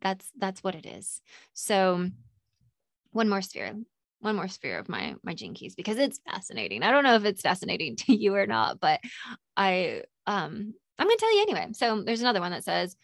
that's 0.00 0.30
that's 0.38 0.62
what 0.62 0.74
it 0.74 0.86
is. 0.86 1.20
So 1.54 2.10
one 3.10 3.28
more 3.28 3.42
sphere 3.42 3.74
one 4.20 4.36
more 4.36 4.48
sphere 4.48 4.78
of 4.78 4.88
my 4.88 5.14
my 5.22 5.34
keys 5.34 5.74
because 5.74 5.98
it's 5.98 6.20
fascinating. 6.28 6.82
I 6.82 6.90
don't 6.90 7.04
know 7.04 7.14
if 7.14 7.24
it's 7.24 7.42
fascinating 7.42 7.96
to 8.06 8.14
you 8.14 8.34
or 8.34 8.46
not, 8.46 8.80
but 8.80 9.00
I 9.56 10.02
um 10.26 10.74
I'm 10.98 11.08
to 11.08 11.16
tell 11.16 11.34
you 11.34 11.42
anyway. 11.42 11.68
So 11.72 12.02
there's 12.02 12.20
another 12.20 12.40
one 12.40 12.50
that 12.50 12.64
says 12.64 12.96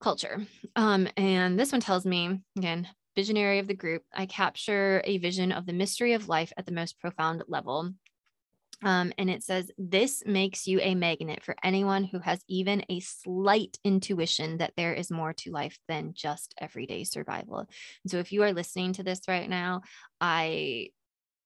culture. 0.00 0.44
Um 0.74 1.08
and 1.16 1.58
this 1.58 1.72
one 1.72 1.80
tells 1.80 2.04
me 2.06 2.40
again, 2.56 2.88
visionary 3.16 3.58
of 3.58 3.66
the 3.66 3.74
group, 3.74 4.02
I 4.14 4.26
capture 4.26 5.00
a 5.04 5.18
vision 5.18 5.50
of 5.50 5.66
the 5.66 5.72
mystery 5.72 6.12
of 6.12 6.28
life 6.28 6.52
at 6.56 6.66
the 6.66 6.72
most 6.72 7.00
profound 7.00 7.42
level. 7.48 7.92
Um, 8.82 9.12
and 9.16 9.30
it 9.30 9.42
says, 9.42 9.70
This 9.78 10.22
makes 10.26 10.66
you 10.66 10.80
a 10.80 10.94
magnet 10.94 11.42
for 11.42 11.56
anyone 11.64 12.04
who 12.04 12.18
has 12.18 12.42
even 12.46 12.84
a 12.90 13.00
slight 13.00 13.78
intuition 13.84 14.58
that 14.58 14.74
there 14.76 14.92
is 14.92 15.10
more 15.10 15.32
to 15.32 15.50
life 15.50 15.78
than 15.88 16.12
just 16.14 16.54
everyday 16.60 17.04
survival. 17.04 17.60
And 17.60 18.10
so, 18.10 18.18
if 18.18 18.32
you 18.32 18.42
are 18.42 18.52
listening 18.52 18.92
to 18.94 19.02
this 19.02 19.20
right 19.28 19.48
now, 19.48 19.80
I 20.20 20.88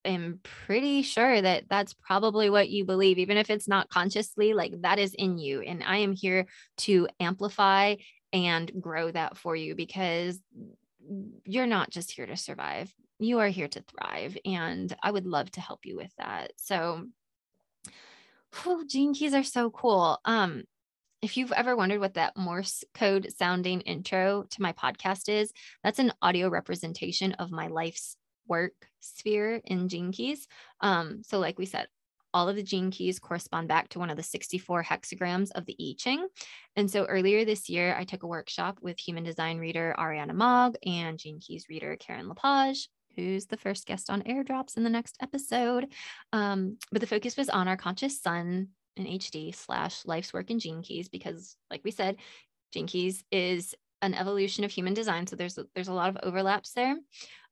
am 0.05 0.41
pretty 0.43 1.03
sure 1.03 1.41
that 1.41 1.65
that's 1.69 1.95
probably 1.95 2.51
what 2.51 2.69
you 2.69 2.85
believe, 2.85 3.19
even 3.19 3.37
if 3.37 3.49
it's 3.49 3.69
not 3.69 3.91
consciously, 3.91 4.53
like 4.53 4.73
that 4.83 4.99
is 4.99 5.15
in 5.15 5.39
you. 5.39 5.61
And 5.61 5.85
I 5.85 5.99
am 5.99 6.13
here 6.13 6.47
to 6.79 7.07
amplify 7.21 7.97
and 8.33 8.71
grow 8.81 9.11
that 9.11 9.37
for 9.37 9.57
you 9.57 9.75
because 9.75 10.41
you're 11.45 11.67
not 11.67 11.91
just 11.91 12.13
here 12.13 12.27
to 12.27 12.37
survive. 12.37 12.93
You 13.19 13.41
are 13.41 13.49
here 13.49 13.69
to 13.69 13.83
thrive. 13.83 14.37
And 14.45 14.95
I 15.03 15.11
would 15.11 15.27
love 15.27 15.51
to 15.53 15.61
help 15.61 15.81
you 15.85 15.97
with 15.97 16.13
that. 16.19 16.53
So, 16.57 17.07
gene 18.87 19.15
keys 19.15 19.35
are 19.35 19.43
so 19.45 19.71
cool. 19.71 20.19
Um, 20.25 20.65
if 21.23 21.37
you've 21.37 21.53
ever 21.53 21.77
wondered 21.77 22.01
what 22.01 22.15
that 22.15 22.37
Morse 22.37 22.83
code 22.95 23.29
sounding 23.37 23.83
intro 23.83 24.45
to 24.51 24.63
my 24.63 24.73
podcast 24.73 25.29
is, 25.29 25.53
that's 25.85 25.99
an 25.99 26.13
audio 26.23 26.49
representation 26.49 27.33
of 27.35 27.51
my 27.51 27.67
life's 27.67 28.17
work 28.49 28.73
sphere 29.01 29.61
in 29.65 29.89
Gene 29.89 30.13
Keys. 30.13 30.47
Um, 30.81 31.23
so, 31.25 31.39
like 31.39 31.59
we 31.59 31.67
said, 31.67 31.89
all 32.33 32.49
of 32.49 32.57
the 32.57 32.63
gene 32.63 32.91
keys 32.91 33.19
correspond 33.19 33.69
back 33.69 33.89
to 33.91 33.99
one 33.99 34.11
of 34.11 34.17
the 34.17 34.23
64 34.23 34.85
hexagrams 34.85 35.51
of 35.55 35.67
the 35.67 35.77
I 35.81 35.95
Ching. 35.99 36.27
And 36.77 36.91
so 36.91 37.05
earlier 37.05 37.45
this 37.45 37.69
year, 37.69 37.95
I 37.99 38.05
took 38.05 38.23
a 38.23 38.29
workshop 38.29 38.79
with 38.81 38.99
human 38.99 39.25
design 39.25 39.59
reader 39.59 39.95
Ariana 39.99 40.35
Mogg 40.35 40.77
and 40.85 41.19
gene 41.19 41.41
keys 41.41 41.67
reader 41.69 41.97
Karen 41.97 42.29
Lepage, 42.29 42.89
who's 43.17 43.47
the 43.47 43.57
first 43.57 43.87
guest 43.87 44.11
on 44.11 44.23
airdrops 44.23 44.77
in 44.77 44.85
the 44.85 44.91
next 44.91 45.17
episode. 45.21 45.93
Um, 46.33 46.79
but 46.93 47.01
the 47.01 47.07
focus 47.07 47.37
was 47.37 47.49
on 47.49 47.69
our 47.69 47.77
conscious 47.77 48.21
sun 48.21 48.69
in 48.97 49.07
HD 49.07 49.55
slash 49.55 50.05
life's 50.05 50.33
work 50.33 50.51
in 50.51 50.59
gene 50.59 50.83
keys, 50.83 51.09
because 51.09 51.57
like 51.71 51.83
we 51.85 51.91
said, 51.91 52.17
gene 52.73 52.87
keys 52.87 53.25
is 53.31 53.75
an 54.03 54.15
evolution 54.15 54.65
of 54.65 54.71
human 54.71 54.95
design. 54.95 55.27
So 55.27 55.37
there's, 55.37 55.59
there's 55.75 55.89
a 55.89 55.93
lot 55.93 56.09
of 56.09 56.19
overlaps 56.23 56.73
there. 56.73 56.97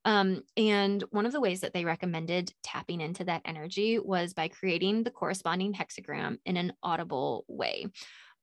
Um, 0.05 0.42
and 0.57 1.03
one 1.11 1.26
of 1.26 1.32
the 1.32 1.40
ways 1.40 1.61
that 1.61 1.74
they 1.74 1.84
recommended 1.84 2.53
tapping 2.62 3.01
into 3.01 3.24
that 3.24 3.42
energy 3.44 3.99
was 3.99 4.32
by 4.32 4.49
creating 4.49 5.03
the 5.03 5.11
corresponding 5.11 5.74
hexagram 5.74 6.38
in 6.46 6.57
an 6.57 6.72
audible 6.82 7.44
way. 7.49 7.86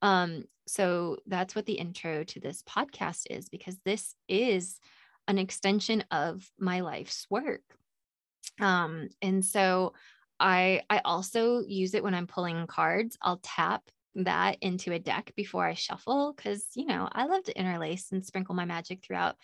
Um, 0.02 0.44
so 0.66 1.16
that's 1.26 1.54
what 1.54 1.66
the 1.66 1.74
intro 1.74 2.24
to 2.24 2.40
this 2.40 2.62
podcast 2.62 3.22
is, 3.30 3.48
because 3.48 3.76
this 3.84 4.14
is 4.28 4.78
an 5.26 5.38
extension 5.38 6.04
of 6.10 6.48
my 6.58 6.80
life's 6.80 7.26
work. 7.30 7.62
Um, 8.60 9.08
and 9.22 9.44
so 9.44 9.94
I 10.38 10.82
I 10.90 11.00
also 11.04 11.62
use 11.66 11.94
it 11.94 12.04
when 12.04 12.14
I'm 12.14 12.26
pulling 12.26 12.66
cards. 12.66 13.16
I'll 13.22 13.40
tap 13.42 13.82
that 14.24 14.58
into 14.60 14.92
a 14.92 14.98
deck 14.98 15.32
before 15.36 15.66
I 15.66 15.74
shuffle 15.74 16.32
because 16.34 16.66
you 16.74 16.86
know 16.86 17.08
I 17.10 17.26
love 17.26 17.44
to 17.44 17.58
interlace 17.58 18.12
and 18.12 18.24
sprinkle 18.24 18.54
my 18.54 18.64
magic 18.64 19.04
throughout 19.04 19.36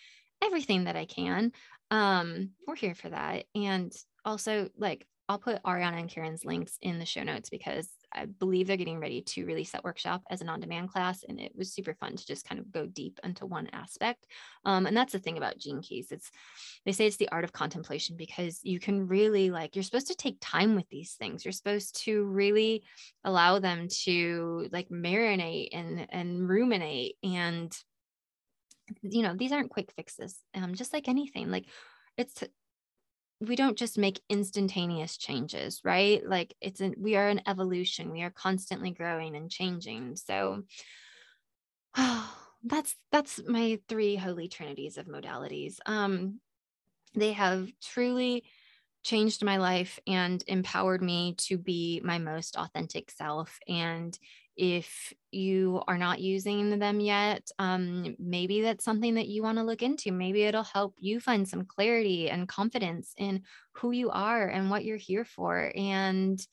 everything 0.43 0.85
that 0.85 0.95
I 0.95 1.05
can. 1.05 1.51
Um, 1.91 2.51
we're 2.67 2.75
here 2.75 2.95
for 2.95 3.09
that. 3.09 3.45
And 3.55 3.93
also, 4.25 4.69
like, 4.77 5.05
I'll 5.29 5.39
put 5.39 5.63
Ariana 5.63 5.99
and 5.99 6.09
Karen's 6.09 6.43
links 6.43 6.77
in 6.81 6.99
the 6.99 7.05
show 7.05 7.23
notes 7.23 7.49
because 7.49 7.89
I 8.11 8.25
believe 8.25 8.67
they're 8.67 8.77
getting 8.77 8.99
ready 8.99 9.21
to 9.21 9.45
release 9.45 9.71
that 9.71 9.83
workshop 9.83 10.21
as 10.29 10.41
an 10.41 10.49
on 10.49 10.59
demand 10.59 10.89
class. 10.89 11.23
And 11.27 11.39
it 11.39 11.53
was 11.55 11.73
super 11.73 11.93
fun 11.93 12.15
to 12.17 12.25
just 12.25 12.47
kind 12.47 12.59
of 12.59 12.71
go 12.71 12.85
deep 12.85 13.19
into 13.23 13.45
one 13.45 13.69
aspect. 13.71 14.27
Um, 14.65 14.85
and 14.85 14.95
that's 14.95 15.13
the 15.13 15.19
thing 15.19 15.37
about 15.37 15.57
Gene 15.57 15.81
Keys. 15.81 16.11
It's, 16.11 16.29
they 16.85 16.91
say 16.91 17.07
it's 17.07 17.17
the 17.17 17.29
art 17.29 17.45
of 17.45 17.53
contemplation 17.53 18.17
because 18.17 18.59
you 18.63 18.79
can 18.79 19.07
really, 19.07 19.49
like, 19.49 19.75
you're 19.75 19.83
supposed 19.83 20.07
to 20.07 20.15
take 20.15 20.37
time 20.41 20.75
with 20.75 20.89
these 20.89 21.13
things. 21.13 21.45
You're 21.45 21.53
supposed 21.53 22.03
to 22.03 22.25
really 22.25 22.83
allow 23.23 23.59
them 23.59 23.87
to, 24.03 24.67
like, 24.71 24.89
marinate 24.89 25.69
and, 25.71 26.05
and 26.09 26.47
ruminate 26.47 27.15
and 27.23 27.75
you 29.01 29.21
know 29.21 29.33
these 29.33 29.53
aren't 29.53 29.69
quick 29.69 29.91
fixes 29.95 30.39
um 30.55 30.75
just 30.75 30.91
like 30.91 31.07
anything 31.07 31.49
like 31.49 31.65
it's 32.17 32.43
we 33.39 33.55
don't 33.55 33.77
just 33.77 33.97
make 33.97 34.21
instantaneous 34.29 35.17
changes 35.17 35.81
right? 35.83 36.27
Like 36.27 36.55
it's 36.61 36.81
an 36.81 36.95
we 36.97 37.15
are 37.15 37.27
an 37.27 37.41
evolution. 37.47 38.11
We 38.11 38.23
are 38.23 38.31
constantly 38.31 38.91
growing 38.91 39.35
and 39.35 39.49
changing. 39.49 40.15
So 40.15 40.63
oh, 41.97 42.37
that's 42.63 42.95
that's 43.11 43.41
my 43.45 43.79
three 43.89 44.15
holy 44.15 44.47
trinities 44.47 44.97
of 44.97 45.07
modalities. 45.07 45.77
Um 45.85 46.39
they 47.15 47.33
have 47.33 47.69
truly 47.81 48.43
changed 49.03 49.43
my 49.43 49.57
life 49.57 49.99
and 50.07 50.43
empowered 50.47 51.01
me 51.01 51.35
to 51.37 51.57
be 51.57 52.01
my 52.03 52.17
most 52.17 52.55
authentic 52.55 53.11
self 53.11 53.59
and 53.67 54.17
if 54.55 55.13
you 55.31 55.81
are 55.87 55.97
not 55.97 56.19
using 56.19 56.77
them 56.77 56.99
yet, 56.99 57.49
um, 57.59 58.15
maybe 58.19 58.61
that's 58.61 58.85
something 58.85 59.15
that 59.15 59.27
you 59.27 59.43
want 59.43 59.57
to 59.57 59.63
look 59.63 59.81
into. 59.81 60.11
Maybe 60.11 60.43
it'll 60.43 60.63
help 60.63 60.95
you 60.99 61.19
find 61.19 61.47
some 61.47 61.65
clarity 61.65 62.29
and 62.29 62.47
confidence 62.47 63.13
in 63.17 63.43
who 63.73 63.91
you 63.91 64.09
are 64.11 64.47
and 64.47 64.69
what 64.69 64.85
you're 64.85 64.97
here 64.97 65.25
for. 65.25 65.71
And 65.75 66.45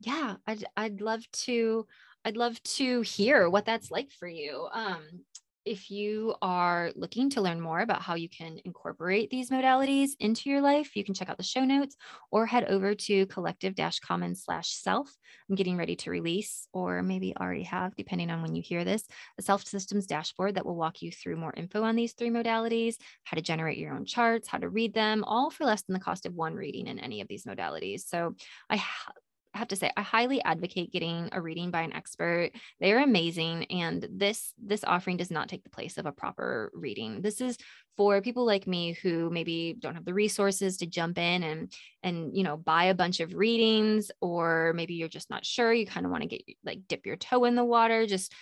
yeah, 0.00 0.36
I'd 0.46 0.64
I'd 0.76 1.00
love 1.00 1.22
to 1.44 1.86
I'd 2.24 2.36
love 2.36 2.62
to 2.62 3.02
hear 3.02 3.48
what 3.48 3.64
that's 3.64 3.90
like 3.90 4.10
for 4.10 4.28
you. 4.28 4.68
Um, 4.72 5.02
if 5.64 5.90
you 5.90 6.34
are 6.40 6.90
looking 6.96 7.30
to 7.30 7.40
learn 7.40 7.60
more 7.60 7.80
about 7.80 8.02
how 8.02 8.14
you 8.14 8.28
can 8.28 8.58
incorporate 8.64 9.30
these 9.30 9.50
modalities 9.50 10.10
into 10.18 10.48
your 10.48 10.60
life, 10.60 10.96
you 10.96 11.04
can 11.04 11.14
check 11.14 11.28
out 11.28 11.36
the 11.36 11.42
show 11.42 11.64
notes 11.64 11.96
or 12.30 12.46
head 12.46 12.64
over 12.64 12.94
to 12.94 13.26
collective 13.26 13.74
commons 14.00 14.42
slash 14.44 14.70
self. 14.70 15.14
I'm 15.48 15.56
getting 15.56 15.76
ready 15.76 15.96
to 15.96 16.10
release, 16.10 16.66
or 16.72 17.02
maybe 17.02 17.34
already 17.36 17.64
have, 17.64 17.94
depending 17.96 18.30
on 18.30 18.42
when 18.42 18.54
you 18.54 18.62
hear 18.62 18.84
this, 18.84 19.06
a 19.38 19.42
self 19.42 19.66
systems 19.66 20.06
dashboard 20.06 20.54
that 20.54 20.64
will 20.64 20.76
walk 20.76 21.02
you 21.02 21.12
through 21.12 21.36
more 21.36 21.54
info 21.56 21.82
on 21.82 21.96
these 21.96 22.14
three 22.14 22.30
modalities, 22.30 22.96
how 23.24 23.34
to 23.34 23.42
generate 23.42 23.78
your 23.78 23.94
own 23.94 24.04
charts, 24.04 24.48
how 24.48 24.58
to 24.58 24.68
read 24.68 24.94
them, 24.94 25.24
all 25.24 25.50
for 25.50 25.64
less 25.64 25.82
than 25.82 25.94
the 25.94 26.00
cost 26.00 26.26
of 26.26 26.34
one 26.34 26.54
reading 26.54 26.86
in 26.86 26.98
any 26.98 27.20
of 27.20 27.28
these 27.28 27.44
modalities. 27.44 28.00
So 28.06 28.34
I 28.68 28.82
have 29.58 29.68
to 29.68 29.76
say 29.76 29.90
I 29.96 30.02
highly 30.02 30.42
advocate 30.42 30.92
getting 30.92 31.28
a 31.32 31.40
reading 31.40 31.70
by 31.70 31.82
an 31.82 31.92
expert. 31.92 32.50
They 32.78 32.92
are 32.92 33.02
amazing 33.02 33.64
and 33.64 34.06
this 34.10 34.52
this 34.62 34.84
offering 34.84 35.16
does 35.16 35.30
not 35.30 35.48
take 35.48 35.64
the 35.64 35.70
place 35.70 35.98
of 35.98 36.06
a 36.06 36.12
proper 36.12 36.70
reading. 36.74 37.20
This 37.20 37.40
is 37.40 37.58
for 37.96 38.22
people 38.22 38.46
like 38.46 38.66
me 38.66 38.92
who 38.92 39.28
maybe 39.30 39.76
don't 39.78 39.94
have 39.94 40.04
the 40.04 40.14
resources 40.14 40.78
to 40.78 40.86
jump 40.86 41.18
in 41.18 41.42
and 41.42 41.72
and 42.02 42.36
you 42.36 42.44
know 42.44 42.56
buy 42.56 42.84
a 42.84 42.94
bunch 42.94 43.20
of 43.20 43.34
readings 43.34 44.10
or 44.20 44.72
maybe 44.74 44.94
you're 44.94 45.08
just 45.08 45.30
not 45.30 45.44
sure 45.44 45.72
you 45.72 45.86
kind 45.86 46.06
of 46.06 46.12
want 46.12 46.22
to 46.22 46.28
get 46.28 46.42
like 46.64 46.80
dip 46.88 47.04
your 47.04 47.16
toe 47.16 47.44
in 47.44 47.56
the 47.56 47.64
water 47.64 48.06
just 48.06 48.32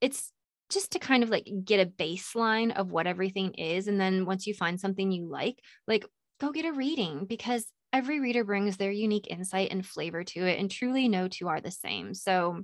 it's 0.00 0.32
just 0.68 0.92
to 0.92 0.98
kind 0.98 1.22
of 1.22 1.30
like 1.30 1.48
get 1.64 1.80
a 1.80 1.90
baseline 1.90 2.74
of 2.76 2.90
what 2.90 3.06
everything 3.06 3.52
is 3.54 3.88
and 3.88 4.00
then 4.00 4.26
once 4.26 4.46
you 4.46 4.52
find 4.52 4.80
something 4.80 5.10
you 5.10 5.26
like 5.28 5.60
like 5.86 6.04
go 6.40 6.50
get 6.50 6.66
a 6.66 6.72
reading 6.72 7.24
because 7.24 7.64
every 7.96 8.20
reader 8.20 8.44
brings 8.44 8.76
their 8.76 8.90
unique 8.90 9.26
insight 9.30 9.70
and 9.70 9.84
flavor 9.84 10.22
to 10.22 10.40
it, 10.46 10.58
and 10.58 10.70
truly 10.70 11.08
no 11.08 11.28
two 11.28 11.48
are 11.48 11.60
the 11.60 11.70
same. 11.70 12.12
So, 12.12 12.62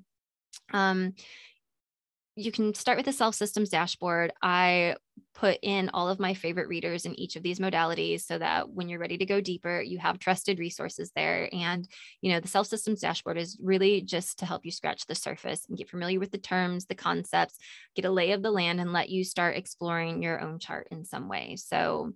um, 0.73 1.15
you 2.35 2.51
can 2.51 2.73
start 2.73 2.97
with 2.97 3.07
the 3.07 3.13
self 3.13 3.35
systems 3.35 3.69
dashboard. 3.69 4.33
I 4.43 4.97
put 5.35 5.59
in 5.63 5.91
all 5.93 6.09
of 6.09 6.19
my 6.19 6.33
favorite 6.33 6.69
readers 6.69 7.05
in 7.05 7.19
each 7.19 7.37
of 7.37 7.43
these 7.43 7.59
modalities 7.59 8.23
so 8.23 8.39
that 8.39 8.71
when 8.71 8.89
you're 8.89 8.99
ready 8.99 9.19
to 9.19 9.27
go 9.27 9.41
deeper, 9.41 9.83
you 9.83 9.99
have 9.99 10.19
trusted 10.19 10.59
resources 10.59 11.11
there. 11.15 11.49
And, 11.53 11.87
you 12.23 12.33
know, 12.33 12.41
the 12.41 12.49
self 12.49 12.67
systems 12.67 13.01
dashboard 13.01 13.37
is 13.37 13.59
really 13.63 14.01
just 14.01 14.39
to 14.39 14.47
help 14.47 14.65
you 14.65 14.71
scratch 14.71 15.07
the 15.07 15.15
surface 15.15 15.67
and 15.69 15.77
get 15.77 15.91
familiar 15.91 16.19
with 16.19 16.31
the 16.31 16.39
terms, 16.39 16.87
the 16.87 16.95
concepts, 16.95 17.59
get 17.95 18.07
a 18.07 18.11
lay 18.11 18.33
of 18.33 18.43
the 18.43 18.51
land, 18.51 18.81
and 18.81 18.93
let 18.93 19.11
you 19.11 19.25
start 19.25 19.57
exploring 19.57 20.23
your 20.23 20.41
own 20.41 20.59
chart 20.59 20.89
in 20.91 21.05
some 21.05 21.29
way. 21.29 21.57
So, 21.57 22.13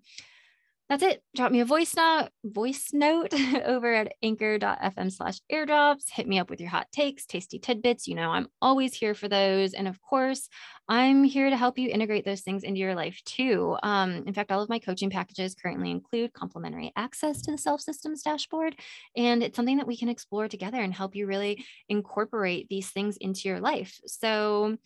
that's 0.89 1.03
it. 1.03 1.20
Drop 1.34 1.51
me 1.51 1.59
a 1.61 1.64
voice 1.64 1.97
note, 1.97 2.28
voice 2.45 2.91
note 2.93 3.34
over 3.64 3.93
at 3.93 4.12
anchor.fm 4.22 5.12
slash 5.12 5.41
airdrops. 5.53 6.09
Hit 6.11 6.28
me 6.28 6.39
up 6.39 6.49
with 6.49 6.61
your 6.61 6.70
hot 6.70 6.87
takes, 6.93 7.26
tasty 7.26 7.59
tidbits. 7.59 8.07
You 8.07 8.14
know, 8.14 8.30
I'm 8.30 8.47
always 8.62 8.95
here 8.95 9.14
for 9.14 9.28
those. 9.28 9.74
And 9.74 9.89
of 9.89 10.01
course, 10.01 10.49
I'm 10.89 11.24
here 11.24 11.51
to 11.51 11.57
help 11.57 11.76
you 11.76 11.89
integrate 11.89 12.24
those 12.24 12.43
things 12.43 12.62
into 12.62 12.78
your 12.78 12.95
life 12.95 13.20
too. 13.24 13.76
Um, 13.82 14.22
in 14.28 14.32
fact, 14.32 14.53
all 14.53 14.62
of 14.62 14.68
my 14.68 14.78
coaching 14.78 15.11
packages 15.11 15.57
currently 15.57 15.91
include 15.91 16.32
complimentary 16.32 16.93
access 16.95 17.43
to 17.43 17.51
the 17.51 17.59
self 17.59 17.80
systems 17.80 18.22
dashboard. 18.22 18.76
And 19.16 19.43
it's 19.43 19.57
something 19.57 19.78
that 19.78 19.89
we 19.89 19.97
can 19.97 20.09
explore 20.09 20.47
together 20.47 20.80
and 20.80 20.95
help 20.95 21.16
you 21.16 21.26
really 21.26 21.64
incorporate 21.89 22.68
these 22.68 22.91
things 22.91 23.16
into 23.16 23.49
your 23.49 23.59
life. 23.59 24.01
So, 24.07 24.76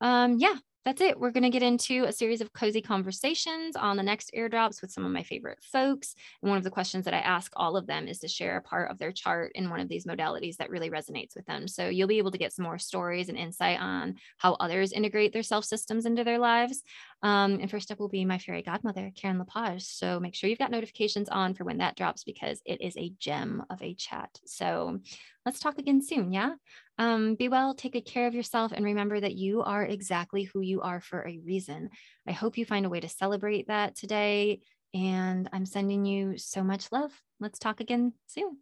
um, 0.00 0.38
yeah, 0.38 0.56
that's 0.86 1.00
it. 1.00 1.18
We're 1.18 1.32
going 1.32 1.42
to 1.42 1.50
get 1.50 1.64
into 1.64 2.04
a 2.04 2.12
series 2.12 2.40
of 2.40 2.52
cozy 2.52 2.80
conversations 2.80 3.74
on 3.74 3.96
the 3.96 4.04
next 4.04 4.30
airdrops 4.36 4.80
with 4.80 4.92
some 4.92 5.04
of 5.04 5.10
my 5.10 5.24
favorite 5.24 5.58
folks. 5.60 6.14
And 6.40 6.48
one 6.48 6.58
of 6.58 6.62
the 6.62 6.70
questions 6.70 7.04
that 7.06 7.12
I 7.12 7.18
ask 7.18 7.52
all 7.56 7.76
of 7.76 7.88
them 7.88 8.06
is 8.06 8.20
to 8.20 8.28
share 8.28 8.56
a 8.56 8.62
part 8.62 8.88
of 8.88 8.96
their 8.96 9.10
chart 9.10 9.50
in 9.56 9.68
one 9.68 9.80
of 9.80 9.88
these 9.88 10.06
modalities 10.06 10.58
that 10.58 10.70
really 10.70 10.88
resonates 10.88 11.34
with 11.34 11.44
them. 11.46 11.66
So 11.66 11.88
you'll 11.88 12.06
be 12.06 12.18
able 12.18 12.30
to 12.30 12.38
get 12.38 12.52
some 12.52 12.62
more 12.62 12.78
stories 12.78 13.28
and 13.28 13.36
insight 13.36 13.80
on 13.80 14.14
how 14.36 14.52
others 14.60 14.92
integrate 14.92 15.32
their 15.32 15.42
self 15.42 15.64
systems 15.64 16.06
into 16.06 16.22
their 16.22 16.38
lives. 16.38 16.84
Um, 17.20 17.58
and 17.60 17.68
first 17.68 17.90
up 17.90 17.98
will 17.98 18.08
be 18.08 18.24
my 18.24 18.38
fairy 18.38 18.62
godmother, 18.62 19.10
Karen 19.16 19.40
Lepage. 19.40 19.82
So 19.82 20.20
make 20.20 20.36
sure 20.36 20.48
you've 20.48 20.60
got 20.60 20.70
notifications 20.70 21.28
on 21.28 21.54
for 21.54 21.64
when 21.64 21.78
that 21.78 21.96
drops 21.96 22.22
because 22.22 22.60
it 22.64 22.80
is 22.80 22.96
a 22.96 23.12
gem 23.18 23.64
of 23.70 23.82
a 23.82 23.94
chat. 23.94 24.38
So 24.44 25.00
let's 25.44 25.58
talk 25.58 25.78
again 25.78 26.00
soon. 26.00 26.32
Yeah. 26.32 26.54
Um, 26.98 27.34
be 27.34 27.48
well, 27.48 27.74
take 27.74 27.92
good 27.92 28.06
care 28.06 28.26
of 28.26 28.34
yourself, 28.34 28.72
and 28.72 28.84
remember 28.84 29.20
that 29.20 29.34
you 29.34 29.62
are 29.62 29.84
exactly 29.84 30.44
who 30.44 30.60
you 30.60 30.80
are 30.80 31.00
for 31.00 31.26
a 31.26 31.38
reason. 31.44 31.90
I 32.26 32.32
hope 32.32 32.56
you 32.56 32.64
find 32.64 32.86
a 32.86 32.90
way 32.90 33.00
to 33.00 33.08
celebrate 33.08 33.68
that 33.68 33.96
today. 33.96 34.60
And 34.94 35.48
I'm 35.52 35.66
sending 35.66 36.06
you 36.06 36.38
so 36.38 36.64
much 36.64 36.90
love. 36.90 37.12
Let's 37.38 37.58
talk 37.58 37.80
again 37.80 38.14
soon. 38.26 38.58